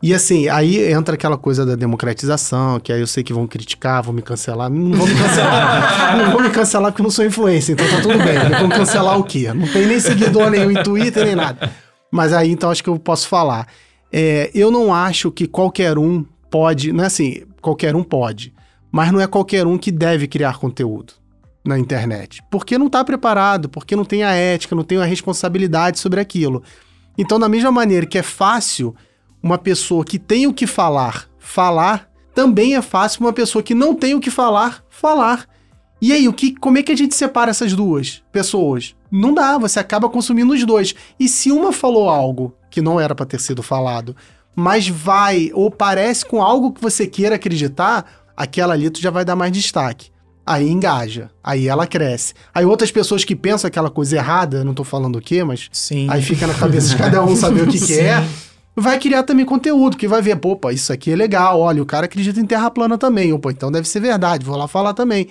E 0.00 0.14
assim, 0.14 0.48
aí 0.48 0.90
entra 0.92 1.14
aquela 1.14 1.36
coisa 1.36 1.66
da 1.66 1.74
democratização, 1.74 2.78
que 2.78 2.92
aí 2.92 3.00
eu 3.00 3.06
sei 3.08 3.24
que 3.24 3.32
vão 3.32 3.46
criticar, 3.46 4.02
vão 4.02 4.14
me 4.14 4.22
cancelar. 4.22 4.70
Não 4.70 4.96
vão 4.96 5.06
me 5.06 5.14
cancelar. 5.14 6.16
não 6.16 6.30
vão 6.32 6.40
me 6.42 6.50
cancelar 6.50 6.92
porque 6.92 7.02
eu 7.02 7.04
não 7.04 7.10
sou 7.10 7.24
influencer, 7.26 7.74
então 7.74 7.86
tá 7.88 8.00
tudo 8.00 8.16
bem. 8.18 8.38
Vão 8.60 8.68
cancelar 8.68 9.18
o 9.18 9.24
quê? 9.24 9.52
Não 9.52 9.66
tem 9.66 9.86
nem 9.86 9.98
seguidor 10.00 10.48
nenhum 10.48 10.70
em 10.70 10.82
Twitter, 10.82 11.26
nem 11.26 11.34
nada. 11.34 11.72
Mas 12.10 12.32
aí 12.32 12.50
então 12.50 12.70
acho 12.70 12.82
que 12.84 12.88
eu 12.88 12.98
posso 12.98 13.26
falar. 13.28 13.66
É, 14.12 14.48
eu 14.54 14.70
não 14.70 14.94
acho 14.94 15.30
que 15.32 15.46
qualquer 15.48 15.98
um 15.98 16.24
pode. 16.48 16.92
Não 16.92 17.02
é 17.02 17.08
assim, 17.08 17.42
qualquer 17.60 17.96
um 17.96 18.02
pode. 18.04 18.53
Mas 18.94 19.10
não 19.10 19.20
é 19.20 19.26
qualquer 19.26 19.66
um 19.66 19.76
que 19.76 19.90
deve 19.90 20.28
criar 20.28 20.56
conteúdo 20.56 21.14
na 21.64 21.76
internet. 21.76 22.40
Porque 22.48 22.78
não 22.78 22.86
está 22.86 23.04
preparado, 23.04 23.68
porque 23.68 23.96
não 23.96 24.04
tem 24.04 24.22
a 24.22 24.30
ética, 24.30 24.76
não 24.76 24.84
tem 24.84 24.98
a 24.98 25.04
responsabilidade 25.04 25.98
sobre 25.98 26.20
aquilo. 26.20 26.62
Então, 27.18 27.36
da 27.36 27.48
mesma 27.48 27.72
maneira 27.72 28.06
que 28.06 28.16
é 28.16 28.22
fácil 28.22 28.94
uma 29.42 29.58
pessoa 29.58 30.04
que 30.04 30.16
tem 30.16 30.46
o 30.46 30.54
que 30.54 30.64
falar, 30.64 31.28
falar, 31.40 32.08
também 32.36 32.76
é 32.76 32.80
fácil 32.80 33.22
uma 33.22 33.32
pessoa 33.32 33.64
que 33.64 33.74
não 33.74 33.96
tem 33.96 34.14
o 34.14 34.20
que 34.20 34.30
falar, 34.30 34.84
falar. 34.88 35.48
E 36.00 36.12
aí, 36.12 36.28
o 36.28 36.32
que, 36.32 36.54
como 36.54 36.78
é 36.78 36.82
que 36.84 36.92
a 36.92 36.96
gente 36.96 37.16
separa 37.16 37.50
essas 37.50 37.72
duas 37.72 38.22
pessoas? 38.30 38.94
Não 39.10 39.34
dá, 39.34 39.58
você 39.58 39.80
acaba 39.80 40.08
consumindo 40.08 40.52
os 40.52 40.64
dois. 40.64 40.94
E 41.18 41.28
se 41.28 41.50
uma 41.50 41.72
falou 41.72 42.08
algo 42.08 42.54
que 42.70 42.80
não 42.80 43.00
era 43.00 43.12
para 43.12 43.26
ter 43.26 43.40
sido 43.40 43.60
falado, 43.60 44.14
mas 44.54 44.86
vai 44.86 45.50
ou 45.52 45.68
parece 45.68 46.24
com 46.24 46.40
algo 46.40 46.70
que 46.72 46.80
você 46.80 47.08
queira 47.08 47.34
acreditar, 47.34 48.23
aquela 48.36 48.74
ali 48.74 48.90
tu 48.90 49.00
já 49.00 49.10
vai 49.10 49.24
dar 49.24 49.36
mais 49.36 49.52
destaque. 49.52 50.12
Aí 50.46 50.68
engaja, 50.68 51.30
aí 51.42 51.68
ela 51.68 51.86
cresce. 51.86 52.34
Aí 52.54 52.66
outras 52.66 52.90
pessoas 52.90 53.24
que 53.24 53.34
pensam 53.34 53.66
aquela 53.66 53.90
coisa 53.90 54.16
errada, 54.16 54.62
não 54.62 54.74
tô 54.74 54.84
falando 54.84 55.16
o 55.16 55.20
quê, 55.20 55.42
mas 55.42 55.68
Sim. 55.72 56.06
aí 56.10 56.20
fica 56.20 56.46
na 56.46 56.52
cabeça 56.52 56.88
de 56.88 56.96
cada 56.96 57.24
um 57.24 57.34
saber 57.36 57.62
o 57.62 57.66
que, 57.66 57.80
que 57.80 57.98
é, 57.98 58.22
vai 58.76 58.98
criar 58.98 59.22
também 59.22 59.46
conteúdo, 59.46 59.96
que 59.96 60.06
vai 60.06 60.20
ver, 60.20 60.36
pô, 60.36 60.54
pô, 60.54 60.70
isso 60.70 60.92
aqui 60.92 61.12
é 61.12 61.16
legal, 61.16 61.58
olha, 61.58 61.82
o 61.82 61.86
cara 61.86 62.04
acredita 62.04 62.38
em 62.38 62.44
terra 62.44 62.70
plana 62.70 62.98
também, 62.98 63.32
ou 63.32 63.38
pô, 63.38 63.50
então 63.50 63.72
deve 63.72 63.88
ser 63.88 64.00
verdade, 64.00 64.44
vou 64.44 64.56
lá 64.56 64.68
falar 64.68 64.92
também. 64.92 65.28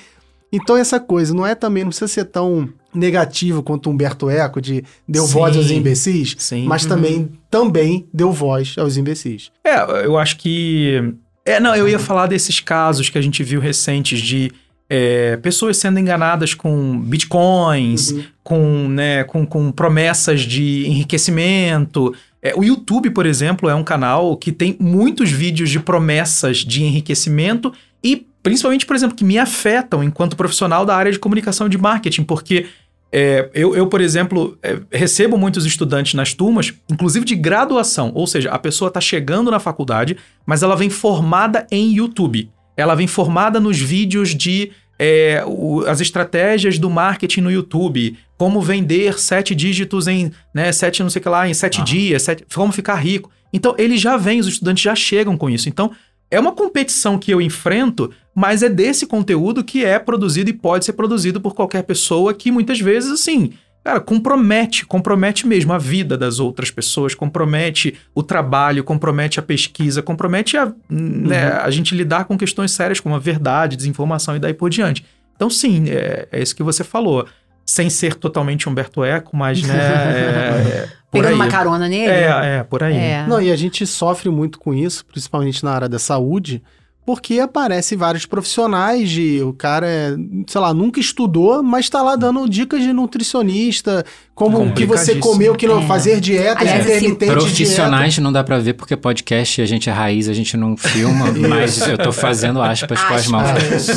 Então 0.51 0.77
essa 0.77 0.99
coisa 0.99 1.33
não 1.33 1.45
é 1.45 1.53
também, 1.53 1.83
não 1.83 1.89
precisa 1.89 2.07
ser 2.07 2.25
tão 2.25 2.69
negativo 2.93 3.63
quanto 3.63 3.89
Humberto 3.89 4.29
Eco 4.29 4.61
de 4.61 4.83
deu 5.07 5.25
Sim. 5.25 5.33
voz 5.33 5.57
aos 5.57 5.71
imbecis, 5.71 6.35
Sim. 6.37 6.65
mas 6.65 6.85
também, 6.85 7.31
também 7.49 8.07
deu 8.13 8.31
voz 8.31 8.75
aos 8.77 8.97
imbecis. 8.97 9.51
É, 9.63 10.05
eu 10.05 10.17
acho 10.17 10.37
que. 10.37 11.13
É, 11.45 11.59
não, 11.59 11.75
eu 11.75 11.87
ia 11.87 11.99
falar 11.99 12.27
desses 12.27 12.59
casos 12.59 13.09
que 13.09 13.17
a 13.17 13.21
gente 13.21 13.43
viu 13.43 13.59
recentes 13.59 14.21
de 14.21 14.51
é, 14.89 15.37
pessoas 15.37 15.77
sendo 15.77 15.99
enganadas 15.99 16.53
com 16.53 16.99
bitcoins, 16.99 18.13
com, 18.43 18.87
né, 18.87 19.23
com, 19.23 19.45
com 19.45 19.71
promessas 19.71 20.41
de 20.41 20.85
enriquecimento. 20.87 22.13
É, 22.41 22.53
o 22.55 22.63
YouTube, 22.63 23.09
por 23.09 23.25
exemplo, 23.25 23.69
é 23.69 23.75
um 23.75 23.83
canal 23.83 24.37
que 24.37 24.51
tem 24.51 24.77
muitos 24.79 25.31
vídeos 25.31 25.69
de 25.69 25.79
promessas 25.79 26.57
de 26.57 26.83
enriquecimento 26.83 27.73
e, 28.03 28.27
principalmente, 28.41 28.85
por 28.85 28.95
exemplo, 28.95 29.15
que 29.15 29.23
me 29.23 29.37
afetam 29.37 30.03
enquanto 30.03 30.37
profissional 30.37 30.85
da 30.85 30.95
área 30.95 31.11
de 31.11 31.19
comunicação 31.19 31.67
e 31.67 31.69
de 31.69 31.77
marketing, 31.77 32.23
porque 32.23 32.67
é, 33.13 33.49
eu, 33.53 33.75
eu, 33.75 33.85
por 33.87 34.01
exemplo, 34.01 34.57
é, 34.63 34.79
recebo 34.91 35.37
muitos 35.37 35.65
estudantes 35.65 36.15
nas 36.15 36.33
turmas, 36.33 36.73
inclusive 36.91 37.23
de 37.25 37.35
graduação, 37.35 38.11
ou 38.15 38.25
seja, 38.25 38.49
a 38.49 38.57
pessoa 38.57 38.87
está 38.87 38.99
chegando 38.99 39.51
na 39.51 39.59
faculdade, 39.59 40.17
mas 40.45 40.63
ela 40.63 40.75
vem 40.75 40.89
formada 40.89 41.67
em 41.71 41.93
YouTube. 41.93 42.49
Ela 42.75 42.95
vem 42.95 43.05
formada 43.05 43.59
nos 43.59 43.79
vídeos 43.79 44.33
de 44.35 44.71
é, 44.99 45.43
o- 45.45 45.83
as 45.87 46.01
estratégias 46.01 46.77
do 46.79 46.89
marketing 46.89 47.41
no 47.41 47.51
YouTube, 47.51 48.15
como 48.37 48.61
vender 48.61 49.19
sete 49.19 49.53
dígitos 49.55 50.07
em, 50.07 50.31
né, 50.53 50.71
sete 50.71 51.01
não 51.01 51.09
sei 51.09 51.21
que 51.21 51.27
lá, 51.27 51.47
em 51.49 51.53
sete 51.53 51.81
Ah. 51.81 51.83
dias, 51.83 52.21
sete- 52.23 52.45
como 52.53 52.71
ficar 52.71 52.95
rico. 52.95 53.29
Então, 53.51 53.75
eles 53.77 53.99
já 53.99 54.17
vêm, 54.17 54.39
os 54.39 54.47
estudantes 54.47 54.83
já 54.83 54.95
chegam 54.95 55.35
com 55.35 55.49
isso. 55.49 55.67
Então, 55.67 55.91
é 56.31 56.39
uma 56.39 56.51
competição 56.51 57.17
que 57.19 57.31
eu 57.31 57.41
enfrento, 57.41 58.11
mas 58.35 58.63
é 58.63 58.69
desse 58.69 59.05
conteúdo 59.05 59.63
que 59.63 59.85
é 59.85 59.99
produzido 59.99 60.49
e 60.49 60.53
pode 60.53 60.85
ser 60.85 60.93
produzido 60.93 61.39
por 61.39 61.53
qualquer 61.53 61.83
pessoa 61.83 62.33
que 62.33 62.51
muitas 62.51 62.79
vezes, 62.79 63.11
assim, 63.11 63.53
cara, 63.83 63.99
compromete, 63.99 64.85
compromete 64.85 65.45
mesmo 65.45 65.73
a 65.73 65.77
vida 65.77 66.17
das 66.17 66.39
outras 66.39 66.71
pessoas, 66.71 67.13
compromete 67.13 67.95
o 68.15 68.23
trabalho, 68.23 68.83
compromete 68.83 69.39
a 69.39 69.43
pesquisa, 69.43 70.01
compromete 70.01 70.57
a, 70.57 70.71
né, 70.89 71.51
a 71.53 71.69
gente 71.69 71.93
lidar 71.93 72.25
com 72.25 72.37
questões 72.37 72.71
sérias 72.71 72.99
como 72.99 73.15
a 73.15 73.19
verdade, 73.19 73.75
desinformação 73.75 74.35
e 74.35 74.39
daí 74.39 74.53
por 74.53 74.69
diante. 74.69 75.05
Então, 75.35 75.49
sim, 75.49 75.89
é, 75.89 76.27
é 76.31 76.41
isso 76.41 76.55
que 76.55 76.63
você 76.63 76.83
falou. 76.83 77.27
Sem 77.65 77.89
ser 77.89 78.15
totalmente 78.15 78.67
Humberto 78.67 79.05
Eco, 79.05 79.37
mas, 79.37 79.61
né, 79.63 79.73
é, 79.77 79.77
é 79.77 80.89
por 81.09 81.21
Pegando 81.21 81.29
aí. 81.29 81.35
uma 81.35 81.47
carona 81.47 81.87
nele. 81.87 82.11
É, 82.11 82.57
é, 82.57 82.63
por 82.63 82.81
aí. 82.81 82.97
É. 82.97 83.25
Não, 83.27 83.41
e 83.41 83.51
a 83.51 83.55
gente 83.55 83.85
sofre 83.85 84.29
muito 84.29 84.59
com 84.59 84.73
isso, 84.73 85.05
principalmente 85.05 85.63
na 85.63 85.71
área 85.71 85.87
da 85.87 85.99
saúde, 85.99 86.61
porque 87.05 87.39
aparecem 87.39 87.97
vários 87.97 88.25
profissionais 88.25 89.09
de 89.09 89.41
o 89.43 89.51
cara, 89.51 89.85
é, 89.87 90.15
sei 90.47 90.61
lá, 90.61 90.73
nunca 90.73 90.99
estudou, 91.01 91.61
mas 91.61 91.89
tá 91.89 92.01
lá 92.01 92.15
dando 92.15 92.47
dicas 92.47 92.81
de 92.81 92.93
nutricionista, 92.93 94.05
como 94.33 94.63
o 94.63 94.73
que 94.73 94.85
você 94.85 95.15
comeu, 95.15 95.53
que 95.53 95.67
não 95.67 95.81
É. 95.81 95.85
fazer 95.85 96.21
dieta, 96.21 96.61
Aliás, 96.61 96.85
intermitente 96.85 97.19
dieta. 97.25 97.33
Profissionais 97.33 98.17
não 98.19 98.31
dá 98.31 98.41
pra 98.43 98.57
ver 98.59 98.73
porque 98.73 98.95
podcast 98.95 99.61
a 99.61 99.65
gente 99.65 99.89
é 99.89 99.91
raiz, 99.91 100.29
a 100.29 100.33
gente 100.33 100.55
não 100.55 100.77
filma, 100.77 101.25
mas 101.49 101.77
eu 101.85 101.97
tô 101.97 102.11
fazendo 102.13 102.61
aspas 102.61 103.03
com 103.03 103.13
as 103.13 103.27
mãos. 103.27 103.49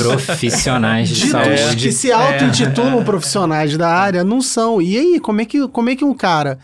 Profissionais 0.02 1.08
de 1.08 1.14
Ditos 1.14 1.30
saúde. 1.30 1.76
que 1.76 1.92
se 1.92 2.10
auto-intitulam 2.10 3.04
profissionais 3.04 3.76
da 3.76 3.88
área 3.88 4.24
não 4.24 4.40
são. 4.42 4.82
E 4.82 4.96
aí, 4.98 5.20
como 5.20 5.40
é 5.40 5.44
que, 5.44 5.66
como 5.68 5.90
é 5.90 5.96
que 5.96 6.04
um 6.04 6.14
cara. 6.14 6.58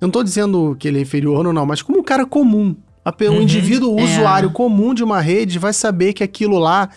Eu 0.00 0.06
não 0.06 0.10
tô 0.10 0.22
dizendo 0.22 0.76
que 0.78 0.86
ele 0.86 0.98
é 0.98 1.02
inferior 1.02 1.44
ou 1.44 1.52
não, 1.52 1.66
mas 1.66 1.82
como 1.82 1.98
um 1.98 2.04
cara 2.04 2.24
comum, 2.24 2.76
um 3.30 3.34
Uhum. 3.36 3.42
indivíduo 3.42 3.98
É. 3.98 4.04
usuário 4.04 4.50
comum 4.50 4.92
de 4.94 5.02
uma 5.04 5.20
rede 5.20 5.58
vai 5.58 5.72
saber 5.72 6.12
que 6.12 6.22
aquilo 6.24 6.58
lá 6.58 6.88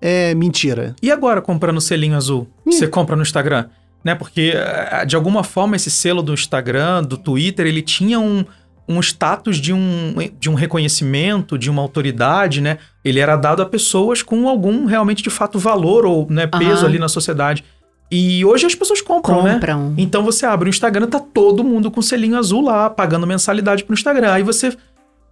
é 0.00 0.34
mentira. 0.34 0.94
E 1.02 1.10
agora 1.10 1.40
comprando 1.40 1.78
o 1.78 1.80
selinho 1.80 2.16
azul? 2.16 2.46
Ih. 2.66 2.70
que 2.70 2.76
Você 2.76 2.86
compra 2.88 3.16
no 3.16 3.22
Instagram? 3.22 3.66
Né? 4.04 4.14
Porque, 4.14 4.52
eh, 4.54 5.04
de 5.06 5.16
alguma 5.16 5.42
forma, 5.42 5.76
esse 5.76 5.90
selo 5.90 6.22
do 6.22 6.34
Instagram, 6.34 7.02
do 7.02 7.16
Twitter, 7.16 7.66
ele 7.66 7.80
tinha 7.80 8.20
um, 8.20 8.44
um 8.86 9.00
status 9.00 9.56
de 9.56 9.72
um, 9.72 10.14
de 10.38 10.50
um 10.50 10.54
reconhecimento, 10.54 11.56
de 11.56 11.70
uma 11.70 11.80
autoridade, 11.80 12.60
né? 12.60 12.76
Ele 13.02 13.18
era 13.18 13.34
dado 13.34 13.62
a 13.62 13.66
pessoas 13.66 14.22
com 14.22 14.46
algum 14.46 14.84
realmente, 14.84 15.22
de 15.22 15.30
fato, 15.30 15.58
valor 15.58 16.04
ou 16.04 16.26
né, 16.28 16.46
peso 16.46 16.80
Aham. 16.80 16.86
ali 16.86 16.98
na 16.98 17.08
sociedade. 17.08 17.64
E 18.10 18.44
hoje 18.44 18.66
as 18.66 18.74
pessoas 18.74 19.00
compram, 19.00 19.42
né? 19.42 19.54
Compram. 19.54 19.94
Então 19.96 20.22
você 20.22 20.44
abre 20.44 20.68
o 20.68 20.70
Instagram, 20.70 21.06
tá 21.06 21.18
todo 21.18 21.64
mundo 21.64 21.90
com 21.90 22.02
selinho 22.02 22.36
azul 22.36 22.62
lá, 22.62 22.90
pagando 22.90 23.26
mensalidade 23.26 23.82
pro 23.84 23.94
Instagram. 23.94 24.32
Aí 24.32 24.42
você. 24.42 24.76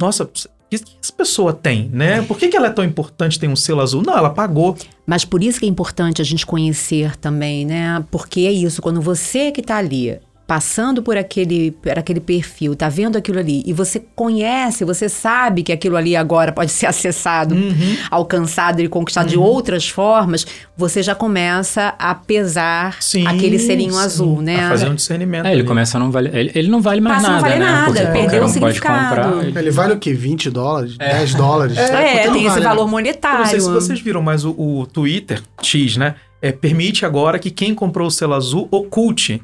Nossa, 0.03 0.26
que 0.26 0.48
que 0.78 0.96
essa 1.03 1.12
pessoa 1.12 1.53
tem, 1.53 1.88
né? 1.92 2.22
Por 2.22 2.38
que, 2.38 2.48
que 2.48 2.57
ela 2.57 2.68
é 2.68 2.70
tão 2.70 2.84
importante 2.84 3.38
ter 3.38 3.46
um 3.46 3.55
selo 3.55 3.80
azul? 3.80 4.03
Não, 4.03 4.16
ela 4.16 4.30
pagou. 4.30 4.76
Mas 5.07 5.24
por 5.24 5.42
isso 5.42 5.61
que 5.61 5.66
é 5.66 5.68
importante 5.68 6.22
a 6.22 6.24
gente 6.24 6.46
conhecer 6.46 7.14
também, 7.16 7.66
né? 7.66 8.03
Porque 8.11 8.40
é 8.40 8.53
isso, 8.53 8.80
quando 8.80 9.00
você 9.00 9.53
que 9.53 9.61
tá 9.61 9.76
ali, 9.76 10.18
passando 10.53 11.03
por 11.03 11.16
aquele, 11.16 11.70
por 11.70 11.98
aquele 11.98 12.20
perfil, 12.20 12.76
tá 12.76 12.86
vendo 12.86 13.16
aquilo 13.16 13.38
ali, 13.38 13.62
e 13.64 13.72
você 13.72 13.98
conhece, 14.14 14.84
você 14.84 15.09
sabe 15.09 15.62
que 15.62 15.72
aquilo 15.72 15.96
ali 15.96 16.14
agora 16.14 16.53
pode 16.59 16.70
ser 16.70 16.84
acessado, 16.84 17.55
Uhum. 17.55 17.96
alcançado 18.11 18.82
e 18.82 18.86
conquistado 18.86 19.28
de 19.30 19.38
outras 19.38 19.88
formas, 19.88 20.46
você 20.76 21.03
já 21.03 21.14
começa 21.14 21.94
a 21.98 22.14
pesar 22.14 23.03
Sim, 23.03 23.26
aquele 23.26 23.59
selinho 23.59 23.94
sim. 23.94 23.98
azul, 23.98 24.42
né? 24.42 24.66
A 24.66 24.68
fazer 24.68 24.90
um 24.90 24.94
discernimento. 24.94 25.46
É, 25.46 25.53
ele 25.53 25.61
ali. 25.61 25.68
começa 25.68 25.96
a 25.96 26.00
não 26.00 26.11
valer. 26.11 26.34
Ele, 26.34 26.53
ele 26.55 26.68
não 26.68 26.82
vale 26.82 27.00
mais 27.00 27.16
Passa 27.22 27.28
a 27.28 27.30
não 27.30 27.36
nada, 27.40 27.48
valer 27.48 27.59
né? 27.64 27.72
nada, 27.72 27.84
Porque 27.86 28.00
perdeu 28.07 28.22
o 28.22 28.26
um 28.26 28.38
pode 28.40 28.53
significado. 28.53 29.09
comprar. 29.32 29.44
ele- 29.46 29.59
Ele 29.59 29.70
vale 29.70 29.92
o 29.94 29.98
quê? 29.98 30.12
20 30.12 30.50
dólares? 30.50 30.98
10 30.98 31.34
dólares? 31.34 31.78
É, 31.78 32.26
não 32.26 32.32
tem 32.34 32.42
esse 32.42 32.48
vale, 32.50 32.61
né? 32.61 32.66
valor 32.68 32.82
Eu 32.82 32.88
monetário. 32.88 33.38
não 33.38 33.46
sei 33.46 33.59
se 33.61 33.70
vocês 33.70 34.00
viram, 34.03 34.20
mas 34.20 34.44
o, 34.44 34.50
o 34.50 34.86
Twitter, 34.86 35.40
X, 35.62 35.96
né? 35.96 36.14
É, 36.42 36.53
permite 36.53 37.07
agora 37.07 37.38
que 37.38 37.50
quem 37.50 37.74
comprou 37.74 38.09
o 38.09 38.11
selo 38.11 38.34
azul 38.34 38.68
oculte. 38.70 39.40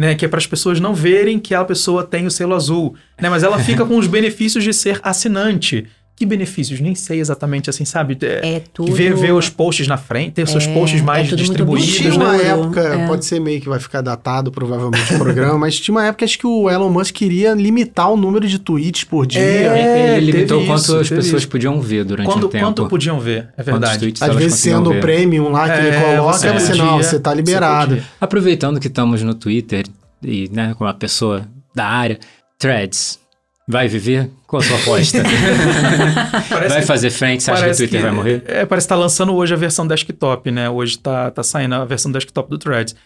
Né, 0.00 0.14
que 0.14 0.24
é 0.24 0.28
para 0.28 0.38
as 0.38 0.46
pessoas 0.46 0.80
não 0.80 0.94
verem 0.94 1.38
que 1.38 1.54
a 1.54 1.62
pessoa 1.62 2.02
tem 2.02 2.26
o 2.26 2.30
selo 2.30 2.54
azul. 2.54 2.94
Né, 3.20 3.28
mas 3.28 3.42
ela 3.42 3.58
fica 3.58 3.84
com 3.84 3.98
os 3.98 4.06
benefícios 4.06 4.64
de 4.64 4.72
ser 4.72 4.98
assinante. 5.02 5.86
Que 6.20 6.26
benefícios? 6.26 6.80
Nem 6.80 6.94
sei 6.94 7.18
exatamente 7.18 7.70
assim, 7.70 7.86
sabe? 7.86 8.14
É, 8.20 8.56
É 8.56 8.62
tudo. 8.74 8.92
ver, 8.92 9.14
ver 9.16 9.32
os 9.32 9.48
posts 9.48 9.88
na 9.88 9.96
frente, 9.96 10.32
ter 10.32 10.42
os 10.42 10.50
seus 10.50 10.66
É, 10.66 10.74
posts 10.74 11.00
é 11.00 11.02
mais 11.02 11.22
muito 11.28 11.36
distribuídos, 11.36 11.94
Tinha 11.96 12.12
uma 12.12 12.36
né? 12.36 12.44
Época, 12.48 12.80
é. 12.82 13.06
pode 13.06 13.24
ser 13.24 13.40
meio 13.40 13.58
que 13.58 13.66
vai 13.70 13.80
ficar 13.80 14.02
datado 14.02 14.52
provavelmente 14.52 15.14
o 15.14 15.16
programa, 15.16 15.56
mas 15.58 15.80
tinha 15.80 15.94
uma 15.94 16.04
época 16.04 16.26
acho 16.26 16.38
que 16.38 16.46
o 16.46 16.68
Elon 16.68 16.90
Musk 16.90 17.14
queria 17.14 17.54
limitar 17.54 18.12
o 18.12 18.18
número 18.18 18.46
de 18.46 18.58
tweets 18.58 19.02
por 19.02 19.26
dia. 19.26 19.40
É, 19.40 20.18
ele 20.18 20.30
limitou 20.30 20.58
teve 20.58 20.68
quanto 20.70 20.82
isso, 20.82 20.96
as 20.98 21.08
teve 21.08 21.22
pessoas 21.22 21.40
isso. 21.42 21.50
podiam 21.50 21.80
ver 21.80 22.04
durante 22.04 22.26
Quando, 22.26 22.48
um 22.48 22.50
tempo. 22.50 22.64
quanto 22.66 22.86
podiam 22.86 23.18
ver, 23.18 23.48
é 23.56 23.62
verdade. 23.62 23.98
tweets 24.00 24.20
Às 24.20 24.36
vezes 24.36 24.60
sendo 24.60 24.90
o 24.92 25.00
premium 25.00 25.48
lá 25.48 25.70
que 25.70 25.78
ele 25.86 25.88
É, 25.96 26.16
coloca, 26.16 26.36
você 26.38 26.52
você, 26.52 26.66
podia, 26.72 26.84
não, 26.84 26.96
você 26.98 27.18
tá 27.18 27.30
você 27.30 27.36
liberado. 27.36 27.94
podia. 27.94 28.04
Aproveitando 28.20 28.78
que 28.78 28.88
estamos 28.88 29.22
no 29.22 29.32
Twitter 29.32 29.86
e, 30.22 30.50
né, 30.52 30.74
com 30.76 30.84
uma 30.84 30.92
pessoa 30.92 31.48
da 31.74 31.86
área, 31.86 32.18
threads. 32.58 33.18
Vai 33.70 33.86
viver? 33.86 34.28
Qual 34.48 34.60
a 34.60 34.64
sua 34.64 34.76
aposta? 34.76 35.22
vai 36.68 36.82
fazer 36.82 37.10
frente? 37.10 37.44
Você 37.44 37.52
acha 37.52 37.64
que 37.66 37.70
o 37.70 37.76
Twitter 37.76 38.00
que, 38.00 38.04
vai 38.04 38.10
morrer? 38.12 38.42
É, 38.44 38.66
parece 38.66 38.86
que 38.86 38.88
tá 38.88 38.96
lançando 38.96 39.32
hoje 39.32 39.54
a 39.54 39.56
versão 39.56 39.86
desktop, 39.86 40.50
né? 40.50 40.68
Hoje 40.68 40.98
tá, 40.98 41.30
tá 41.30 41.44
saindo 41.44 41.76
a 41.76 41.84
versão 41.84 42.10
desktop 42.10 42.50
do 42.50 42.58
Threads. 42.58 42.96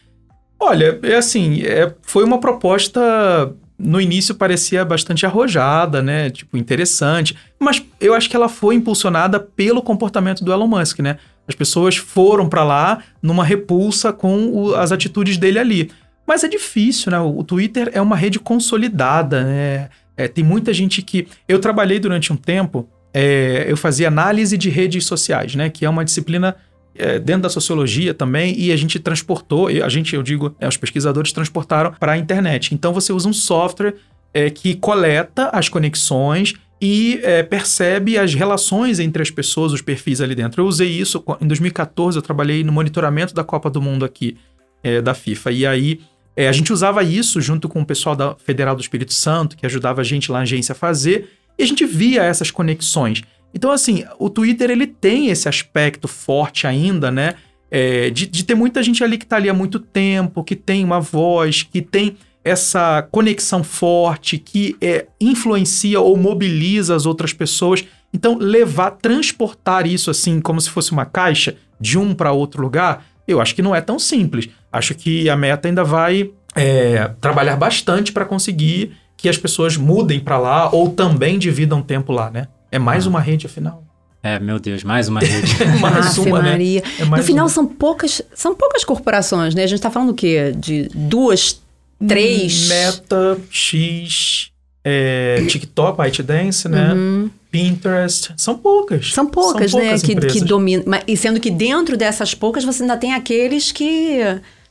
Olha, 0.59 0.99
é 1.03 1.17
assim, 1.17 1.61
é, 1.63 1.93
foi 2.01 2.25
uma 2.25 2.41
proposta 2.41 3.55
no 3.79 4.01
início 4.01 4.35
parecia 4.35 4.85
bastante 4.87 5.27
arrojada, 5.27 6.01
né? 6.01 6.31
Tipo, 6.31 6.57
interessante. 6.57 7.37
Mas 7.61 7.85
eu 8.01 8.15
acho 8.15 8.31
que 8.31 8.37
ela 8.37 8.49
foi 8.49 8.75
impulsionada 8.75 9.39
pelo 9.39 9.83
comportamento 9.83 10.43
do 10.43 10.51
Elon 10.51 10.67
Musk, 10.67 11.01
né? 11.01 11.19
As 11.47 11.55
pessoas 11.55 11.97
foram 11.97 12.49
para 12.49 12.65
lá 12.65 13.01
numa 13.21 13.45
repulsa 13.45 14.15
com 14.15 14.49
o, 14.49 14.75
as 14.75 14.93
atitudes 14.93 15.37
dele 15.37 15.59
ali. 15.59 15.91
Mas 16.27 16.43
é 16.43 16.49
difícil, 16.49 17.13
né? 17.13 17.21
O 17.21 17.45
Twitter 17.45 17.91
é 17.93 18.01
uma 18.01 18.17
rede 18.17 18.39
consolidada, 18.39 19.45
né? 19.45 19.91
É, 20.17 20.29
tem 20.29 20.45
muita 20.45 20.73
gente 20.73 21.03
que. 21.03 21.27
Eu 21.49 21.59
trabalhei 21.59 21.99
durante 21.99 22.33
um 22.33 22.37
tempo, 22.37 22.89
é, 23.13 23.67
eu 23.69 23.77
fazia 23.77 24.09
análise 24.09 24.57
de 24.57 24.71
redes 24.71 25.07
sociais, 25.07 25.55
né? 25.55 25.69
Que 25.71 25.85
é 25.85 25.91
uma 25.91 26.05
disciplina 26.05 26.57
é, 26.95 27.19
dentro 27.19 27.43
da 27.43 27.49
sociologia 27.49 28.15
também, 28.15 28.59
e 28.59 28.73
a 28.73 28.77
gente 28.77 28.99
transportou, 28.99 29.69
a 29.69 29.89
gente, 29.89 30.15
eu 30.15 30.23
digo, 30.23 30.55
é, 30.61 30.69
os 30.69 30.77
pesquisadores 30.77 31.33
transportaram 31.33 31.93
para 31.93 32.13
a 32.13 32.19
internet. 32.19 32.75
Então 32.75 32.93
você 32.93 33.13
usa 33.13 33.29
um 33.29 33.33
software 33.33 33.95
é, 34.33 34.49
que 34.51 34.75
coleta 34.75 35.49
as 35.53 35.69
conexões 35.69 36.55
e 36.81 37.21
é, 37.23 37.43
percebe 37.43 38.19
as 38.19 38.35
relações 38.35 38.99
entre 38.99 39.23
as 39.23 39.31
pessoas, 39.31 39.73
os 39.73 39.81
perfis 39.81 40.21
ali 40.21 40.35
dentro. 40.35 40.63
Eu 40.63 40.67
usei 40.67 40.89
isso 40.89 41.25
em 41.41 41.47
2014, 41.47 42.19
eu 42.19 42.23
trabalhei 42.23 42.63
no 42.63 42.73
monitoramento 42.73 43.35
da 43.35 43.43
Copa 43.45 43.71
do 43.71 43.81
Mundo 43.81 44.05
aqui 44.05 44.37
é, 44.83 45.01
da 45.01 45.15
FIFA. 45.15 45.51
E 45.53 45.67
aí 45.67 46.01
é, 46.37 46.49
a 46.49 46.53
gente 46.53 46.73
usava 46.73 47.03
isso 47.03 47.41
junto 47.41 47.69
com 47.69 47.81
o 47.81 47.87
pessoal 47.87 48.17
da 48.17 48.35
Federal 48.35 48.75
do 48.75 48.81
Espírito 48.81 49.13
Santo, 49.13 49.57
que 49.57 49.67
ajudava 49.67 50.01
a 50.01 50.05
gente 50.05 50.31
lá 50.31 50.39
na 50.39 50.43
agência 50.43 50.73
a 50.73 50.77
fazer, 50.77 51.31
e 51.59 51.63
a 51.63 51.67
gente 51.67 51.85
via 51.87 52.23
essas 52.23 52.51
conexões. 52.51 53.23
Então, 53.55 53.71
assim, 53.71 54.05
o 54.19 54.29
Twitter 54.29 54.71
ele 54.71 54.87
tem 54.87 55.29
esse 55.29 55.49
aspecto 55.49 56.09
forte 56.09 56.67
ainda, 56.67 57.11
né? 57.11 57.35
É, 57.71 58.11
de, 58.11 58.27
de, 58.27 58.45
ter 58.45 58.55
muita 58.55 58.83
gente 58.83 59.03
ali 59.03 59.17
que 59.17 59.25
está 59.25 59.37
ali 59.37 59.49
há 59.49 59.55
muito 59.55 59.79
tempo, 59.79 60.45
que 60.45 60.55
tem 60.55 60.85
uma 60.85 61.01
voz, 61.01 61.63
que 61.63 61.81
tem 61.81 62.17
essa 62.45 63.03
conexão 63.11 63.65
forte, 63.65 64.39
que 64.39 64.77
é, 64.81 65.07
influencia 65.21 66.01
ou 66.01 66.17
mobiliza 66.17 66.95
as 66.95 67.07
outras 67.07 67.33
pessoas. 67.33 67.85
Então, 68.13 68.37
levar, 68.37 68.91
transportar 68.93 69.87
isso 69.87 70.11
assim, 70.11 70.41
como 70.41 70.61
se 70.61 70.71
fosse 70.71 70.93
uma 70.93 71.07
caixa, 71.07 71.57
de 71.81 71.99
um 71.99 72.15
para 72.15 72.33
outro 72.33 72.63
lugar, 72.63 73.05
eu 73.27 73.41
acho 73.41 73.55
que 73.55 73.63
não 73.63 73.75
é 73.75 73.81
tão 73.81 73.99
simples. 73.99 74.49
Acho 74.73 74.95
que 74.95 75.29
a 75.29 75.37
meta 75.37 75.69
ainda 75.69 75.85
vai 75.85 76.31
é, 76.55 77.11
trabalhar 77.21 77.57
bastante 77.57 78.13
para 78.13 78.25
conseguir 78.25 78.97
que 79.17 79.29
as 79.29 79.39
pessoas 79.39 79.77
mudem 79.77 80.21
para 80.21 80.39
lá 80.39 80.71
ou 80.71 80.91
também 80.91 81.39
dividam 81.39 81.81
tempo 81.81 82.13
lá, 82.13 82.31
né? 82.31 82.49
É 82.71 82.79
mais 82.79 83.07
ah. 83.07 83.11
uma 83.11 83.21
rede, 83.21 83.47
afinal. 83.47 83.83
É, 84.23 84.39
meu 84.39 84.59
Deus, 84.59 84.83
mais 84.83 85.09
uma 85.09 85.21
rede. 85.21 85.53
mais 85.81 86.17
uma, 86.19 86.41
né? 86.43 86.51
Maria. 86.51 86.83
É 86.99 87.05
mais 87.05 87.23
no 87.23 87.27
final, 87.27 87.45
uma. 87.45 87.51
são 87.51 87.67
poucas 87.67 88.23
são 88.35 88.55
poucas 88.55 88.85
corporações, 88.85 89.55
né? 89.55 89.65
A 89.65 89.67
gente 89.67 89.79
está 89.79 89.91
falando 89.91 90.11
o 90.11 90.15
quê? 90.15 90.53
De 90.57 90.89
duas, 90.95 91.61
três... 92.07 92.69
Meta, 92.69 93.39
X, 93.51 94.51
é, 94.83 95.45
TikTok, 95.47 96.01
ByteDance, 96.01 96.69
né? 96.69 96.93
Uhum. 96.93 97.31
Pinterest. 97.55 98.35
São 98.37 98.59
poucas. 98.59 99.13
São 99.13 99.27
poucas, 99.27 99.71
são 99.71 99.79
poucas 99.79 100.03
né? 100.03 100.15
Que, 100.15 100.27
que 100.27 100.41
dominam. 100.41 100.85
E 101.07 101.17
sendo 101.17 101.39
que 101.39 101.53
dentro 101.53 101.97
dessas 101.97 102.35
poucas, 102.35 102.65
você 102.65 102.83
ainda 102.83 102.97
tem 102.97 103.15
aqueles 103.15 103.71
que 103.71 104.19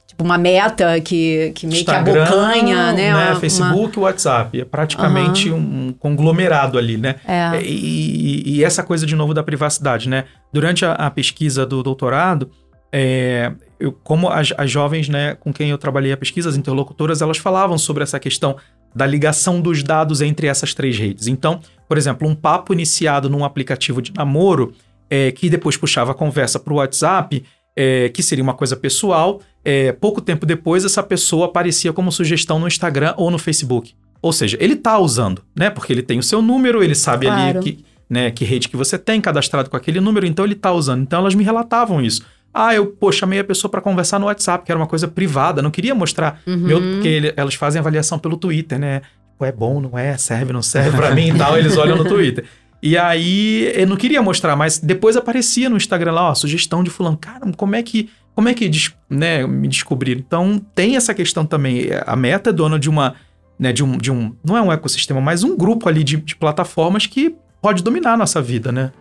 tipo, 0.05 0.21
uma 0.21 0.37
meta 0.37 0.99
que, 0.99 1.53
que 1.55 1.65
meio 1.65 1.79
Instagram, 1.79 2.13
que 2.13 2.19
abocanha, 2.19 2.91
né? 2.91 3.13
né? 3.13 3.31
Uma, 3.31 3.39
Facebook, 3.39 3.97
uma... 3.97 4.07
WhatsApp. 4.07 4.59
É 4.59 4.65
praticamente 4.65 5.49
uhum. 5.49 5.87
um 5.87 5.93
conglomerado 5.93 6.77
ali, 6.77 6.97
né? 6.97 7.15
É. 7.25 7.61
E, 7.63 8.57
e, 8.57 8.63
essa 8.65 8.83
coisa, 8.83 9.05
de 9.05 9.15
novo, 9.15 9.33
da 9.33 9.43
privacidade, 9.43 10.09
né? 10.09 10.25
Durante 10.51 10.85
a, 10.85 10.91
a 10.91 11.09
pesquisa 11.09 11.65
do 11.65 11.81
doutorado, 11.81 12.51
é, 12.91 13.49
eu, 13.79 13.93
como 14.03 14.27
as, 14.27 14.53
as 14.57 14.69
jovens, 14.69 15.07
né, 15.07 15.35
com 15.35 15.53
quem 15.53 15.69
eu 15.69 15.77
trabalhei 15.77 16.11
a 16.11 16.17
pesquisa, 16.17 16.49
as 16.49 16.57
interlocutoras, 16.57 17.21
elas 17.21 17.37
falavam 17.37 17.77
sobre 17.77 18.03
essa 18.03 18.19
questão 18.19 18.57
da 18.95 19.05
ligação 19.05 19.59
dos 19.59 19.83
dados 19.83 20.21
entre 20.21 20.47
essas 20.47 20.73
três 20.73 20.97
redes. 20.97 21.27
Então, 21.27 21.59
por 21.87 21.97
exemplo, 21.97 22.27
um 22.27 22.35
papo 22.35 22.73
iniciado 22.73 23.29
num 23.29 23.43
aplicativo 23.43 24.01
de 24.01 24.13
namoro, 24.13 24.73
é, 25.09 25.31
que 25.31 25.49
depois 25.49 25.77
puxava 25.77 26.11
a 26.11 26.15
conversa 26.15 26.59
para 26.59 26.73
o 26.73 26.77
WhatsApp, 26.77 27.43
é, 27.75 28.09
que 28.09 28.21
seria 28.21 28.43
uma 28.43 28.53
coisa 28.53 28.75
pessoal, 28.75 29.41
é, 29.63 29.91
pouco 29.91 30.21
tempo 30.21 30.45
depois 30.45 30.85
essa 30.85 31.01
pessoa 31.01 31.45
aparecia 31.45 31.93
como 31.93 32.11
sugestão 32.11 32.59
no 32.59 32.67
Instagram 32.67 33.13
ou 33.17 33.31
no 33.31 33.39
Facebook. 33.39 33.93
Ou 34.21 34.31
seja, 34.31 34.57
ele 34.59 34.73
está 34.73 34.97
usando, 34.97 35.43
né? 35.55 35.69
Porque 35.69 35.91
ele 35.91 36.01
tem 36.01 36.17
o 36.17 36.23
seu 36.23 36.41
número, 36.41 36.83
ele 36.83 36.95
sabe 36.95 37.25
claro. 37.25 37.59
ali 37.59 37.59
que, 37.59 37.85
né, 38.09 38.31
que 38.31 38.45
rede 38.45 38.69
que 38.69 38.77
você 38.77 38.97
tem 38.97 39.19
cadastrado 39.19 39.69
com 39.69 39.75
aquele 39.75 39.99
número, 39.99 40.25
então 40.25 40.45
ele 40.45 40.53
está 40.53 40.71
usando. 40.71 41.01
Então 41.01 41.19
elas 41.19 41.35
me 41.35 41.43
relatavam 41.43 42.01
isso. 42.01 42.23
Ah, 42.53 42.75
eu 42.75 42.85
pô, 42.85 43.11
chamei 43.11 43.39
a 43.39 43.43
pessoa 43.43 43.71
para 43.71 43.81
conversar 43.81 44.19
no 44.19 44.27
WhatsApp, 44.27 44.63
que 44.63 44.71
era 44.71 44.79
uma 44.79 44.87
coisa 44.87 45.07
privada, 45.07 45.61
não 45.61 45.71
queria 45.71 45.95
mostrar 45.95 46.41
uhum. 46.45 46.57
meu, 46.57 46.79
porque 46.79 47.07
ele, 47.07 47.33
elas 47.35 47.55
fazem 47.55 47.79
avaliação 47.79 48.19
pelo 48.19 48.37
Twitter, 48.37 48.77
né? 48.77 49.01
é 49.45 49.51
bom, 49.51 49.81
não 49.81 49.97
é, 49.97 50.17
serve, 50.17 50.53
não 50.53 50.61
serve 50.61 50.95
para 50.95 51.13
mim 51.13 51.29
e 51.29 51.37
tal, 51.37 51.57
eles 51.57 51.77
olham 51.77 51.97
no 51.97 52.05
Twitter. 52.05 52.45
E 52.81 52.97
aí, 52.97 53.71
eu 53.75 53.87
não 53.87 53.95
queria 53.95 54.21
mostrar, 54.21 54.55
mas 54.55 54.77
depois 54.77 55.15
aparecia 55.15 55.69
no 55.69 55.77
Instagram 55.77 56.11
lá, 56.11 56.29
ó, 56.29 56.35
sugestão 56.35 56.83
de 56.83 56.89
fulano. 56.89 57.15
Cara, 57.15 57.39
como 57.55 57.75
é 57.75 57.81
que, 57.81 58.09
como 58.35 58.49
é 58.49 58.53
que 58.53 58.69
né, 59.09 59.47
me 59.47 59.69
descobriram? 59.69 60.19
Então, 60.19 60.61
tem 60.75 60.97
essa 60.97 61.13
questão 61.13 61.45
também. 61.45 61.87
A 62.05 62.15
Meta 62.15 62.49
é 62.49 62.53
dona 62.53 62.77
de 62.77 62.89
uma, 62.89 63.15
né, 63.57 63.71
de 63.71 63.83
um, 63.83 63.97
de 63.97 64.11
um, 64.11 64.35
não 64.43 64.57
é 64.57 64.61
um 64.61 64.71
ecossistema, 64.71 65.21
mas 65.21 65.43
um 65.43 65.55
grupo 65.55 65.87
ali 65.87 66.03
de, 66.03 66.17
de 66.17 66.35
plataformas 66.35 67.05
que 67.05 67.35
pode 67.61 67.81
dominar 67.81 68.13
a 68.13 68.17
nossa 68.17 68.41
vida, 68.41 68.69
né? 68.69 68.91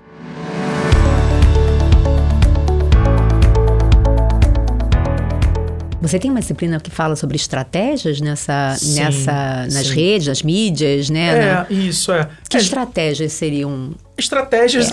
Você 6.03 6.19
tem 6.19 6.33
uma 6.33 6.41
disciplina 6.41 6.81
que 6.81 6.91
fala 6.91 7.15
sobre 7.15 7.37
estratégias 7.37 8.21
nessa, 8.21 8.75
sim, 8.77 8.95
nessa, 8.97 9.69
nas 9.71 9.87
sim. 9.87 9.95
redes, 9.95 10.27
nas 10.27 10.43
mídias, 10.43 11.09
né? 11.09 11.29
É, 11.29 11.55
na... 11.55 11.67
isso 11.71 12.11
é. 12.11 12.29
Que 12.51 12.57
é. 12.57 12.61
estratégias 12.61 13.33
seriam 13.33 13.95
estratégias. 14.17 14.93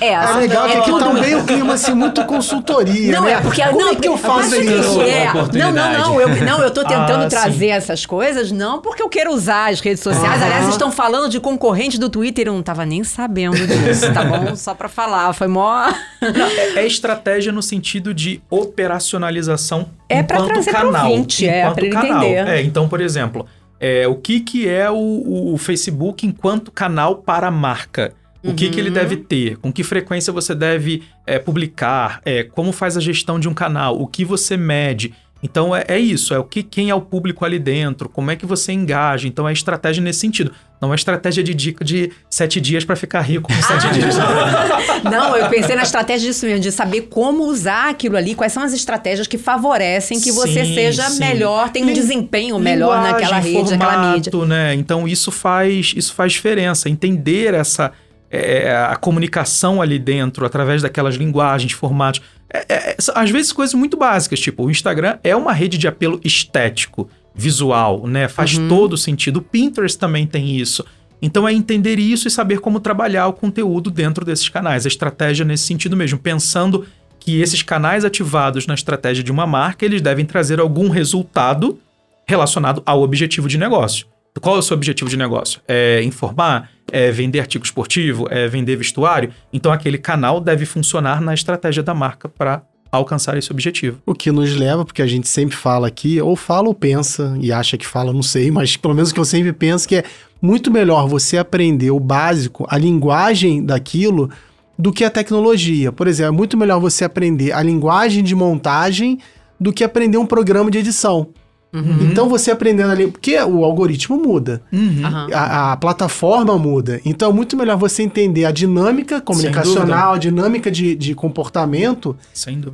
É, 0.00 0.12
é 0.12 0.32
legal 0.34 0.66
é, 0.66 0.70
que 0.70 0.76
aqui 0.78 0.90
é 0.90 0.98
também 0.98 1.34
o 1.34 1.44
clima 1.44 1.74
assim 1.74 1.94
muito 1.94 2.24
consultoria, 2.24 3.12
não, 3.12 3.24
né? 3.24 3.32
É 3.32 3.40
porque 3.40 3.62
Como 3.62 3.78
não, 3.78 3.90
é 3.90 3.94
que 3.94 4.08
eu 4.08 4.16
faço 4.16 4.56
isso? 4.56 5.00
É. 5.02 5.32
Não, 5.32 5.72
não, 5.72 5.92
não, 5.92 6.20
eu 6.20 6.28
não, 6.44 6.62
eu 6.62 6.70
tô 6.70 6.82
tentando 6.82 7.24
ah, 7.24 7.28
trazer 7.28 7.66
sim. 7.66 7.70
essas 7.70 8.06
coisas 8.06 8.50
não 8.50 8.80
porque 8.80 9.02
eu 9.02 9.08
quero 9.08 9.32
usar 9.32 9.70
as 9.70 9.80
redes 9.80 10.02
sociais. 10.02 10.42
Ah. 10.42 10.46
Aliás, 10.46 10.68
estão 10.68 10.90
falando 10.90 11.28
de 11.28 11.38
concorrente 11.38 11.98
do 11.98 12.08
Twitter, 12.08 12.48
eu 12.48 12.54
não 12.54 12.62
tava 12.62 12.86
nem 12.86 13.04
sabendo 13.04 13.56
disso, 13.66 14.12
tá 14.12 14.24
bom? 14.24 14.56
Só 14.56 14.74
para 14.74 14.88
falar, 14.88 15.32
foi 15.32 15.46
mó 15.46 15.86
não, 16.20 16.46
é, 16.46 16.78
é, 16.80 16.86
estratégia 16.86 17.52
no 17.52 17.62
sentido 17.62 18.14
de 18.14 18.40
operacionalização 18.50 19.88
é 20.08 20.20
enquanto 20.20 20.46
trazer 20.46 20.72
canal, 20.72 21.10
ouvinte, 21.10 21.46
é, 21.46 21.60
é, 21.60 21.88
canal. 21.90 22.22
Entender. 22.22 22.48
É, 22.48 22.62
então, 22.62 22.88
por 22.88 23.00
exemplo, 23.00 23.46
é, 23.78 24.06
o 24.08 24.14
que 24.14 24.40
que 24.40 24.68
é 24.68 24.90
o, 24.90 25.52
o 25.52 25.58
Facebook 25.58 26.26
enquanto 26.26 26.70
canal 26.70 27.16
para 27.16 27.48
a 27.48 27.50
marca? 27.50 28.14
O 28.46 28.54
que, 28.54 28.70
que 28.70 28.78
ele 28.78 28.90
deve 28.90 29.16
uhum. 29.16 29.24
ter? 29.24 29.56
Com 29.56 29.72
que 29.72 29.82
frequência 29.82 30.32
você 30.32 30.54
deve 30.54 31.02
é, 31.26 31.38
publicar? 31.38 32.20
É, 32.24 32.42
como 32.42 32.72
faz 32.72 32.96
a 32.96 33.00
gestão 33.00 33.38
de 33.38 33.48
um 33.48 33.54
canal? 33.54 34.00
O 34.00 34.06
que 34.06 34.24
você 34.24 34.56
mede? 34.56 35.12
Então 35.42 35.76
é, 35.76 35.84
é, 35.86 35.98
isso, 35.98 36.32
é 36.32 36.38
o 36.38 36.44
que 36.44 36.62
quem 36.62 36.88
é 36.90 36.94
o 36.94 37.00
público 37.00 37.44
ali 37.44 37.58
dentro, 37.58 38.08
como 38.08 38.30
é 38.30 38.36
que 38.36 38.46
você 38.46 38.72
engaja. 38.72 39.28
Então 39.28 39.48
é 39.48 39.52
estratégia 39.52 40.02
nesse 40.02 40.20
sentido. 40.20 40.50
Não 40.80 40.92
é 40.92 40.96
estratégia 40.96 41.42
de 41.42 41.54
dica 41.54 41.84
de 41.84 42.10
sete 42.28 42.60
dias 42.60 42.84
para 42.84 42.96
ficar 42.96 43.20
rico 43.20 43.48
com 43.48 43.62
sete 43.62 43.86
ah, 43.86 43.90
dias. 43.90 44.16
Não, 45.04 45.36
eu 45.36 45.48
pensei 45.48 45.74
na 45.76 45.82
estratégia 45.82 46.28
disso 46.28 46.44
mesmo, 46.46 46.60
de 46.60 46.72
saber 46.72 47.02
como 47.02 47.44
usar 47.44 47.90
aquilo 47.90 48.16
ali, 48.16 48.34
quais 48.34 48.52
são 48.52 48.62
as 48.62 48.72
estratégias 48.72 49.26
que 49.26 49.38
favorecem 49.38 50.18
que 50.20 50.32
sim, 50.32 50.36
você 50.36 50.64
seja 50.64 51.04
sim. 51.04 51.20
melhor, 51.20 51.70
tenha 51.70 51.86
um 51.86 51.92
desempenho 51.92 52.58
melhor 52.58 53.00
naquela 53.00 53.38
rede, 53.38 53.70
formato, 53.70 53.76
naquela 53.76 54.12
mídia. 54.12 54.32
Né? 54.46 54.74
Então 54.74 55.06
isso 55.06 55.30
faz, 55.30 55.94
isso 55.96 56.12
faz 56.14 56.32
diferença. 56.32 56.90
Entender 56.90 57.54
essa 57.54 57.92
é, 58.36 58.76
a 58.76 58.96
comunicação 58.96 59.80
ali 59.80 59.98
dentro, 59.98 60.44
através 60.44 60.82
daquelas 60.82 61.16
linguagens, 61.16 61.72
formatos. 61.72 62.20
É, 62.52 62.72
é, 62.72 62.96
às 63.14 63.30
vezes 63.30 63.52
coisas 63.52 63.74
muito 63.74 63.96
básicas, 63.96 64.40
tipo, 64.40 64.64
o 64.64 64.70
Instagram 64.70 65.18
é 65.22 65.34
uma 65.34 65.52
rede 65.52 65.78
de 65.78 65.88
apelo 65.88 66.20
estético, 66.24 67.08
visual, 67.34 68.06
né? 68.06 68.28
Faz 68.28 68.56
uhum. 68.56 68.68
todo 68.68 68.96
sentido. 68.96 69.38
O 69.38 69.42
Pinterest 69.42 69.98
também 69.98 70.26
tem 70.26 70.56
isso. 70.56 70.84
Então 71.20 71.46
é 71.46 71.52
entender 71.52 71.98
isso 71.98 72.28
e 72.28 72.30
saber 72.30 72.60
como 72.60 72.80
trabalhar 72.80 73.26
o 73.26 73.32
conteúdo 73.32 73.90
dentro 73.90 74.24
desses 74.24 74.48
canais. 74.48 74.84
A 74.84 74.88
estratégia 74.88 75.44
nesse 75.44 75.64
sentido 75.64 75.96
mesmo, 75.96 76.18
pensando 76.18 76.86
que 77.18 77.40
esses 77.40 77.62
canais 77.62 78.04
ativados 78.04 78.66
na 78.66 78.74
estratégia 78.74 79.24
de 79.24 79.32
uma 79.32 79.46
marca, 79.46 79.84
eles 79.84 80.00
devem 80.00 80.24
trazer 80.24 80.60
algum 80.60 80.88
resultado 80.88 81.78
relacionado 82.26 82.82
ao 82.86 83.02
objetivo 83.02 83.48
de 83.48 83.58
negócio. 83.58 84.06
Qual 84.40 84.56
é 84.56 84.58
o 84.58 84.62
seu 84.62 84.76
objetivo 84.76 85.08
de 85.08 85.16
negócio? 85.16 85.60
É 85.66 86.02
informar? 86.02 86.70
É 86.90 87.10
vender 87.10 87.40
artigo 87.40 87.64
esportivo? 87.64 88.26
É 88.30 88.46
vender 88.48 88.76
vestuário? 88.76 89.30
Então 89.52 89.72
aquele 89.72 89.98
canal 89.98 90.40
deve 90.40 90.64
funcionar 90.66 91.20
na 91.20 91.34
estratégia 91.34 91.82
da 91.82 91.94
marca 91.94 92.28
para 92.28 92.62
alcançar 92.90 93.36
esse 93.36 93.50
objetivo. 93.50 94.00
O 94.06 94.14
que 94.14 94.30
nos 94.30 94.54
leva, 94.54 94.84
porque 94.84 95.02
a 95.02 95.06
gente 95.06 95.28
sempre 95.28 95.56
fala 95.56 95.86
aqui, 95.88 96.20
ou 96.20 96.36
fala 96.36 96.68
ou 96.68 96.74
pensa, 96.74 97.36
e 97.40 97.52
acha 97.52 97.76
que 97.76 97.86
fala, 97.86 98.12
não 98.12 98.22
sei, 98.22 98.50
mas 98.50 98.76
pelo 98.76 98.94
menos 98.94 99.10
o 99.10 99.14
que 99.14 99.20
eu 99.20 99.24
sempre 99.24 99.52
penso 99.52 99.88
que 99.88 99.96
é 99.96 100.04
muito 100.40 100.70
melhor 100.70 101.08
você 101.08 101.38
aprender 101.38 101.90
o 101.90 102.00
básico, 102.00 102.66
a 102.68 102.78
linguagem 102.78 103.64
daquilo, 103.64 104.30
do 104.78 104.92
que 104.92 105.04
a 105.04 105.10
tecnologia. 105.10 105.90
Por 105.90 106.06
exemplo, 106.06 106.34
é 106.34 106.36
muito 106.36 106.56
melhor 106.56 106.80
você 106.80 107.04
aprender 107.04 107.52
a 107.52 107.62
linguagem 107.62 108.22
de 108.22 108.34
montagem 108.34 109.18
do 109.58 109.72
que 109.72 109.82
aprender 109.82 110.18
um 110.18 110.26
programa 110.26 110.70
de 110.70 110.78
edição. 110.78 111.28
Uhum. 111.76 112.08
Então 112.10 112.28
você 112.28 112.50
aprendendo 112.50 112.90
ali, 112.90 113.06
porque 113.08 113.36
o 113.36 113.64
algoritmo 113.64 114.16
muda, 114.16 114.62
uhum. 114.72 115.02
a, 115.32 115.72
a, 115.72 115.76
plataforma 115.76 116.56
muda. 116.58 117.00
Então 117.04 117.30
é 117.30 117.34
muito 117.34 117.54
melhor 117.54 117.76
você 117.76 118.02
entender 118.02 118.46
a 118.46 118.50
dinâmica 118.50 119.20
comunicacional, 119.20 120.14
a 120.14 120.18
dinâmica 120.18 120.70
de, 120.70 120.94
de 120.94 121.14
comportamento, 121.14 122.16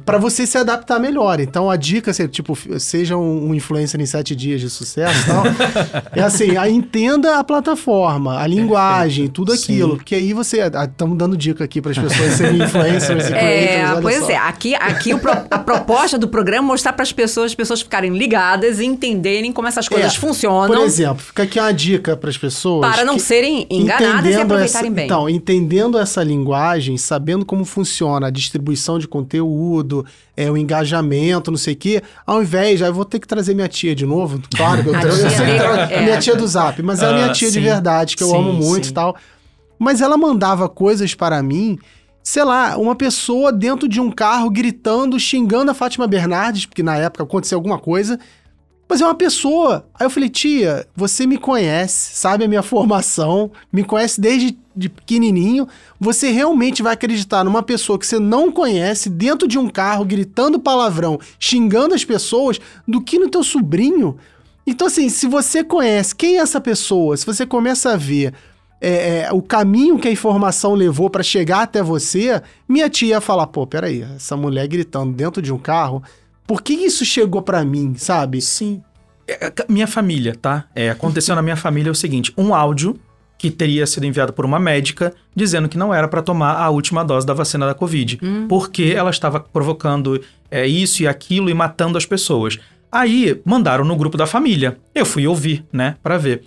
para 0.07 0.18
você 0.18 0.46
se 0.46 0.57
adaptar 0.57 1.00
melhor. 1.00 1.40
Então 1.40 1.68
a 1.68 1.74
dica, 1.74 2.12
tipo, 2.28 2.57
seja 2.78 3.16
um, 3.16 3.48
um 3.48 3.55
influencer 3.55 4.00
em 4.00 4.07
sete 4.07 4.36
dias 4.36 4.61
de 4.61 4.70
sucesso, 4.70 5.26
tal, 5.26 5.42
é 6.14 6.22
assim, 6.22 6.57
a, 6.57 6.68
entenda 6.70 7.38
a 7.38 7.44
plataforma, 7.44 8.38
a 8.38 8.46
linguagem, 8.46 9.26
tudo 9.26 9.53
aquilo, 9.53 9.92
Sim. 9.92 9.96
porque 9.96 10.14
aí 10.14 10.32
você 10.32 10.61
estamos 10.61 11.18
dando 11.18 11.36
dica 11.36 11.64
aqui 11.64 11.80
para 11.80 11.90
as 11.90 11.98
pessoas 11.98 12.34
serem 12.34 12.62
influencers. 12.62 13.30
e 13.30 13.34
é, 13.34 14.00
pois 14.00 14.20
só. 14.20 14.30
é. 14.30 14.36
Aqui, 14.36 14.76
aqui 14.76 15.12
o, 15.12 15.20
a 15.50 15.59
proposta 15.59 16.16
do 16.16 16.28
programa 16.28 16.68
é 16.68 16.68
mostrar 16.68 16.92
para 16.92 17.03
as 17.03 17.12
pessoas, 17.12 17.46
as 17.46 17.55
pessoas 17.55 17.82
ficarem 17.82 18.16
ligadas 18.16 18.78
e 18.78 18.91
entenderem 18.93 19.53
como 19.53 19.66
essas 19.66 19.88
coisas 19.88 20.14
é, 20.14 20.18
funcionam. 20.18 20.68
Por 20.68 20.84
exemplo, 20.84 21.22
fica 21.22 21.43
aqui 21.43 21.59
uma 21.59 21.72
dica 21.72 22.16
para 22.16 22.30
as 22.30 22.38
pessoas. 22.38 22.95
Para 22.95 23.05
não 23.05 23.18
serem 23.18 23.66
enganadas 23.70 24.34
e 24.34 24.40
aproveitarem 24.40 24.88
essa, 24.88 24.90
bem. 24.90 25.05
Então, 25.07 25.28
entendendo 25.28 25.99
essa 25.99 26.22
linguagem, 26.22 26.97
sabendo 26.97 27.45
como 27.45 27.64
funciona 27.64 28.28
a 28.28 28.30
distribuição 28.30 28.99
de 28.99 29.09
conteúdo, 29.09 30.05
é, 30.36 30.51
o 30.51 30.57
engajamento, 30.57 31.51
não 31.51 31.59
sei 31.59 31.74
o 31.74 31.76
quê, 31.76 32.03
ao 32.26 32.43
invés, 32.43 32.80
já 32.80 32.86
eu 32.86 32.95
vou 32.95 33.05
ter 33.05 33.18
que 33.18 33.26
trazer 33.26 33.55
minha 33.55 33.68
tia 33.68 33.95
de 33.95 34.07
novo, 34.07 34.40
claro, 34.55 34.82
eu, 34.86 34.95
eu, 34.95 35.01
eu 35.01 35.30
sei 35.30 35.30
que 35.30 35.95
é. 35.95 36.03
minha 36.03 36.18
tia 36.18 36.36
do 36.36 36.47
Zap, 36.47 36.80
mas 36.82 37.03
é 37.03 37.07
a 37.07 37.12
minha 37.12 37.26
ah, 37.26 37.32
tia 37.32 37.49
sim, 37.49 37.55
de 37.55 37.61
verdade, 37.61 38.16
que 38.16 38.22
eu 38.22 38.28
sim, 38.28 38.36
amo 38.36 38.53
muito 38.53 38.86
sim. 38.86 38.93
e 38.93 38.95
tal. 38.95 39.16
Mas 39.78 40.01
ela 40.01 40.16
mandava 40.16 40.68
coisas 40.68 41.14
para 41.14 41.43
mim 41.43 41.78
sei 42.22 42.45
lá, 42.45 42.76
uma 42.78 42.95
pessoa 42.95 43.53
dentro 43.53 43.88
de 43.88 44.01
um 44.01 44.11
carro 44.11 44.49
gritando, 44.49 45.18
xingando 45.18 45.70
a 45.70 45.74
Fátima 45.74 46.07
Bernardes, 46.07 46.66
porque 46.66 46.82
na 46.82 46.97
época 46.97 47.24
aconteceu 47.24 47.59
alguma 47.59 47.78
coisa, 47.78 48.18
mas 48.93 49.01
é 49.01 49.07
uma 49.07 49.14
pessoa. 49.14 49.86
Aí 49.99 50.05
eu 50.05 50.11
falei, 50.11 50.28
tia, 50.28 50.86
você 50.95 51.26
me 51.26 51.38
conhece, 51.38 52.14
sabe 52.14 52.45
a 52.45 52.49
minha 52.49 52.62
formação, 52.62 53.51
me 53.72 53.82
conhece 53.82 54.20
desde 54.20 54.59
de 54.76 54.90
pequenininho. 54.90 55.66
Você 55.99 56.30
realmente 56.30 56.82
vai 56.82 56.93
acreditar 56.93 57.43
numa 57.43 57.62
pessoa 57.62 57.99
que 57.99 58.07
você 58.07 58.18
não 58.18 58.53
conhece 58.53 59.09
dentro 59.09 59.49
de 59.49 59.59
um 59.59 59.66
carro 59.66 60.05
gritando 60.05 60.61
palavrão, 60.61 61.18
xingando 61.40 61.95
as 61.95 62.05
pessoas, 62.05 62.61
do 62.86 63.01
que 63.01 63.18
no 63.18 63.30
teu 63.30 63.43
sobrinho? 63.43 64.18
Então, 64.66 64.86
assim, 64.88 65.09
se 65.09 65.26
você 65.26 65.64
conhece 65.64 66.14
quem 66.14 66.36
é 66.36 66.40
essa 66.40 66.61
pessoa, 66.61 67.16
se 67.16 67.24
você 67.24 67.47
começa 67.47 67.95
a 67.95 67.97
ver 67.97 68.34
é, 68.78 69.20
é, 69.20 69.32
o 69.32 69.40
caminho 69.40 69.99
que 69.99 70.09
a 70.09 70.12
informação 70.12 70.74
levou 70.74 71.09
para 71.09 71.22
chegar 71.22 71.62
até 71.62 71.82
você, 71.82 72.43
minha 72.68 72.90
tia 72.90 73.09
ia 73.09 73.20
falar: 73.22 73.47
pô, 73.47 73.66
peraí, 73.66 74.03
essa 74.03 74.36
mulher 74.36 74.68
gritando 74.68 75.14
dentro 75.14 75.40
de 75.40 75.51
um 75.51 75.59
carro, 75.59 76.03
por 76.53 76.61
que 76.61 76.74
isso 76.74 77.03
chegou 77.03 77.40
para 77.40 77.64
mim, 77.64 77.94
sabe? 77.96 78.42
Sim. 78.42 78.82
É, 79.26 79.46
é 79.46 79.53
minha 79.70 79.86
família, 79.86 80.36
tá? 80.38 80.66
É, 80.74 80.90
aconteceu 80.90 81.34
na 81.34 81.40
minha 81.40 81.57
família 81.57 81.90
o 81.90 81.94
seguinte: 81.94 82.30
um 82.36 82.55
áudio 82.55 83.00
que 83.38 83.50
teria 83.50 83.86
sido 83.86 84.05
enviado 84.05 84.34
por 84.34 84.44
uma 84.44 84.59
médica 84.59 85.14
dizendo 85.34 85.66
que 85.66 85.78
não 85.78 85.94
era 85.94 86.07
para 86.07 86.20
tomar 86.20 86.57
a 86.57 86.68
última 86.68 87.03
dose 87.07 87.26
da 87.26 87.32
vacina 87.32 87.64
da 87.64 87.72
Covid, 87.72 88.20
hum. 88.22 88.46
porque 88.50 88.92
ela 88.94 89.09
estava 89.09 89.40
provocando 89.40 90.20
é, 90.50 90.66
isso 90.66 91.03
e 91.03 91.09
aquilo 91.09 91.48
e 91.48 91.55
matando 91.55 91.96
as 91.96 92.05
pessoas. 92.05 92.59
Aí 92.92 93.40
mandaram 93.46 93.82
no 93.82 93.96
grupo 93.96 94.18
da 94.18 94.26
família. 94.26 94.76
Eu 94.94 95.07
fui 95.07 95.26
ouvir, 95.26 95.64
né, 95.72 95.96
para 96.03 96.18
ver. 96.18 96.44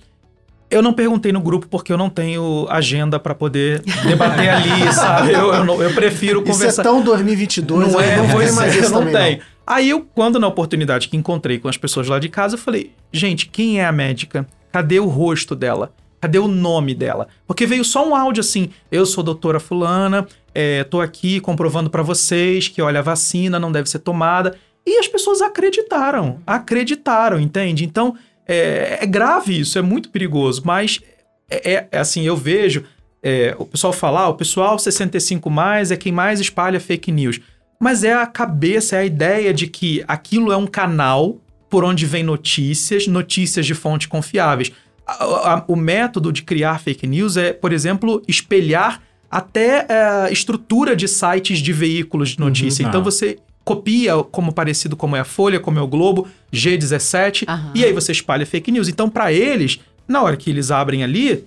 Eu 0.69 0.83
não 0.83 0.93
perguntei 0.93 1.31
no 1.31 1.39
grupo 1.39 1.67
porque 1.67 1.91
eu 1.91 1.97
não 1.97 2.11
tenho 2.11 2.67
agenda 2.69 3.19
para 3.19 3.33
poder 3.33 3.81
debater 4.03 4.49
ali, 4.53 4.93
sabe? 4.93 5.33
Eu, 5.33 5.51
eu, 5.51 5.65
não, 5.65 5.81
eu, 5.81 5.91
prefiro 5.95 6.43
conversar. 6.43 6.69
Isso 6.69 6.81
é 6.81 6.83
tão 6.83 7.01
2022, 7.01 7.91
não 7.91 7.99
é? 7.99 8.17
Não 8.17 8.27
vou 8.27 8.53
mais 8.53 8.75
isso 8.75 8.91
não 8.91 9.11
tem. 9.11 9.41
Aí 9.65 9.89
eu, 9.89 10.01
quando 10.01 10.39
na 10.39 10.47
oportunidade 10.47 11.07
que 11.07 11.17
encontrei 11.17 11.57
com 11.59 11.67
as 11.67 11.77
pessoas 11.77 12.07
lá 12.07 12.19
de 12.19 12.29
casa, 12.29 12.55
eu 12.55 12.59
falei: 12.59 12.91
gente, 13.11 13.47
quem 13.47 13.79
é 13.79 13.85
a 13.85 13.91
médica? 13.91 14.47
Cadê 14.71 14.99
o 14.99 15.07
rosto 15.07 15.55
dela? 15.55 15.93
Cadê 16.21 16.37
o 16.37 16.47
nome 16.47 16.93
dela? 16.93 17.27
Porque 17.47 17.65
veio 17.65 17.83
só 17.83 18.07
um 18.07 18.15
áudio 18.15 18.41
assim: 18.41 18.69
eu 18.91 19.05
sou 19.05 19.23
doutora 19.23 19.59
Fulana, 19.59 20.27
é, 20.53 20.83
tô 20.83 21.01
aqui 21.01 21.39
comprovando 21.39 21.89
para 21.89 22.03
vocês 22.03 22.67
que, 22.67 22.81
olha, 22.81 22.99
a 22.99 23.03
vacina 23.03 23.59
não 23.59 23.71
deve 23.71 23.89
ser 23.89 23.99
tomada. 23.99 24.57
E 24.85 24.99
as 24.99 25.07
pessoas 25.07 25.41
acreditaram, 25.41 26.39
acreditaram, 26.45 27.39
entende? 27.39 27.83
Então 27.83 28.15
é, 28.47 28.99
é 29.01 29.05
grave 29.05 29.59
isso, 29.59 29.79
é 29.79 29.81
muito 29.81 30.09
perigoso, 30.09 30.61
mas 30.63 31.01
é, 31.49 31.73
é, 31.73 31.87
é 31.91 31.97
assim, 31.97 32.23
eu 32.23 32.37
vejo 32.37 32.83
é, 33.23 33.55
o 33.57 33.65
pessoal 33.65 33.91
falar, 33.91 34.21
ah, 34.21 34.29
o 34.29 34.35
pessoal 34.35 34.77
65 34.77 35.49
mais 35.49 35.89
é 35.89 35.97
quem 35.97 36.11
mais 36.11 36.39
espalha 36.39 36.79
fake 36.79 37.11
news. 37.11 37.39
Mas 37.79 38.03
é 38.03 38.13
a 38.13 38.25
cabeça, 38.25 38.95
é 38.95 38.99
a 38.99 39.05
ideia 39.05 39.53
de 39.53 39.67
que 39.67 40.03
aquilo 40.07 40.51
é 40.51 40.57
um 40.57 40.67
canal 40.67 41.37
por 41.69 41.83
onde 41.83 42.05
vem 42.05 42.23
notícias, 42.23 43.07
notícias 43.07 43.65
de 43.65 43.73
fontes 43.73 44.07
confiáveis. 44.07 44.71
A, 45.05 45.53
a, 45.53 45.63
o 45.67 45.75
método 45.75 46.31
de 46.31 46.41
criar 46.41 46.79
fake 46.79 47.05
news 47.05 47.37
é, 47.37 47.53
por 47.53 47.73
exemplo, 47.73 48.21
espelhar 48.27 49.01
até 49.29 49.85
a 49.89 50.29
é, 50.29 50.33
estrutura 50.33 50.95
de 50.95 51.07
sites 51.07 51.59
de 51.59 51.73
veículos 51.73 52.29
de 52.29 52.39
notícia. 52.39 52.83
Uhum, 52.83 52.89
então 52.89 53.01
ah. 53.01 53.03
você 53.03 53.37
copia 53.65 54.15
como 54.31 54.53
parecido 54.53 54.95
como 54.95 55.15
é 55.15 55.19
a 55.19 55.25
Folha, 55.25 55.59
como 55.59 55.79
é 55.79 55.81
o 55.81 55.87
Globo, 55.87 56.27
G17, 56.53 57.47
uhum. 57.49 57.71
e 57.73 57.83
aí 57.83 57.91
você 57.91 58.11
espalha 58.11 58.45
fake 58.45 58.71
news. 58.71 58.87
Então, 58.87 59.09
para 59.09 59.33
eles, 59.33 59.79
na 60.07 60.21
hora 60.21 60.37
que 60.37 60.49
eles 60.51 60.69
abrem 60.69 61.03
ali, 61.03 61.45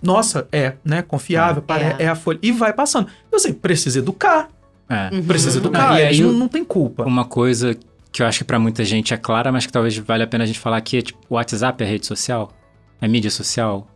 nossa, 0.00 0.46
é, 0.52 0.74
né, 0.84 1.02
confiável, 1.02 1.62
é, 1.68 2.04
é 2.04 2.08
a 2.08 2.14
Folha, 2.14 2.38
e 2.40 2.52
vai 2.52 2.72
passando. 2.72 3.08
Então, 3.26 3.36
assim, 3.36 3.52
precisa 3.52 3.98
educar. 3.98 4.48
É. 4.88 5.14
Uhum. 5.14 5.24
Precisa 5.24 5.58
educar, 5.58 5.90
não, 5.90 5.98
e 5.98 6.02
aí, 6.02 6.20
não, 6.20 6.32
não 6.32 6.48
tem 6.48 6.64
culpa. 6.64 7.04
Uma 7.04 7.24
coisa 7.24 7.76
que 8.12 8.22
eu 8.22 8.26
acho 8.26 8.38
que 8.38 8.44
para 8.44 8.58
muita 8.58 8.84
gente 8.84 9.12
é 9.12 9.16
clara, 9.16 9.50
mas 9.52 9.66
que 9.66 9.72
talvez 9.72 9.96
valha 9.98 10.24
a 10.24 10.26
pena 10.26 10.44
a 10.44 10.46
gente 10.46 10.58
falar 10.58 10.78
aqui 10.78 10.98
é 10.98 11.02
tipo, 11.02 11.18
o 11.28 11.34
WhatsApp 11.34 11.82
é 11.82 11.86
rede 11.86 12.06
social? 12.06 12.52
É 13.00 13.08
mídia 13.08 13.30
social? 13.30 13.86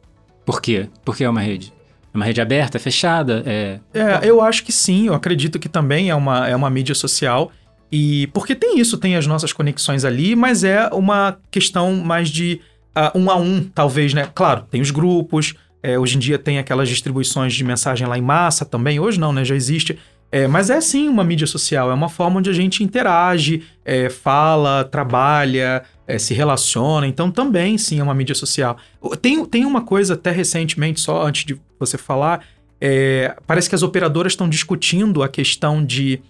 Por 0.45 0.61
quê? 0.61 0.89
Porque 1.05 1.25
é 1.25 1.31
uma 1.31 1.41
rede? 1.41 1.73
É 2.13 2.17
uma 2.17 2.25
rede 2.25 2.41
aberta, 2.41 2.77
é 2.77 2.81
fechada? 2.81 3.43
É... 3.47 3.81
é, 3.95 4.21
eu 4.29 4.43
acho 4.43 4.65
que 4.65 4.73
sim, 4.73 5.07
eu 5.07 5.15
acredito 5.15 5.59
que 5.59 5.69
também 5.69 6.11
é 6.11 6.15
uma, 6.15 6.49
é 6.49 6.57
uma 6.57 6.69
mídia 6.69 6.95
social. 6.95 7.53
E 7.91 8.27
porque 8.29 8.55
tem 8.55 8.79
isso, 8.79 8.99
tem 8.99 9.17
as 9.17 9.27
nossas 9.27 9.53
conexões 9.53 10.05
ali, 10.05 10.37
mas 10.37 10.65
é 10.65 10.89
uma 10.93 11.39
questão 11.51 11.95
mais 11.95 12.29
de 12.29 12.61
uh, 12.97 13.19
um 13.19 13.31
a 13.31 13.37
um, 13.37 13.65
talvez, 13.65 14.13
né? 14.13 14.29
Claro, 14.35 14.67
tem 14.71 14.81
os 14.81 14.91
grupos, 14.91 15.55
é, 15.83 15.99
hoje 15.99 16.17
em 16.17 16.19
dia 16.19 16.39
tem 16.39 16.59
aquelas 16.59 16.89
distribuições 16.89 17.55
de 17.55 17.65
mensagem 17.65 18.07
lá 18.07 18.19
em 18.19 18.23
massa 18.23 18.65
também, 18.65 19.01
hoje 19.01 19.19
não, 19.19 19.33
né? 19.33 19.45
Já 19.45 19.55
existe. 19.55 19.99
É, 20.33 20.47
mas 20.47 20.71
é 20.71 20.81
sim 20.81 21.09
uma 21.09 21.25
mídia 21.25 21.47
social, 21.47 21.91
é 21.91 21.95
uma 21.95 22.09
forma 22.09 22.39
onde 22.39 22.49
a 22.49 22.53
gente 22.53 22.85
interage, 22.85 23.65
é, 23.85 24.09
fala, 24.09 24.85
trabalha, 24.85 25.83
é, 26.07 26.19
se 26.19 26.33
relaciona. 26.35 27.07
Então 27.07 27.31
também 27.31 27.77
sim 27.77 27.99
é 27.99 28.03
uma 28.03 28.15
mídia 28.15 28.35
social. 28.35 28.77
Tem, 29.21 29.45
tem 29.45 29.65
uma 29.65 29.83
coisa 29.83 30.15
até 30.15 30.31
recentemente, 30.31 31.01
só 31.01 31.27
antes 31.27 31.45
de 31.45 31.61
você 31.79 31.99
falar, 31.99 32.45
é, 32.81 33.37
parece 33.47 33.69
que 33.69 33.75
as 33.75 33.83
operadoras 33.83 34.33
estão 34.33 34.49
discutindo 34.49 35.23
a 35.23 35.29
questão 35.29 35.85
de 35.85 36.21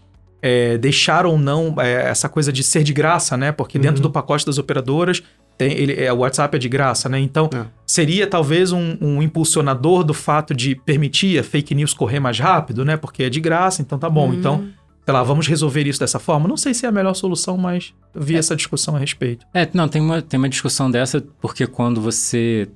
é, 0.43 0.79
deixar 0.79 1.27
ou 1.27 1.39
não 1.39 1.75
é, 1.79 2.09
essa 2.09 2.29
coisa 2.29 2.53
de 2.53 2.63
ser 2.63 2.83
de 2.83 2.93
graça, 2.93 3.37
né? 3.37 3.53
Porque 3.53 3.77
uhum. 3.79 3.83
dentro 3.83 4.03
do 4.03 4.11
pacote 4.11 4.47
das 4.47 4.59
operadoras 4.59 5.23
tem, 5.61 5.73
ele, 5.73 6.03
é, 6.03 6.11
o 6.11 6.17
WhatsApp 6.17 6.57
é 6.57 6.59
de 6.59 6.71
graça, 6.71 7.07
né? 7.07 7.21
Então, 7.21 7.51
é. 7.53 7.67
seria 7.87 8.27
talvez 8.27 8.73
um, 8.73 8.97
um, 8.99 9.23
impulsionador 9.23 10.03
do 10.03 10.15
fato 10.15 10.55
de 10.55 10.75
permitir 10.75 11.39
a 11.39 11.45
fake 11.45 11.75
news 11.75 11.93
correr 11.93 12.19
mais 12.19 12.39
rápido, 12.39 12.83
né? 12.83 12.97
Porque 12.97 13.25
é 13.25 13.29
de 13.29 13.41
graça, 13.41 13.83
então 13.83 13.99
tá 13.99 14.09
bom. 14.09 14.29
Uhum. 14.29 14.35
Então, 14.35 14.69
sei 15.05 15.13
lá, 15.13 15.23
vamos 15.23 15.47
resolver 15.47 15.87
isso 15.87 16.01
dessa 16.01 16.19
forma? 16.19 16.49
Não 16.49 16.57
sei 16.57 16.73
se 16.73 16.87
é 16.87 16.89
a 16.89 16.93
melhor 16.93 17.13
solução, 17.13 17.59
mas 17.59 17.93
eu 18.15 18.23
vi 18.23 18.37
é. 18.37 18.39
essa 18.39 18.57
discussão 18.57 18.97
a 18.97 18.99
respeito. 18.99 19.45
É, 19.53 19.69
não, 19.75 19.87
tem 19.87 20.01
uma, 20.01 20.23
tem 20.23 20.39
uma 20.39 20.49
discussão 20.49 20.91
dessa, 20.91 21.23
porque 21.43 21.67
quando 21.67 22.01
você 22.01 22.67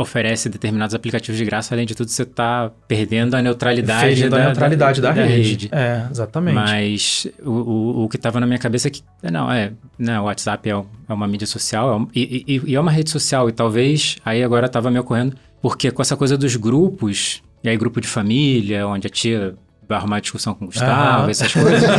oferece 0.00 0.48
determinados 0.48 0.94
aplicativos 0.94 1.36
de 1.38 1.44
graça, 1.44 1.74
além 1.74 1.86
de 1.86 1.94
tudo, 1.94 2.08
você 2.08 2.22
está 2.22 2.70
perdendo 2.88 3.34
a 3.34 3.42
neutralidade, 3.42 4.06
perdendo 4.06 4.30
da, 4.30 4.36
a 4.36 4.44
neutralidade 4.46 5.00
da, 5.00 5.12
da, 5.12 5.20
da 5.20 5.26
rede. 5.26 5.50
rede. 5.50 5.68
É, 5.72 6.06
exatamente. 6.10 6.54
Mas 6.54 7.26
o, 7.42 7.50
o, 7.50 8.04
o 8.04 8.08
que 8.08 8.16
estava 8.16 8.40
na 8.40 8.46
minha 8.46 8.58
cabeça 8.58 8.88
é 8.88 8.90
que, 8.90 9.02
não, 9.22 9.50
é, 9.50 9.72
não, 9.98 10.14
né, 10.14 10.20
o 10.20 10.24
WhatsApp 10.24 10.68
é, 10.68 10.72
é 10.72 11.12
uma 11.12 11.28
mídia 11.28 11.46
social 11.46 12.08
é 12.14 12.18
e, 12.18 12.44
e, 12.46 12.62
e, 12.70 12.74
é 12.74 12.80
uma 12.80 12.90
rede 12.90 13.10
social, 13.10 13.48
e 13.48 13.52
talvez, 13.52 14.16
aí 14.24 14.42
agora 14.42 14.66
estava 14.66 14.90
me 14.90 14.98
ocorrendo, 14.98 15.36
porque 15.60 15.90
com 15.90 16.00
essa 16.00 16.16
coisa 16.16 16.36
dos 16.38 16.56
grupos, 16.56 17.42
e 17.62 17.68
aí 17.68 17.76
grupo 17.76 18.00
de 18.00 18.08
família, 18.08 18.86
onde 18.86 19.06
a 19.06 19.10
tia 19.10 19.54
vai 19.86 19.98
arrumar 19.98 20.20
discussão 20.20 20.54
com 20.54 20.64
o 20.64 20.68
Gustavo, 20.68 21.24
uhum. 21.24 21.30
essas 21.30 21.52
coisas. 21.52 21.90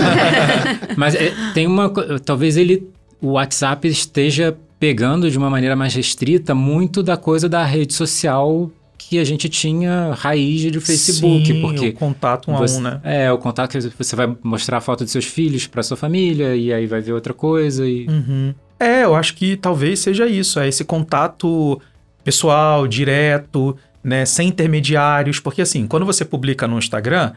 Mas 0.97 1.13
é, 1.13 1.33
tem 1.53 1.67
uma, 1.67 1.91
talvez 2.25 2.57
ele, 2.57 2.87
o 3.21 3.33
WhatsApp 3.33 3.87
esteja 3.87 4.57
pegando 4.81 5.29
de 5.29 5.37
uma 5.37 5.47
maneira 5.47 5.75
mais 5.75 5.93
restrita 5.93 6.55
muito 6.55 7.03
da 7.03 7.15
coisa 7.15 7.47
da 7.47 7.63
rede 7.63 7.93
social 7.93 8.71
que 8.97 9.19
a 9.19 9.23
gente 9.23 9.47
tinha 9.47 10.11
raiz 10.17 10.59
de 10.59 10.79
Facebook, 10.79 11.45
Sim, 11.45 11.61
porque 11.61 11.89
o 11.89 11.93
contato 11.93 12.49
um 12.49 12.57
você, 12.57 12.77
a 12.77 12.79
um, 12.79 12.81
né? 12.81 13.01
É, 13.03 13.31
o 13.31 13.37
contato 13.37 13.77
que 13.77 14.03
você 14.03 14.15
vai 14.15 14.35
mostrar 14.41 14.77
a 14.77 14.81
foto 14.81 15.05
de 15.05 15.11
seus 15.11 15.25
filhos 15.25 15.67
para 15.67 15.83
sua 15.83 15.95
família 15.95 16.55
e 16.55 16.73
aí 16.73 16.87
vai 16.87 16.99
ver 16.99 17.13
outra 17.13 17.31
coisa 17.31 17.87
e 17.87 18.07
Uhum. 18.07 18.55
É, 18.79 19.03
eu 19.03 19.13
acho 19.13 19.35
que 19.35 19.55
talvez 19.55 19.99
seja 19.99 20.25
isso, 20.25 20.59
é 20.59 20.67
esse 20.67 20.83
contato 20.83 21.79
pessoal, 22.23 22.87
direto, 22.87 23.77
né, 24.03 24.25
sem 24.25 24.47
intermediários, 24.47 25.39
porque 25.39 25.61
assim, 25.61 25.85
quando 25.85 26.07
você 26.07 26.25
publica 26.25 26.67
no 26.67 26.79
Instagram, 26.79 27.33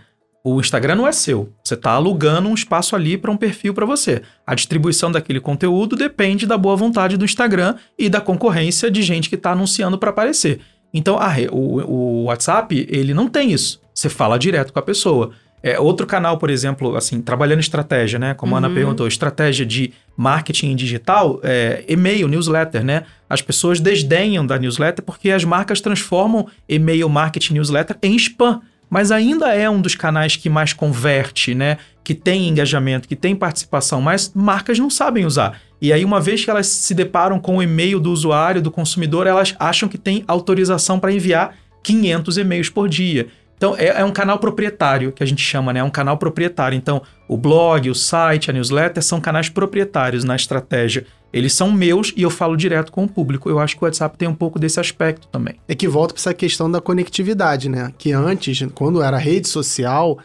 o 0.47 0.61
Instagram 0.61 0.95
não 0.97 1.09
é 1.09 1.13
seu. 1.13 1.51
Você 1.65 1.73
está 1.73 1.93
alugando 1.93 2.51
um 2.51 2.55
espaço 2.55 2.95
ali 2.95 3.17
para 3.17 3.31
um 3.31 3.37
perfil 3.37 3.73
para 3.73 3.87
você. 3.87 4.21
A 4.47 4.55
distribuição 4.55 5.11
daquele 5.11 5.41
conteúdo 5.41 5.97
depende 5.97 6.47
da 6.47 6.59
boa 6.59 6.77
vontade 6.77 7.17
do 7.17 7.25
Instagram 7.25 7.77
e 7.99 8.11
da 8.11 8.21
concorrência 8.21 8.91
de 8.91 9.01
gente 9.03 9.31
que 9.31 9.37
está 9.37 9.53
anunciando 9.53 9.97
para 9.97 10.11
aparecer. 10.11 10.61
Então, 10.93 11.19
a 11.19 11.33
o, 11.51 11.81
o 11.81 12.25
WhatsApp, 12.25 12.87
ele 12.91 13.15
não 13.15 13.27
tem 13.27 13.53
isso. 13.53 13.81
Você 13.95 14.11
fala 14.11 14.39
direto 14.39 14.71
com 14.71 14.79
a 14.79 14.83
pessoa. 14.83 15.31
É, 15.63 15.81
outro 15.81 16.07
canal, 16.07 16.37
por 16.37 16.51
exemplo, 16.51 16.95
assim, 16.95 17.23
trabalhando 17.23 17.61
estratégia, 17.61 18.19
né? 18.19 18.35
Como 18.35 18.55
a 18.55 18.59
Ana 18.59 18.69
Uhum. 18.69 18.75
perguntou, 18.75 19.09
estratégia 19.09 19.65
de 19.65 19.95
marketing 20.15 20.77
digital, 20.77 21.41
é, 21.43 21.83
e-mail, 21.89 22.29
newsletter, 22.29 22.85
né? 22.85 23.05
As 23.31 23.41
pessoas 23.41 23.81
desdenham 23.81 24.45
da 24.47 24.59
newsletter 24.59 25.03
porque 25.03 25.31
as 25.31 25.43
marcas 25.43 25.81
transformam 25.81 26.47
e-mail, 26.69 27.09
marketing, 27.09 27.55
newsletter 27.55 27.97
em 28.03 28.15
spam. 28.17 28.61
Mas 28.95 29.11
ainda 29.11 29.53
é 29.53 29.69
um 29.69 29.81
dos 29.81 29.97
canais 29.97 30.37
que 30.37 30.49
mais 30.49 30.73
converte, 30.73 31.53
né? 31.53 31.79
Que 32.05 32.15
tem 32.15 32.49
engajamento, 32.49 33.09
que 33.09 33.17
tem 33.17 33.35
participação, 33.35 34.01
mas 34.01 34.31
marcas 34.33 34.79
não 34.79 34.89
sabem 34.89 35.27
usar. 35.27 35.61
E 35.83 35.93
aí, 35.93 36.05
uma 36.05 36.21
vez 36.21 36.45
que 36.45 36.49
elas 36.49 36.69
se 36.69 36.95
deparam 36.95 37.41
com 37.41 37.57
o 37.57 37.63
e-mail 37.65 37.99
do 37.99 38.13
usuário, 38.13 38.63
do 38.63 38.71
consumidor, 38.71 39.27
elas 39.27 39.53
acham 39.59 39.89
que 39.89 39.99
tem 39.99 40.23
autorização 40.29 41.01
para 41.01 41.11
enviar 41.11 41.57
500 41.83 42.39
e-mails 42.39 42.69
por 42.69 42.89
dia. 42.89 43.27
Então, 43.57 43.75
é, 43.77 43.87
é 43.87 44.05
um 44.05 44.13
canal 44.13 44.39
proprietário, 44.39 45.13
que 45.13 45.23
a 45.23 45.27
gente 45.27 45.43
chama, 45.43 45.73
né? 45.73 45.81
É 45.81 45.85
um 45.85 45.91
canal 45.91 46.19
proprietário. 46.19 46.77
Então, 46.77 47.03
o 47.29 47.37
blog, 47.37 47.89
o 47.89 47.95
site, 47.95 48.51
a 48.51 48.53
newsletter 48.53 49.03
são 49.03 49.21
canais 49.21 49.49
proprietários 49.49 50.25
na 50.25 50.37
estratégia. 50.37 51.07
Eles 51.33 51.53
são 51.53 51.73
meus 51.73 52.13
e 52.17 52.23
eu 52.23 52.31
falo 52.31 52.57
direto 52.57 52.93
com 52.93 53.05
o 53.05 53.09
público. 53.09 53.51
Eu 53.51 53.59
acho 53.59 53.77
que 53.77 53.83
o 53.83 53.87
WhatsApp 53.87 54.17
tem 54.17 54.29
um 54.29 54.35
pouco 54.35 54.59
desse 54.59 54.79
aspecto 54.79 55.27
também. 55.29 55.57
É 55.67 55.75
que 55.75 55.89
volta 55.89 56.15
para 56.15 56.21
essa 56.21 56.35
questão 56.35 56.71
da 56.71 56.81
conectividade, 56.81 57.69
né? 57.69 57.93
Que 57.99 58.13
antes, 58.13 58.65
quando 58.75 59.03
era 59.03 59.19
rede 59.19 59.49
social, 59.49 60.19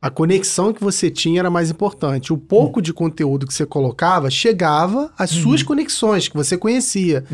a 0.00 0.10
conexão 0.10 0.72
que 0.72 0.82
você 0.82 1.10
tinha 1.10 1.40
era 1.40 1.50
mais 1.50 1.70
importante. 1.70 2.32
O 2.32 2.36
pouco 2.38 2.80
de 2.80 2.92
conteúdo 2.92 3.46
que 3.46 3.54
você 3.54 3.64
colocava 3.66 4.30
chegava 4.30 5.10
às 5.18 5.30
suas 5.30 5.62
conexões 5.62 6.28
que 6.28 6.36
você 6.36 6.58
conhecia. 6.58 7.24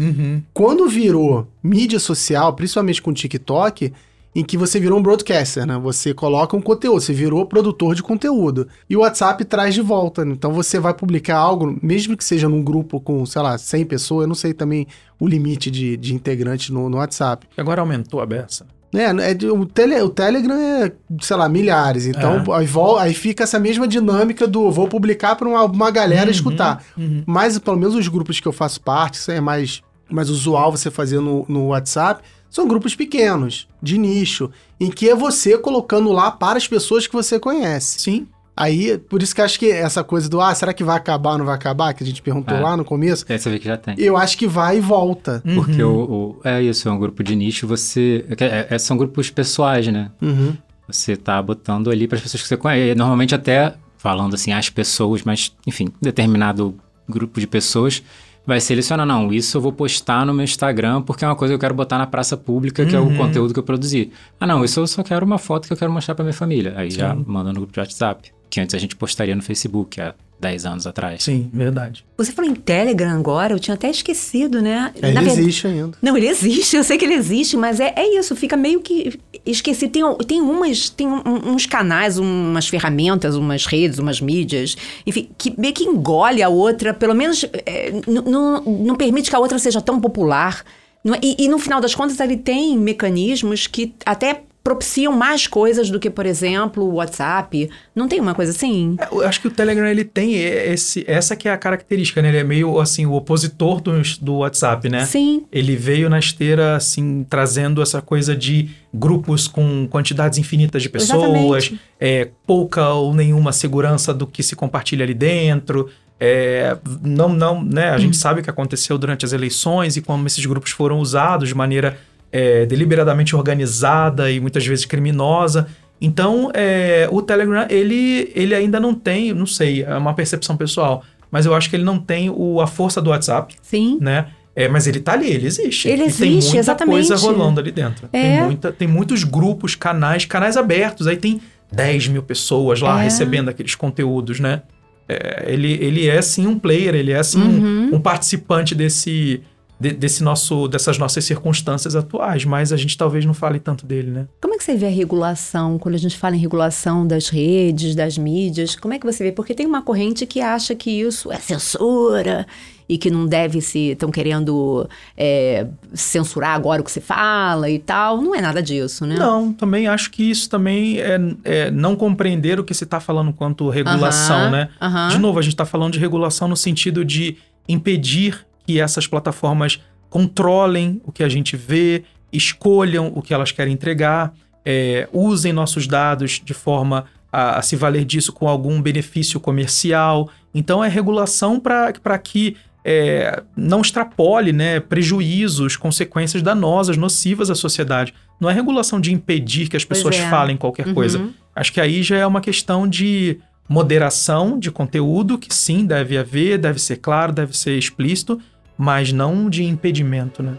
Quando 0.54 0.88
virou 0.88 1.48
mídia 1.62 1.98
social, 1.98 2.52
principalmente 2.54 3.02
com 3.02 3.10
o 3.10 3.14
TikTok, 3.14 3.92
em 4.34 4.44
que 4.44 4.56
você 4.56 4.78
virou 4.78 4.98
um 4.98 5.02
broadcaster, 5.02 5.66
né? 5.66 5.76
Você 5.82 6.14
coloca 6.14 6.56
um 6.56 6.60
conteúdo, 6.60 7.00
você 7.00 7.12
virou 7.12 7.44
produtor 7.46 7.94
de 7.96 8.02
conteúdo. 8.02 8.68
E 8.88 8.96
o 8.96 9.00
WhatsApp 9.00 9.44
traz 9.44 9.74
de 9.74 9.80
volta. 9.80 10.24
né? 10.24 10.32
Então 10.32 10.52
você 10.52 10.78
vai 10.78 10.94
publicar 10.94 11.36
algo, 11.36 11.76
mesmo 11.82 12.16
que 12.16 12.24
seja 12.24 12.48
num 12.48 12.62
grupo 12.62 13.00
com, 13.00 13.26
sei 13.26 13.42
lá, 13.42 13.58
100 13.58 13.84
pessoas, 13.86 14.22
eu 14.22 14.28
não 14.28 14.34
sei 14.36 14.54
também 14.54 14.86
o 15.18 15.26
limite 15.26 15.70
de, 15.70 15.96
de 15.96 16.14
integrantes 16.14 16.70
no, 16.70 16.88
no 16.88 16.98
WhatsApp. 16.98 17.46
Agora 17.56 17.80
aumentou 17.80 18.20
a 18.20 18.26
beça. 18.26 18.66
É, 18.92 19.04
é 19.30 19.34
de- 19.34 19.48
o, 19.48 19.64
tele, 19.66 20.00
o 20.00 20.08
Telegram 20.08 20.54
é, 20.56 20.92
sei 21.20 21.36
lá, 21.36 21.48
milhares. 21.48 22.06
Então, 22.06 22.42
É. 22.54 22.58
aí, 22.58 22.66
vol- 22.66 22.98
aí 22.98 23.14
fica 23.14 23.44
essa 23.44 23.58
mesma 23.58 23.86
dinâmica 23.86 24.46
do 24.48 24.70
vou 24.70 24.88
publicar 24.88 25.36
para 25.36 25.48
uma, 25.48 25.64
uma 25.64 25.90
galera 25.92 26.24
Uhum, 26.26 26.30
escutar. 26.30 26.84
Mas, 27.26 27.58
pelo 27.58 27.76
menos, 27.76 27.94
os 27.94 28.08
grupos 28.08 28.40
que 28.40 28.46
eu 28.48 28.52
faço 28.52 28.80
parte, 28.80 29.14
isso 29.14 29.30
é 29.30 29.40
mais, 29.40 29.80
mais 30.10 30.28
usual 30.30 30.70
você 30.72 30.90
fazer 30.90 31.20
no, 31.20 31.44
no 31.48 31.66
WhatsApp, 31.68 32.20
são 32.50 32.66
grupos 32.68 32.94
pequenos, 32.94 33.66
de 33.82 33.96
nicho, 33.96 34.50
em 34.78 34.90
que 34.90 35.08
é 35.08 35.14
você 35.14 35.56
colocando 35.56 36.10
lá 36.12 36.30
para 36.30 36.58
as 36.58 36.66
pessoas 36.68 37.06
que 37.06 37.12
você 37.14 37.38
conhece. 37.38 38.00
Sim. 38.00 38.26
Aí, 38.56 38.98
por 38.98 39.22
isso 39.22 39.34
que 39.34 39.40
acho 39.40 39.58
que 39.58 39.70
essa 39.70 40.04
coisa 40.04 40.28
do, 40.28 40.38
ah, 40.40 40.54
será 40.54 40.74
que 40.74 40.84
vai 40.84 40.96
acabar 40.96 41.32
ou 41.32 41.38
não 41.38 41.46
vai 41.46 41.54
acabar, 41.54 41.94
que 41.94 42.02
a 42.02 42.06
gente 42.06 42.20
perguntou 42.20 42.54
É. 42.56 42.60
lá 42.60 42.76
no 42.76 42.84
começo, 42.84 43.24
aí 43.26 43.38
você 43.38 43.48
vê 43.48 43.58
que 43.58 43.64
já 43.64 43.76
tem. 43.78 43.94
eu 43.96 44.16
acho 44.18 44.36
que 44.36 44.46
vai 44.46 44.76
e 44.76 44.80
volta. 44.80 45.42
Porque 45.54 45.82
Uhum. 45.82 45.94
o, 45.96 46.12
o- 46.12 46.40
é 46.44 46.60
isso, 46.62 46.86
é 46.86 46.92
um 46.92 46.98
grupo 46.98 47.22
de 47.22 47.34
nicho, 47.34 47.66
você. 47.66 48.26
é- 48.38 48.66
é- 48.68 48.78
são 48.78 48.98
grupos 48.98 49.30
pessoais, 49.30 49.86
né? 49.86 50.10
Uhum. 50.20 50.54
Você 50.86 51.16
tá 51.16 51.40
botando 51.40 51.88
ali 51.90 52.06
para 52.06 52.16
as 52.16 52.22
pessoas 52.22 52.42
que 52.42 52.48
você 52.48 52.56
conhece. 52.56 52.94
Normalmente 52.96 53.34
até 53.34 53.74
falando 53.96 54.34
assim, 54.34 54.52
as 54.52 54.68
pessoas, 54.68 55.22
mas 55.22 55.54
enfim, 55.66 55.88
determinado 56.02 56.74
grupo 57.08 57.40
de 57.40 57.46
pessoas 57.46 58.02
vai 58.50 58.60
selecionar, 58.60 59.06
não, 59.06 59.32
isso 59.32 59.56
eu 59.56 59.60
vou 59.60 59.72
postar 59.72 60.26
no 60.26 60.34
meu 60.34 60.42
Instagram 60.44 61.02
porque 61.02 61.24
é 61.24 61.28
uma 61.28 61.36
coisa 61.36 61.52
que 61.52 61.54
eu 61.54 61.58
quero 61.60 61.72
botar 61.74 61.98
na 61.98 62.06
praça 62.06 62.36
pública, 62.36 62.84
que 62.84 62.94
é 62.96 63.00
Uhum. 63.00 63.14
o 63.14 63.16
conteúdo 63.16 63.52
que 63.54 63.58
eu 63.60 63.62
produzi. 63.62 64.10
Ah, 64.40 64.46
não, 64.46 64.64
isso 64.64 64.80
eu 64.80 64.86
só 64.86 65.02
quero 65.02 65.24
uma 65.24 65.38
foto 65.38 65.66
que 65.68 65.72
eu 65.72 65.76
quero 65.76 65.92
mostrar 65.92 66.14
para 66.16 66.24
minha 66.24 66.34
família. 66.34 66.74
Aí 66.76 66.90
já 66.90 67.14
Sim. 67.14 67.24
manda 67.26 67.50
no 67.52 67.60
grupo 67.60 67.72
de 67.72 67.78
WhatsApp, 67.80 68.30
que 68.50 68.60
antes 68.60 68.74
a 68.74 68.78
gente 68.78 68.96
postaria 68.96 69.34
no 69.36 69.42
Facebook 69.42 70.00
há 70.00 70.14
10 70.40 70.64
anos 70.66 70.86
atrás. 70.86 71.22
Sim, 71.22 71.50
verdade. 71.52 72.04
Você 72.16 72.32
falou 72.32 72.50
em 72.50 72.54
Telegram 72.54 73.10
agora, 73.18 73.52
eu 73.54 73.58
tinha 73.58 73.74
até 73.74 73.90
esquecido, 73.90 74.62
né? 74.62 74.90
Ele 74.96 75.12
Na 75.12 75.20
verdade- 75.20 75.40
existe 75.42 75.66
ainda. 75.66 75.96
Não, 76.00 76.16
ele 76.16 76.28
existe, 76.28 76.74
eu 76.76 76.82
sei 76.84 76.96
que 76.96 77.04
ele 77.04 77.14
existe, 77.14 77.56
mas 77.56 77.78
é, 77.78 77.92
é 77.96 78.18
isso, 78.18 78.34
fica 78.34 78.56
meio 78.56 78.80
que 78.80 79.18
esquecido. 79.44 79.90
Tem, 79.92 80.02
tem 80.26 80.40
umas, 80.40 80.88
tem 80.88 81.06
um- 81.06 81.52
uns 81.52 81.66
canais, 81.66 82.16
umas 82.18 82.66
ferramentas, 82.68 83.36
umas 83.36 83.66
redes, 83.66 83.98
umas 83.98 84.20
mídias, 84.20 84.76
enfim, 85.06 85.28
que 85.36 85.52
meio 85.60 85.74
que 85.74 85.84
engole 85.84 86.42
a 86.42 86.48
outra, 86.48 86.94
pelo 86.94 87.14
menos 87.14 87.44
é, 87.66 87.92
não- 88.06 88.60
não 88.62 88.96
permite 88.96 89.28
que 89.30 89.36
a 89.36 89.38
outra 89.38 89.58
seja 89.58 89.80
tão 89.80 90.00
popular. 90.00 90.64
Não 91.02 91.14
é? 91.14 91.18
E, 91.22 91.36
e 91.44 91.48
no 91.48 91.58
final 91.58 91.80
das 91.80 91.94
contas, 91.94 92.20
ele 92.20 92.36
tem 92.36 92.76
mecanismos 92.78 93.66
que 93.66 93.94
até 94.04 94.42
propiciam 94.62 95.12
mais 95.12 95.46
coisas 95.46 95.90
do 95.90 95.98
que, 95.98 96.10
por 96.10 96.26
exemplo, 96.26 96.84
o 96.84 96.94
WhatsApp. 96.94 97.70
Não 97.94 98.06
tem 98.06 98.20
uma 98.20 98.34
coisa 98.34 98.52
assim? 98.52 98.96
É, 98.98 99.08
Eu 99.10 99.26
acho 99.26 99.40
que 99.40 99.48
o 99.48 99.50
Telegram 99.50 99.86
ele 99.86 100.04
tem 100.04 100.34
esse, 100.34 101.04
essa 101.06 101.34
que 101.34 101.48
é 101.48 101.52
a 101.52 101.56
característica, 101.56 102.20
né? 102.20 102.28
Ele 102.28 102.38
é 102.38 102.44
meio 102.44 102.78
assim 102.78 103.06
o 103.06 103.12
opositor 103.12 103.80
do, 103.80 103.92
do 104.20 104.36
WhatsApp, 104.38 104.88
né? 104.88 105.06
Sim. 105.06 105.46
Ele 105.50 105.76
veio 105.76 106.10
na 106.10 106.18
esteira 106.18 106.76
assim 106.76 107.24
trazendo 107.28 107.80
essa 107.80 108.02
coisa 108.02 108.36
de 108.36 108.70
grupos 108.92 109.48
com 109.48 109.86
quantidades 109.88 110.38
infinitas 110.38 110.82
de 110.82 110.88
pessoas, 110.88 111.72
é, 111.98 112.28
pouca 112.46 112.88
ou 112.90 113.14
nenhuma 113.14 113.52
segurança 113.52 114.12
do 114.12 114.26
que 114.26 114.42
se 114.42 114.54
compartilha 114.54 115.04
ali 115.04 115.14
dentro. 115.14 115.88
É, 116.22 116.76
não, 117.02 117.30
não, 117.30 117.64
né? 117.64 117.88
A 117.90 117.98
gente 117.98 118.14
sabe 118.14 118.40
o 118.40 118.44
que 118.44 118.50
aconteceu 118.50 118.98
durante 118.98 119.24
as 119.24 119.32
eleições 119.32 119.96
e 119.96 120.02
como 120.02 120.26
esses 120.26 120.44
grupos 120.44 120.70
foram 120.70 120.98
usados 120.98 121.48
de 121.48 121.54
maneira 121.54 121.98
é, 122.32 122.64
deliberadamente 122.66 123.34
organizada 123.36 124.30
e 124.30 124.40
muitas 124.40 124.66
vezes 124.66 124.84
criminosa. 124.84 125.66
Então, 126.00 126.50
é, 126.54 127.08
o 127.10 127.20
Telegram, 127.20 127.66
ele, 127.68 128.32
ele 128.34 128.54
ainda 128.54 128.80
não 128.80 128.94
tem, 128.94 129.32
não 129.34 129.46
sei, 129.46 129.82
é 129.82 129.94
uma 129.96 130.14
percepção 130.14 130.56
pessoal, 130.56 131.04
mas 131.30 131.44
eu 131.44 131.54
acho 131.54 131.68
que 131.68 131.76
ele 131.76 131.84
não 131.84 131.98
tem 131.98 132.30
o, 132.30 132.60
a 132.60 132.66
força 132.66 133.00
do 133.02 133.10
WhatsApp, 133.10 133.54
Sim. 133.62 133.98
né? 134.00 134.28
É, 134.56 134.66
mas 134.66 134.86
ele 134.86 134.98
tá 134.98 135.12
ali, 135.12 135.30
ele 135.30 135.46
existe. 135.46 135.88
Ele 135.88 136.04
e 136.04 136.12
tem 136.12 136.36
existe, 136.36 136.44
muita 136.48 136.58
exatamente. 136.58 137.06
coisa 137.08 137.16
rolando 137.16 137.60
ali 137.60 137.70
dentro. 137.70 138.08
É. 138.12 138.36
Tem, 138.38 138.42
muita, 138.44 138.72
tem 138.72 138.88
muitos 138.88 139.22
grupos, 139.24 139.74
canais, 139.76 140.24
canais 140.24 140.56
abertos. 140.56 141.06
Aí 141.06 141.16
tem 141.16 141.40
10 141.72 142.08
mil 142.08 142.22
pessoas 142.22 142.80
lá 142.80 143.00
É. 143.00 143.04
recebendo 143.04 143.48
aqueles 143.48 143.74
conteúdos, 143.76 144.40
né? 144.40 144.62
É, 145.08 145.44
ele, 145.46 145.72
ele 145.80 146.08
é 146.08 146.20
sim 146.20 146.46
um 146.46 146.58
player, 146.58 146.94
ele 146.94 147.12
é 147.12 147.22
sim 147.22 147.40
Uhum. 147.40 147.90
um, 147.92 147.96
um 147.96 148.00
participante 148.00 148.74
desse, 148.74 149.40
de- 149.80 149.92
desse 149.92 150.22
nosso, 150.22 150.68
dessas 150.68 150.98
nossas 150.98 151.24
circunstâncias 151.24 151.96
atuais, 151.96 152.44
mas 152.44 152.72
a 152.72 152.76
gente 152.76 152.96
talvez 152.98 153.24
não 153.24 153.32
fale 153.34 153.58
tanto 153.58 153.86
dele, 153.86 154.10
né? 154.10 154.26
Como 154.40 154.54
é 154.54 154.58
que 154.58 154.62
você 154.64 154.76
vê 154.76 154.86
a 154.86 154.90
regulação, 154.90 155.78
quando 155.78 155.94
a 155.94 155.98
gente 155.98 156.16
fala 156.18 156.36
em 156.36 156.38
regulação 156.38 157.06
das 157.06 157.28
redes, 157.30 157.94
das 157.94 158.18
mídias? 158.18 158.76
Como 158.76 158.92
é 158.92 158.98
que 158.98 159.06
você 159.06 159.24
vê? 159.24 159.32
Porque 159.32 159.54
tem 159.54 159.66
uma 159.66 159.80
corrente 159.82 160.26
que 160.26 160.40
acha 160.42 160.74
que 160.74 160.90
isso 160.90 161.32
é 161.32 161.36
censura 161.38 162.46
e 162.88 162.98
que 162.98 163.08
não 163.10 163.24
deve 163.24 163.60
se. 163.60 163.92
estão 163.92 164.10
querendo 164.10 164.88
é, 165.16 165.66
censurar 165.94 166.54
agora 166.56 166.82
o 166.82 166.84
que 166.84 166.90
se 166.90 167.00
fala 167.00 167.70
e 167.70 167.78
tal. 167.78 168.20
Não 168.20 168.34
é 168.34 168.40
nada 168.40 168.60
disso, 168.62 169.06
né? 169.06 169.14
Não, 169.16 169.52
também 169.52 169.86
acho 169.86 170.10
que 170.10 170.28
isso 170.28 170.50
também 170.50 170.98
é, 170.98 171.18
é 171.44 171.70
não 171.70 171.94
compreender 171.96 172.58
o 172.60 172.64
que 172.64 172.74
se 172.74 172.84
está 172.84 172.98
falando 173.00 173.32
quanto 173.32 173.68
regulação, 173.70 174.36
Aham, 174.36 174.50
né? 174.50 174.68
aham. 174.80 175.08
De 175.08 175.18
novo, 175.18 175.38
a 175.38 175.42
gente 175.42 175.52
está 175.54 175.64
falando 175.64 175.92
de 175.92 175.98
regulação 176.00 176.48
no 176.48 176.56
sentido 176.56 177.04
de 177.04 177.36
impedir 177.68 178.44
que 178.70 178.80
essas 178.80 179.04
plataformas 179.04 179.80
controlem 180.08 181.00
o 181.04 181.10
que 181.10 181.24
a 181.24 181.28
gente 181.28 181.56
vê, 181.56 182.04
escolham 182.32 183.10
o 183.12 183.20
que 183.20 183.34
elas 183.34 183.50
querem 183.50 183.72
entregar, 183.72 184.32
é, 184.64 185.08
usem 185.12 185.52
nossos 185.52 185.88
dados 185.88 186.40
de 186.44 186.54
forma 186.54 187.06
a, 187.32 187.58
a 187.58 187.62
se 187.62 187.74
valer 187.74 188.04
disso 188.04 188.32
com 188.32 188.46
algum 188.46 188.80
benefício 188.80 189.40
comercial. 189.40 190.30
Então, 190.54 190.84
é 190.84 190.88
regulação 190.88 191.58
para 191.58 192.18
que 192.18 192.56
é, 192.84 193.42
não 193.56 193.80
extrapole 193.80 194.52
né, 194.52 194.78
prejuízos, 194.78 195.76
consequências 195.76 196.40
danosas, 196.40 196.96
nocivas 196.96 197.50
à 197.50 197.56
sociedade. 197.56 198.14
Não 198.40 198.48
é 198.48 198.52
regulação 198.52 199.00
de 199.00 199.12
impedir 199.12 199.68
que 199.68 199.76
as 199.76 199.84
pessoas 199.84 200.14
é. 200.14 200.30
falem 200.30 200.56
qualquer 200.56 200.94
coisa. 200.94 201.18
Uhum. 201.18 201.32
Acho 201.56 201.72
que 201.72 201.80
aí 201.80 202.04
já 202.04 202.16
é 202.16 202.26
uma 202.26 202.40
questão 202.40 202.86
de 202.86 203.40
moderação 203.68 204.58
de 204.58 204.70
conteúdo, 204.70 205.38
que 205.38 205.52
sim, 205.52 205.84
deve 205.84 206.16
haver, 206.16 206.56
deve 206.56 206.78
ser 206.78 206.98
claro, 206.98 207.32
deve 207.32 207.56
ser 207.56 207.76
explícito, 207.76 208.40
mas 208.80 209.12
não 209.12 209.50
de 209.50 209.62
impedimento, 209.62 210.42
né? 210.42 210.54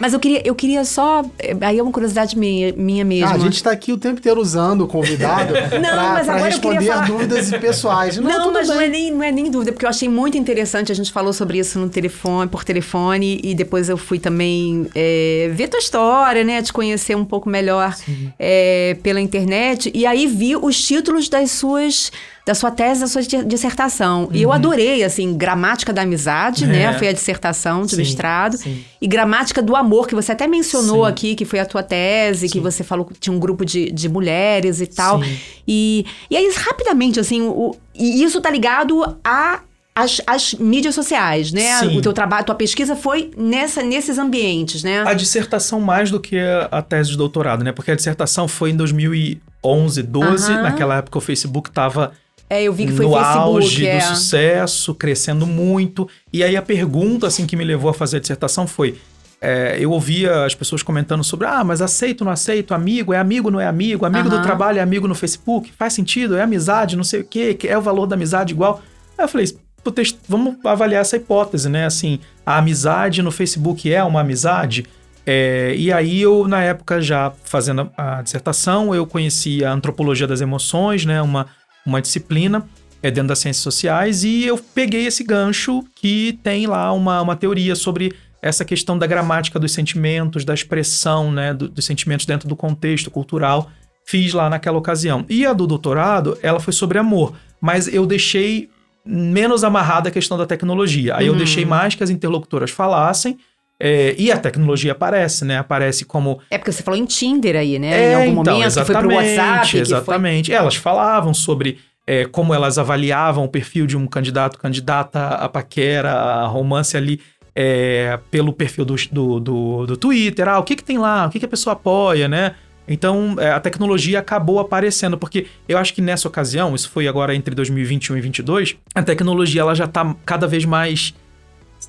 Mas 0.00 0.14
eu 0.14 0.18
queria, 0.18 0.40
eu 0.46 0.54
queria 0.54 0.82
só. 0.82 1.22
Aí 1.60 1.78
é 1.78 1.82
uma 1.82 1.92
curiosidade 1.92 2.38
minha, 2.38 2.72
minha 2.72 3.04
mesmo. 3.04 3.26
Ah, 3.26 3.32
a 3.32 3.38
gente 3.38 3.62
tá 3.62 3.70
aqui 3.70 3.92
o 3.92 3.98
tempo 3.98 4.18
inteiro 4.18 4.40
usando 4.40 4.80
o 4.80 4.86
convidado 4.86 5.52
queria 5.68 6.36
responder 6.42 6.86
falar- 6.86 7.06
dúvidas 7.06 7.50
pessoais. 7.50 8.16
Não, 8.16 8.22
Não, 8.46 8.50
mas 8.50 8.66
bem. 8.68 8.76
não 8.76 8.82
é, 8.82 8.88
nem, 8.88 9.10
não 9.12 9.22
é 9.22 9.30
nem 9.30 9.50
dúvida, 9.50 9.72
porque 9.72 9.84
eu 9.84 9.90
achei 9.90 10.08
muito 10.08 10.38
interessante. 10.38 10.90
A 10.90 10.94
gente 10.94 11.12
falou 11.12 11.34
sobre 11.34 11.58
isso 11.58 11.78
no 11.78 11.90
telefone, 11.90 12.48
por 12.48 12.64
telefone, 12.64 13.40
e 13.44 13.54
depois 13.54 13.90
eu 13.90 13.98
fui 13.98 14.18
também 14.18 14.86
é, 14.94 15.50
ver 15.52 15.68
tua 15.68 15.80
história, 15.80 16.42
né? 16.44 16.62
Te 16.62 16.72
conhecer 16.72 17.14
um 17.14 17.24
pouco 17.26 17.50
melhor 17.50 17.94
é, 18.38 18.96
pela 19.02 19.20
internet. 19.20 19.90
E 19.94 20.06
aí 20.06 20.26
vi 20.26 20.56
os 20.56 20.82
títulos 20.82 21.28
das 21.28 21.50
suas. 21.50 22.10
Da 22.50 22.54
sua 22.56 22.72
tese, 22.72 23.00
da 23.00 23.06
sua 23.06 23.22
di- 23.22 23.44
dissertação. 23.44 24.28
E 24.32 24.42
eu 24.42 24.50
adorei, 24.52 25.04
assim, 25.04 25.36
gramática 25.36 25.92
da 25.92 26.02
amizade, 26.02 26.66
né? 26.66 26.82
É. 26.82 26.92
Foi 26.94 27.06
a 27.06 27.12
dissertação 27.12 27.82
de 27.82 27.92
Sim, 27.92 27.96
mestrado. 27.98 28.56
sim. 28.56 28.82
E 29.00 29.06
gramática 29.06 29.62
do 29.62 29.76
amor, 29.76 30.08
que 30.08 30.16
você 30.16 30.32
até 30.32 30.48
mencionou 30.48 31.04
Sim. 31.04 31.10
aqui, 31.12 31.34
que 31.36 31.44
foi 31.44 31.60
a 31.60 31.64
tua 31.64 31.80
tese, 31.84 32.48
que 32.48 32.58
você 32.58 32.82
falou 32.82 33.04
que 33.04 33.14
tinha 33.20 33.32
um 33.32 33.38
grupo 33.38 33.64
de, 33.64 33.92
de 33.92 34.08
mulheres 34.08 34.80
e 34.80 34.86
tal. 34.88 35.20
E, 35.68 36.04
e 36.28 36.36
aí, 36.36 36.52
rapidamente, 36.56 37.20
assim, 37.20 37.40
o, 37.42 37.76
e 37.94 38.24
isso 38.24 38.40
tá 38.40 38.50
ligado 38.50 39.16
a. 39.22 39.60
As, 39.92 40.20
as 40.26 40.54
mídias 40.54 40.94
sociais, 40.94 41.52
né? 41.52 41.78
Sim. 41.80 41.98
O 41.98 42.00
teu 42.00 42.12
trabalho, 42.12 42.46
tua 42.46 42.54
pesquisa 42.54 42.96
foi 42.96 43.32
nessa, 43.36 43.82
nesses 43.82 44.18
ambientes, 44.18 44.82
né? 44.84 45.02
A 45.06 45.12
dissertação 45.12 45.80
mais 45.80 46.10
do 46.10 46.18
que 46.20 46.36
a 46.70 46.80
tese 46.80 47.10
de 47.10 47.16
doutorado, 47.16 47.62
né? 47.64 47.72
Porque 47.72 47.90
a 47.90 47.94
dissertação 47.96 48.46
foi 48.48 48.70
em 48.70 48.76
2011, 48.76 50.02
12. 50.02 50.52
Aham. 50.52 50.62
Naquela 50.62 50.96
época 50.98 51.18
o 51.18 51.20
Facebook 51.20 51.70
tava 51.70 52.12
É, 52.50 52.64
eu 52.64 52.72
vi 52.72 52.86
que 52.86 52.92
foi 52.92 53.06
no 53.06 53.12
Facebook. 53.12 53.38
auge 53.38 53.86
é. 53.86 53.98
do 53.98 54.04
sucesso, 54.06 54.92
crescendo 54.92 55.46
muito. 55.46 56.08
E 56.32 56.42
aí 56.42 56.56
a 56.56 56.62
pergunta 56.62 57.28
assim 57.28 57.46
que 57.46 57.54
me 57.54 57.62
levou 57.62 57.88
a 57.88 57.94
fazer 57.94 58.16
a 58.16 58.20
dissertação 58.20 58.66
foi: 58.66 58.98
é, 59.40 59.76
eu 59.78 59.92
ouvia 59.92 60.44
as 60.44 60.52
pessoas 60.52 60.82
comentando 60.82 61.22
sobre, 61.22 61.46
ah, 61.46 61.62
mas 61.62 61.80
aceito, 61.80 62.24
não 62.24 62.32
aceito, 62.32 62.74
amigo, 62.74 63.14
é 63.14 63.18
amigo, 63.18 63.52
não 63.52 63.60
é 63.60 63.68
amigo, 63.68 64.04
amigo 64.04 64.28
do 64.28 64.42
trabalho 64.42 64.80
é 64.80 64.82
amigo 64.82 65.06
no 65.06 65.14
Facebook, 65.14 65.72
faz 65.78 65.92
sentido, 65.92 66.36
é 66.36 66.42
amizade, 66.42 66.96
não 66.96 67.04
sei 67.04 67.20
o 67.20 67.24
quê, 67.24 67.54
que 67.54 67.68
é 67.68 67.78
o 67.78 67.80
valor 67.80 68.06
da 68.06 68.16
amizade 68.16 68.52
igual. 68.52 68.82
Aí 69.16 69.24
eu 69.24 69.28
falei, 69.28 69.46
"Puta, 69.84 70.02
vamos 70.28 70.56
avaliar 70.64 71.02
essa 71.02 71.16
hipótese, 71.16 71.68
né? 71.68 71.86
Assim, 71.86 72.18
a 72.44 72.58
amizade 72.58 73.22
no 73.22 73.30
Facebook 73.30 73.92
é 73.92 74.02
uma 74.02 74.22
amizade? 74.22 74.84
É, 75.24 75.74
e 75.76 75.92
aí 75.92 76.20
eu, 76.20 76.48
na 76.48 76.62
época, 76.62 77.00
já 77.00 77.32
fazendo 77.44 77.90
a, 77.96 78.18
a 78.18 78.22
dissertação, 78.22 78.92
eu 78.92 79.06
conheci 79.06 79.64
a 79.64 79.72
antropologia 79.72 80.26
das 80.26 80.40
emoções, 80.40 81.04
né? 81.04 81.22
Uma, 81.22 81.46
uma 81.86 82.00
disciplina 82.00 82.66
é, 83.02 83.10
dentro 83.10 83.28
das 83.28 83.38
ciências 83.38 83.62
sociais, 83.62 84.24
e 84.24 84.44
eu 84.44 84.58
peguei 84.58 85.06
esse 85.06 85.24
gancho 85.24 85.82
que 85.96 86.38
tem 86.42 86.66
lá 86.66 86.92
uma, 86.92 87.20
uma 87.22 87.34
teoria 87.36 87.74
sobre 87.74 88.12
essa 88.42 88.64
questão 88.64 88.98
da 88.98 89.06
gramática 89.06 89.58
dos 89.58 89.72
sentimentos, 89.72 90.44
da 90.44 90.54
expressão 90.54 91.30
né, 91.32 91.52
do- 91.54 91.68
dos 91.68 91.84
sentimentos 91.84 92.24
dentro 92.26 92.48
do 92.48 92.56
contexto 92.56 93.10
cultural. 93.10 93.70
Fiz 94.06 94.32
lá 94.32 94.48
naquela 94.50 94.78
ocasião. 94.78 95.24
E 95.28 95.44
a 95.46 95.52
do 95.52 95.66
doutorado, 95.66 96.36
ela 96.42 96.58
foi 96.58 96.72
sobre 96.72 96.98
amor, 96.98 97.34
mas 97.60 97.86
eu 97.86 98.06
deixei 98.06 98.68
menos 99.04 99.62
amarrada 99.64 100.08
a 100.08 100.12
questão 100.12 100.36
da 100.36 100.46
tecnologia. 100.46 101.16
Aí 101.16 101.26
eu 101.26 101.34
deixei 101.36 101.64
mais 101.64 101.94
que 101.94 102.02
as 102.02 102.10
interlocutoras 102.10 102.70
falassem, 102.70 103.38
é, 103.80 104.14
e 104.18 104.30
a 104.30 104.38
tecnologia 104.38 104.92
aparece, 104.92 105.44
né? 105.44 105.58
Aparece 105.58 106.04
como 106.04 106.38
É 106.50 106.58
porque 106.58 106.70
você 106.70 106.82
falou 106.82 107.00
em 107.00 107.06
Tinder 107.06 107.56
aí, 107.56 107.78
né? 107.78 107.88
é, 107.88 108.12
em 108.12 108.14
algum 108.14 108.40
então, 108.42 108.54
momento, 108.54 108.74
que 108.74 108.84
foi 108.84 108.94
pro 108.94 109.10
exatamente, 109.10 109.38
WhatsApp. 109.38 109.64
que 109.66 109.70
foi- 109.70 109.80
Exatamente. 109.80 110.52
Elas 110.52 110.74
falavam 110.76 111.32
sobre 111.32 111.78
é, 112.06 112.24
como 112.26 112.52
elas 112.52 112.76
avaliavam 112.76 113.44
o 113.44 113.48
perfil 113.48 113.86
de 113.86 113.96
um 113.96 114.06
candidato, 114.06 114.58
candidata 114.58 115.28
a 115.28 115.48
paquera, 115.48 116.12
a 116.12 116.46
romance 116.46 116.96
ali, 116.96 117.20
é, 117.54 118.18
pelo 118.30 118.52
perfil 118.52 118.84
do, 118.84 118.96
do, 119.10 119.40
do, 119.40 119.86
do 119.86 119.96
Twitter. 119.96 120.48
Ah, 120.48 120.58
o 120.58 120.62
que, 120.64 120.76
que 120.76 120.84
tem 120.84 120.98
lá? 120.98 121.26
O 121.26 121.30
que, 121.30 121.38
que 121.38 121.44
a 121.44 121.48
pessoa 121.48 121.72
apoia, 121.74 122.28
né? 122.28 122.54
Então, 122.88 123.36
é, 123.38 123.52
a 123.52 123.60
tecnologia 123.60 124.18
acabou 124.18 124.58
aparecendo, 124.58 125.16
porque 125.16 125.46
eu 125.68 125.78
acho 125.78 125.94
que 125.94 126.02
nessa 126.02 126.26
ocasião, 126.26 126.74
isso 126.74 126.90
foi 126.90 127.06
agora 127.06 127.34
entre 127.34 127.54
2021 127.54 128.16
e 128.16 128.20
2022, 128.20 128.76
a 128.94 129.02
tecnologia 129.02 129.60
ela 129.60 129.74
já 129.74 129.84
está 129.84 130.14
cada 130.26 130.48
vez 130.48 130.64
mais 130.64 131.14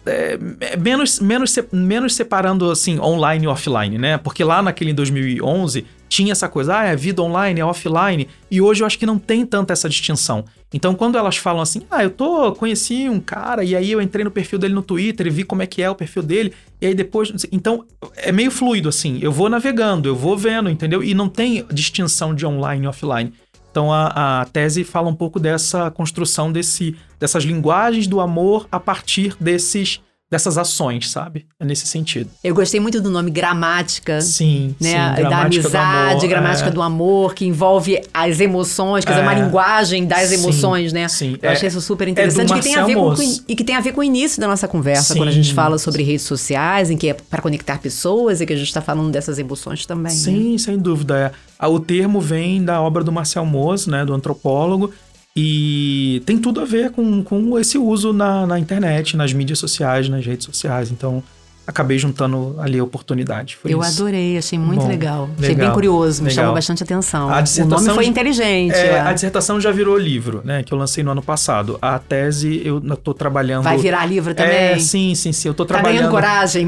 é, 0.06 0.38
menos, 0.78 1.20
menos, 1.20 1.52
se- 1.52 1.68
menos 1.72 2.16
separando 2.16 2.70
assim 2.72 3.00
online 3.00 3.46
e 3.46 3.48
offline, 3.48 3.98
né? 3.98 4.18
Porque 4.18 4.44
lá 4.44 4.62
naquele 4.62 4.92
em 4.92 4.96
2011 4.96 5.86
tinha 6.08 6.34
essa 6.34 6.50
coisa, 6.50 6.78
ah, 6.80 6.86
é 6.86 6.96
vida 6.96 7.22
online, 7.22 7.62
é 7.62 7.66
offline, 7.66 8.28
e 8.50 8.60
hoje 8.60 8.84
eu 8.84 8.88
acho 8.88 9.00
que 9.00 9.06
não 9.06 9.18
tem 9.18 9.46
tanta 9.46 9.72
essa 9.72 9.88
distinção. 9.88 10.44
Então 10.74 10.94
quando 10.94 11.18
elas 11.18 11.38
falam 11.38 11.62
assim, 11.62 11.84
ah, 11.90 12.04
eu 12.04 12.10
tô 12.10 12.52
conheci 12.54 13.08
um 13.08 13.20
cara 13.20 13.64
e 13.64 13.76
aí 13.76 13.92
eu 13.92 14.02
entrei 14.02 14.24
no 14.26 14.32
perfil 14.32 14.60
dele 14.60 14.74
no 14.74 14.82
Twitter 14.82 15.28
e 15.28 15.30
vi 15.30 15.44
como 15.44 15.62
é 15.62 15.66
que 15.66 15.82
é 15.82 15.90
o 15.90 15.96
perfil 15.96 16.22
dele, 16.24 16.54
e 16.82 16.88
aí 16.88 16.94
depois, 16.94 17.32
então 17.52 17.86
é 18.18 18.32
meio 18.32 18.52
fluido 18.52 18.90
assim, 18.90 19.20
eu 19.22 19.32
vou 19.32 19.50
navegando, 19.50 20.10
eu 20.10 20.16
vou 20.16 20.38
vendo, 20.38 20.70
entendeu? 20.70 21.02
E 21.02 21.14
não 21.14 21.30
tem 21.30 21.66
distinção 21.72 22.36
de 22.36 22.46
online 22.46 22.86
e 22.86 22.88
offline. 22.88 23.32
Então 23.72 23.92
a, 23.92 24.42
a 24.42 24.46
tese 24.46 24.84
fala 24.84 25.08
um 25.08 25.16
pouco 25.16 25.40
dessa 25.40 25.90
construção 25.92 26.52
desse, 26.52 26.94
dessas 27.22 27.44
linguagens 27.46 28.08
do 28.08 28.20
amor 28.20 28.68
a 28.72 28.80
partir 28.80 29.36
desses, 29.40 30.02
dessas 30.30 30.58
ações, 30.58 31.10
sabe? 31.12 31.46
É 31.60 31.66
nesse 31.66 31.86
sentido. 31.86 32.30
Eu 32.44 32.56
gostei 32.56 32.80
muito 32.80 33.00
do 33.00 33.12
nome 33.12 33.30
gramática. 33.30 34.20
Sim, 34.22 34.76
Né, 34.82 34.90
sim. 34.92 34.94
da 34.96 35.30
gramática 35.30 35.70
do 35.70 35.78
amizade, 35.78 36.12
amor, 36.16 36.28
gramática 36.30 36.70
é. 36.70 36.72
do 36.72 36.82
amor, 36.82 37.34
que 37.36 37.46
envolve 37.46 38.02
as 38.14 38.40
emoções, 38.40 39.06
quer 39.06 39.12
dizer, 39.12 39.22
É. 39.24 39.28
uma 39.28 39.34
linguagem 39.36 40.06
das 40.08 40.30
Sim, 40.30 40.36
emoções, 40.36 40.92
né? 40.94 41.08
sim. 41.10 41.38
Eu 41.42 41.50
É- 41.50 41.54
achei 41.54 41.68
isso 41.68 41.80
super 41.82 42.06
é 42.06 42.08
do 42.08 42.12
interessante 42.12 42.54
que 42.54 42.62
tem 42.62 42.76
a 42.76 42.86
ver 42.86 42.96
com, 42.96 43.14
e 43.48 43.56
que 43.56 43.64
tem 43.64 43.76
a 43.76 43.82
ver 43.82 43.92
com 43.92 44.02
o 44.02 44.04
início 44.04 44.40
da 44.42 44.48
nossa 44.48 44.68
conversa, 44.68 45.14
Sim, 45.14 45.20
quando 45.20 45.30
a 45.30 45.34
gente 45.34 45.54
fala 45.54 45.78
sobre 45.78 46.02
redes 46.02 46.24
sociais, 46.24 46.90
em 46.90 46.98
que 46.98 47.10
é 47.10 47.14
para 47.14 47.42
conectar 47.42 47.78
pessoas 47.80 48.42
e 48.42 48.46
que 48.48 48.54
a 48.54 48.56
gente 48.58 48.68
está 48.68 48.82
falando 48.82 49.12
dessas 49.12 49.38
emoções 49.38 49.86
também. 49.86 50.12
né? 50.14 50.18
Sim, 50.18 50.58
sem 50.58 50.78
dúvida. 50.78 51.34
É. 51.60 51.68
O 51.68 51.80
termo 51.80 52.20
vem 52.20 52.64
da 52.64 52.82
obra 52.82 53.04
do 53.04 53.12
Marcel 53.12 53.46
Moss, 53.46 53.86
né, 53.86 54.04
do 54.04 54.14
antropólogo, 54.16 54.92
e 55.36 56.22
tem 56.26 56.38
tudo 56.38 56.60
a 56.62 56.66
ver 56.66 56.92
com, 56.92 57.24
com 57.24 57.58
esse 57.58 57.78
uso 57.78 58.12
na, 58.14 58.46
na 58.46 58.60
internet, 58.60 59.16
nas 59.16 59.32
mídias 59.34 59.60
sociais, 59.60 60.10
nas 60.10 60.26
redes 60.26 60.46
sociais. 60.46 60.92
Então, 60.92 61.24
acabei 61.66 61.98
juntando 61.98 62.56
ali 62.60 62.80
a 62.80 62.84
oportunidade. 62.84 63.56
Foi 63.56 63.74
Eu 63.74 63.80
isso. 63.80 64.02
adorei, 64.02 64.38
achei 64.38 64.60
muito 64.60 64.82
Bom, 64.82 64.88
legal. 64.90 65.30
Achei 65.38 65.50
legal, 65.50 65.68
bem 65.68 65.74
curioso, 65.74 66.22
me 66.22 66.28
legal. 66.30 66.44
chamou 66.44 66.56
bastante 66.56 66.84
atenção. 66.84 67.30
A 67.30 67.44
o 67.62 67.66
nome 67.66 67.90
foi 67.92 68.06
inteligente. 68.08 68.76
É, 68.76 68.88
é. 68.88 69.00
a 69.00 69.14
dissertação 69.14 69.62
já 69.62 69.72
virou 69.72 69.98
livro, 69.98 70.42
né? 70.44 70.64
Que 70.64 70.74
eu 70.74 70.78
lancei 70.78 71.02
no 71.02 71.12
ano 71.12 71.22
passado. 71.22 71.78
A 71.82 71.98
tese 71.98 72.62
eu 72.66 72.82
tô 72.98 73.14
trabalhando. 73.14 73.64
Vai 73.64 73.78
virar 73.78 74.06
livro 74.06 74.36
também? 74.36 74.54
É, 74.54 74.80
sim, 74.80 75.16
sim, 75.16 75.32
sim. 75.32 75.48
Eu 75.48 75.54
tô 75.54 75.64
Tá 75.66 75.76
trabalhando. 75.76 75.98
ganhando 76.00 76.12
coragem. 76.12 76.68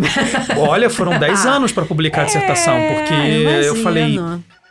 Olha, 0.57 0.89
foram 0.89 1.19
10 1.19 1.45
anos 1.47 1.71
para 1.73 1.83
publicar 1.83 2.21
a 2.21 2.25
dissertação, 2.25 2.75
porque 2.93 3.13
É, 3.13 3.67
eu 3.67 3.75
imagino. 3.75 3.83
falei, 3.83 4.19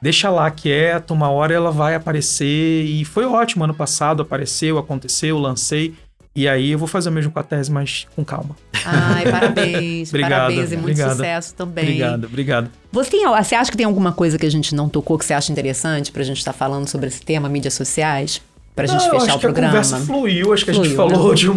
deixa 0.02 0.28
lá 0.28 0.50
quieto, 0.50 1.12
uma 1.12 1.30
hora 1.30 1.54
ela 1.54 1.70
vai 1.70 1.94
aparecer. 1.94 2.84
E 2.84 3.04
foi 3.04 3.24
ótimo, 3.24 3.62
ano 3.62 3.72
passado 3.72 4.20
apareceu, 4.20 4.76
aconteceu, 4.76 5.38
lancei. 5.38 5.94
E 6.34 6.48
aí 6.48 6.70
eu 6.70 6.78
vou 6.78 6.88
fazer 6.88 7.10
o 7.10 7.12
mesmo 7.12 7.30
com 7.30 7.38
a 7.38 7.42
tese, 7.42 7.70
mas 7.70 8.06
com 8.16 8.24
calma. 8.24 8.56
Ai, 8.84 9.30
parabéns. 9.30 10.08
Obrigado, 10.10 10.30
parabéns 10.30 10.72
e 10.72 10.76
muito 10.76 10.90
obrigado. 10.90 11.16
sucesso 11.16 11.54
também. 11.54 11.84
Obrigado, 11.84 12.24
obrigado. 12.24 12.70
Você, 12.90 13.10
tem, 13.10 13.26
você 13.26 13.54
acha 13.54 13.70
que 13.70 13.76
tem 13.76 13.86
alguma 13.86 14.12
coisa 14.12 14.38
que 14.38 14.46
a 14.46 14.50
gente 14.50 14.74
não 14.74 14.88
tocou 14.88 15.18
que 15.18 15.24
você 15.24 15.34
acha 15.34 15.52
interessante 15.52 16.10
pra 16.10 16.22
gente 16.24 16.38
estar 16.38 16.54
falando 16.54 16.88
sobre 16.88 17.06
esse 17.06 17.20
tema, 17.20 17.48
mídias 17.48 17.74
sociais? 17.74 18.40
Pra 18.74 18.86
gente 18.86 19.00
Não, 19.00 19.04
eu 19.04 19.10
fechar 19.20 19.24
acho 19.26 19.34
o 19.34 19.38
que 19.38 19.40
programa? 19.46 19.68
a 19.68 19.70
conversa 19.82 19.98
fluiu, 19.98 20.52
acho 20.54 20.64
que 20.64 20.70
a 20.70 20.74
gente 20.74 20.94
Fluiu, 20.94 21.10
falou 21.12 21.28
né? 21.28 21.34
de 21.34 21.50
um. 21.50 21.54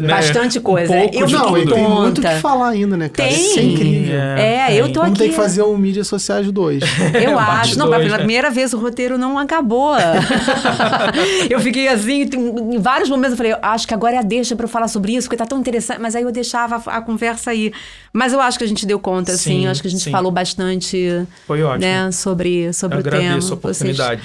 né, 0.00 0.08
Bastante 0.08 0.58
coisa. 0.58 0.92
Um 0.92 1.00
pouco 1.02 1.16
Eu 1.16 1.28
Não, 1.28 1.56
e 1.58 1.62
tudo. 1.62 1.74
tem 1.76 1.88
muito 1.88 2.18
o 2.18 2.22
que 2.22 2.34
falar 2.40 2.68
ainda, 2.70 2.96
né, 2.96 3.08
cara? 3.08 3.28
Tem. 3.28 3.38
Isso 3.40 3.58
é 3.60 3.62
incrível. 3.62 4.16
É, 4.20 4.74
eu 4.74 4.92
tô 4.92 5.00
Vamos 5.00 5.12
aqui. 5.12 5.22
ter 5.22 5.28
que 5.30 5.36
fazer 5.36 5.62
um 5.62 5.76
Mídias 5.78 6.08
Sociais 6.08 6.50
2. 6.50 6.82
Eu 7.22 7.38
acho. 7.38 7.78
Não, 7.78 7.86
dois, 7.86 7.98
pela 8.02 8.12
né? 8.14 8.18
primeira 8.18 8.50
vez 8.50 8.72
o 8.74 8.78
roteiro 8.78 9.16
não 9.16 9.38
acabou. 9.38 9.94
eu 11.48 11.60
fiquei 11.60 11.86
assim, 11.88 12.22
em 12.34 12.78
vários 12.78 13.08
momentos 13.08 13.32
eu 13.32 13.36
falei, 13.36 13.52
eu 13.52 13.58
acho 13.62 13.86
que 13.86 13.94
agora 13.94 14.16
é 14.16 14.18
a 14.18 14.22
deixa 14.22 14.56
pra 14.56 14.64
eu 14.64 14.68
falar 14.68 14.88
sobre 14.88 15.14
isso, 15.14 15.28
porque 15.28 15.36
tá 15.36 15.46
tão 15.46 15.58
interessante. 15.60 16.00
Mas 16.00 16.16
aí 16.16 16.22
eu 16.22 16.32
deixava 16.32 16.82
a, 16.86 16.96
a 16.96 17.00
conversa 17.00 17.50
aí. 17.52 17.72
Mas 18.12 18.32
eu 18.32 18.40
acho 18.40 18.58
que 18.58 18.64
a 18.64 18.68
gente 18.68 18.84
deu 18.86 18.98
conta, 18.98 19.32
assim. 19.32 19.60
Sim, 19.60 19.64
Eu 19.66 19.70
acho 19.70 19.80
que 19.82 19.88
a 19.88 19.90
gente 19.90 20.02
sim. 20.02 20.10
falou 20.10 20.32
bastante, 20.32 21.24
Foi 21.46 21.62
ótimo. 21.62 21.80
né, 21.80 22.10
sobre, 22.10 22.72
sobre 22.72 22.96
eu 22.96 23.00
o 23.00 23.04
tema. 23.04 23.16
agradeço 23.18 23.52
a 23.52 23.56
Vocês- 23.56 23.92
oportunidade. 23.92 24.22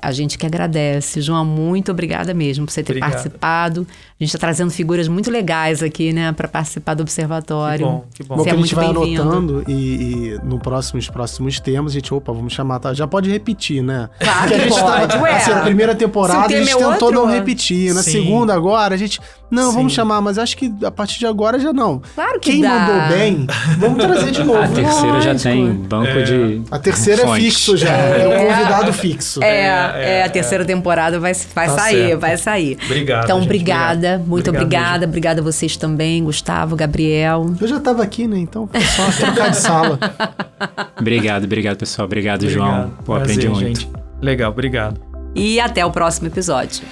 A 0.00 0.12
gente 0.12 0.36
que 0.38 0.46
agradece. 0.46 1.20
João, 1.20 1.44
muito 1.44 1.90
obrigada 1.90 2.32
mesmo 2.34 2.66
por 2.66 2.72
você 2.72 2.82
ter 2.82 2.92
Obrigado. 2.92 3.10
participado. 3.10 3.86
A 3.90 4.24
gente 4.24 4.28
está 4.28 4.38
trazendo 4.38 4.70
figuras 4.70 5.08
muito 5.08 5.30
legais 5.30 5.82
aqui, 5.82 6.12
né, 6.12 6.32
para 6.32 6.48
participar 6.48 6.94
do 6.94 7.02
observatório. 7.02 7.78
Que 7.78 7.84
bom, 7.84 8.04
que 8.14 8.22
bom. 8.24 8.36
Bom, 8.36 8.42
Você 8.42 8.50
que 8.50 8.50
é 8.50 8.58
a 8.58 8.62
gente 8.62 8.74
vai 8.74 8.86
anotando 8.86 9.64
e, 9.68 9.72
e 9.72 10.40
no 10.42 10.58
próximos 10.58 11.08
próximos 11.08 11.60
temas, 11.60 11.92
a 11.92 11.94
gente, 11.94 12.12
opa, 12.14 12.32
vamos 12.32 12.52
chamar, 12.52 12.78
tá? 12.78 12.94
Já 12.94 13.06
pode 13.06 13.30
repetir, 13.30 13.82
né? 13.82 14.08
Claro 14.18 14.40
Porque 14.40 14.54
a 14.54 14.58
que 14.58 14.68
gente 14.70 14.80
pode, 14.80 15.18
tá, 15.18 15.36
assim, 15.36 15.50
na 15.50 15.60
primeira 15.60 15.94
temporada 15.94 16.40
a 16.40 16.48
tema 16.48 16.60
gente 16.64 16.70
é 16.70 16.76
tentou 16.76 16.90
outro, 16.92 17.12
não 17.12 17.30
é. 17.30 17.34
repetir. 17.34 17.94
Na 17.94 18.02
Sim. 18.02 18.12
segunda 18.12 18.54
agora, 18.54 18.94
a 18.94 18.98
gente, 18.98 19.20
não, 19.50 19.72
vamos 19.72 19.92
Sim. 19.92 19.96
chamar, 19.96 20.20
mas 20.22 20.38
acho 20.38 20.56
que 20.56 20.72
a 20.84 20.90
partir 20.90 21.18
de 21.18 21.26
agora 21.26 21.58
já 21.58 21.72
não. 21.72 22.00
Claro 22.14 22.40
que 22.40 22.52
Quem 22.52 22.62
dá. 22.62 22.70
mandou 22.70 23.08
bem, 23.18 23.46
vamos 23.78 24.02
trazer 24.02 24.30
de 24.30 24.44
novo. 24.44 24.58
A 24.62 24.68
terceira 24.68 25.20
já 25.20 25.32
Lógico. 25.32 25.42
tem 25.42 25.72
banco 25.74 26.06
É. 26.08 26.22
de. 26.22 26.62
A 26.70 26.78
terceira 26.78 27.22
é 27.22 27.34
fixo 27.36 27.76
já, 27.76 27.90
é, 27.92 28.26
o 28.26 28.46
convidado 28.48 28.92
fixo. 28.92 29.42
É, 29.42 29.85
É, 29.94 30.22
a 30.24 30.28
terceira 30.28 30.64
temporada 30.64 31.18
vai, 31.20 31.32
vai 31.54 31.66
Tá 31.66 31.74
sair, 31.74 32.06
certo. 32.08 32.20
vai 32.20 32.36
sair. 32.36 32.78
Obrigado, 32.84 33.24
Então, 33.24 33.38
gente, 33.38 33.46
obrigada, 33.46 33.94
obrigado. 33.96 34.20
muito 34.26 34.48
Obrigado 34.50 34.62
obrigada. 34.66 35.06
Obrigada 35.06 35.40
a 35.40 35.44
vocês 35.44 35.76
também, 35.76 36.24
Gustavo, 36.24 36.74
Gabriel. 36.76 37.54
Eu 37.60 37.68
já 37.68 37.78
tava 37.80 38.02
aqui, 38.02 38.26
né? 38.26 38.38
Então 38.38 38.66
foi 38.66 38.80
só 38.80 39.10
trocar 39.26 39.50
de 39.50 39.56
sala. 39.56 39.98
Obrigado, 40.98 41.44
obrigado, 41.44 41.76
pessoal. 41.76 42.06
Obrigado, 42.06 42.48
João. 42.48 42.68
Obrigado. 42.68 43.04
Pô, 43.04 43.14
Prazer, 43.14 43.34
aprendi 43.36 43.48
muito. 43.48 43.80
gente. 43.80 43.90
Legal, 44.20 44.50
obrigado. 44.50 45.00
E 45.34 45.60
até 45.60 45.84
o 45.84 45.90
próximo 45.90 46.28
episódio. 46.28 46.82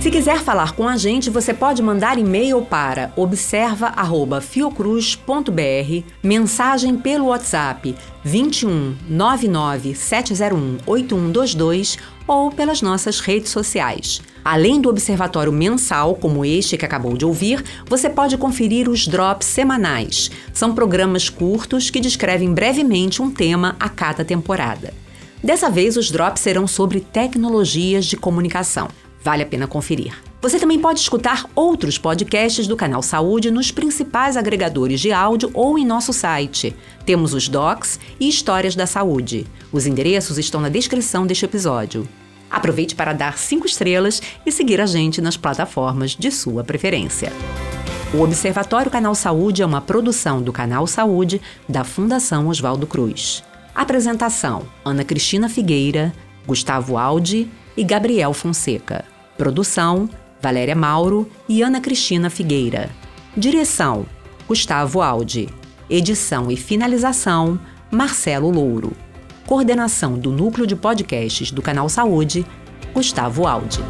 Se 0.00 0.10
quiser 0.10 0.40
falar 0.40 0.72
com 0.72 0.88
a 0.88 0.96
gente, 0.96 1.28
você 1.28 1.52
pode 1.52 1.82
mandar 1.82 2.18
e-mail 2.18 2.62
para 2.62 3.12
observa@fiocruz.br, 3.16 6.04
mensagem 6.22 6.96
pelo 6.96 7.26
WhatsApp 7.26 7.94
21 8.24 8.96
99 9.06 9.94
701 9.94 10.78
8122 10.86 11.98
ou 12.26 12.50
pelas 12.50 12.80
nossas 12.80 13.20
redes 13.20 13.50
sociais. 13.50 14.22
Além 14.42 14.80
do 14.80 14.88
observatório 14.88 15.52
mensal, 15.52 16.14
como 16.14 16.46
este 16.46 16.78
que 16.78 16.86
acabou 16.86 17.14
de 17.14 17.26
ouvir, 17.26 17.62
você 17.86 18.08
pode 18.08 18.38
conferir 18.38 18.88
os 18.88 19.06
drops 19.06 19.48
semanais. 19.48 20.30
São 20.54 20.74
programas 20.74 21.28
curtos 21.28 21.90
que 21.90 22.00
descrevem 22.00 22.54
brevemente 22.54 23.20
um 23.20 23.30
tema 23.30 23.76
a 23.78 23.90
cada 23.90 24.24
temporada. 24.24 24.94
Dessa 25.44 25.68
vez, 25.68 25.98
os 25.98 26.10
drops 26.10 26.40
serão 26.40 26.66
sobre 26.66 27.00
tecnologias 27.00 28.06
de 28.06 28.16
comunicação. 28.16 28.88
Vale 29.22 29.42
a 29.42 29.46
pena 29.46 29.66
conferir. 29.66 30.14
Você 30.40 30.58
também 30.58 30.78
pode 30.78 31.00
escutar 31.00 31.44
outros 31.54 31.98
podcasts 31.98 32.66
do 32.66 32.74
Canal 32.74 33.02
Saúde 33.02 33.50
nos 33.50 33.70
principais 33.70 34.36
agregadores 34.36 34.98
de 34.98 35.12
áudio 35.12 35.50
ou 35.52 35.78
em 35.78 35.84
nosso 35.84 36.12
site. 36.12 36.74
Temos 37.04 37.34
os 37.34 37.46
docs 37.46 38.00
e 38.18 38.28
histórias 38.28 38.74
da 38.74 38.86
saúde. 38.86 39.46
Os 39.70 39.86
endereços 39.86 40.38
estão 40.38 40.60
na 40.60 40.70
descrição 40.70 41.26
deste 41.26 41.44
episódio. 41.44 42.08
Aproveite 42.50 42.94
para 42.94 43.12
dar 43.12 43.36
cinco 43.36 43.66
estrelas 43.66 44.22
e 44.46 44.50
seguir 44.50 44.80
a 44.80 44.86
gente 44.86 45.20
nas 45.20 45.36
plataformas 45.36 46.12
de 46.12 46.30
sua 46.32 46.64
preferência. 46.64 47.30
O 48.12 48.22
Observatório 48.22 48.90
Canal 48.90 49.14
Saúde 49.14 49.62
é 49.62 49.66
uma 49.66 49.80
produção 49.80 50.42
do 50.42 50.52
Canal 50.52 50.86
Saúde 50.86 51.40
da 51.68 51.84
Fundação 51.84 52.48
Oswaldo 52.48 52.86
Cruz. 52.86 53.44
Apresentação: 53.74 54.66
Ana 54.84 55.04
Cristina 55.04 55.48
Figueira, 55.48 56.12
Gustavo 56.46 56.96
Aldi 56.96 57.48
e 57.76 57.84
Gabriel 57.84 58.32
Fonseca. 58.32 59.04
Produção: 59.36 60.08
Valéria 60.40 60.74
Mauro 60.74 61.30
e 61.48 61.62
Ana 61.62 61.80
Cristina 61.80 62.30
Figueira. 62.30 62.90
Direção: 63.36 64.06
Gustavo 64.46 65.00
Aldi. 65.00 65.48
Edição 65.88 66.50
e 66.50 66.56
finalização: 66.56 67.58
Marcelo 67.90 68.50
Louro. 68.50 68.92
Coordenação 69.46 70.18
do 70.18 70.30
Núcleo 70.30 70.66
de 70.66 70.76
Podcasts 70.76 71.50
do 71.50 71.62
Canal 71.62 71.88
Saúde: 71.88 72.46
Gustavo 72.94 73.46
Aldi. 73.46 73.80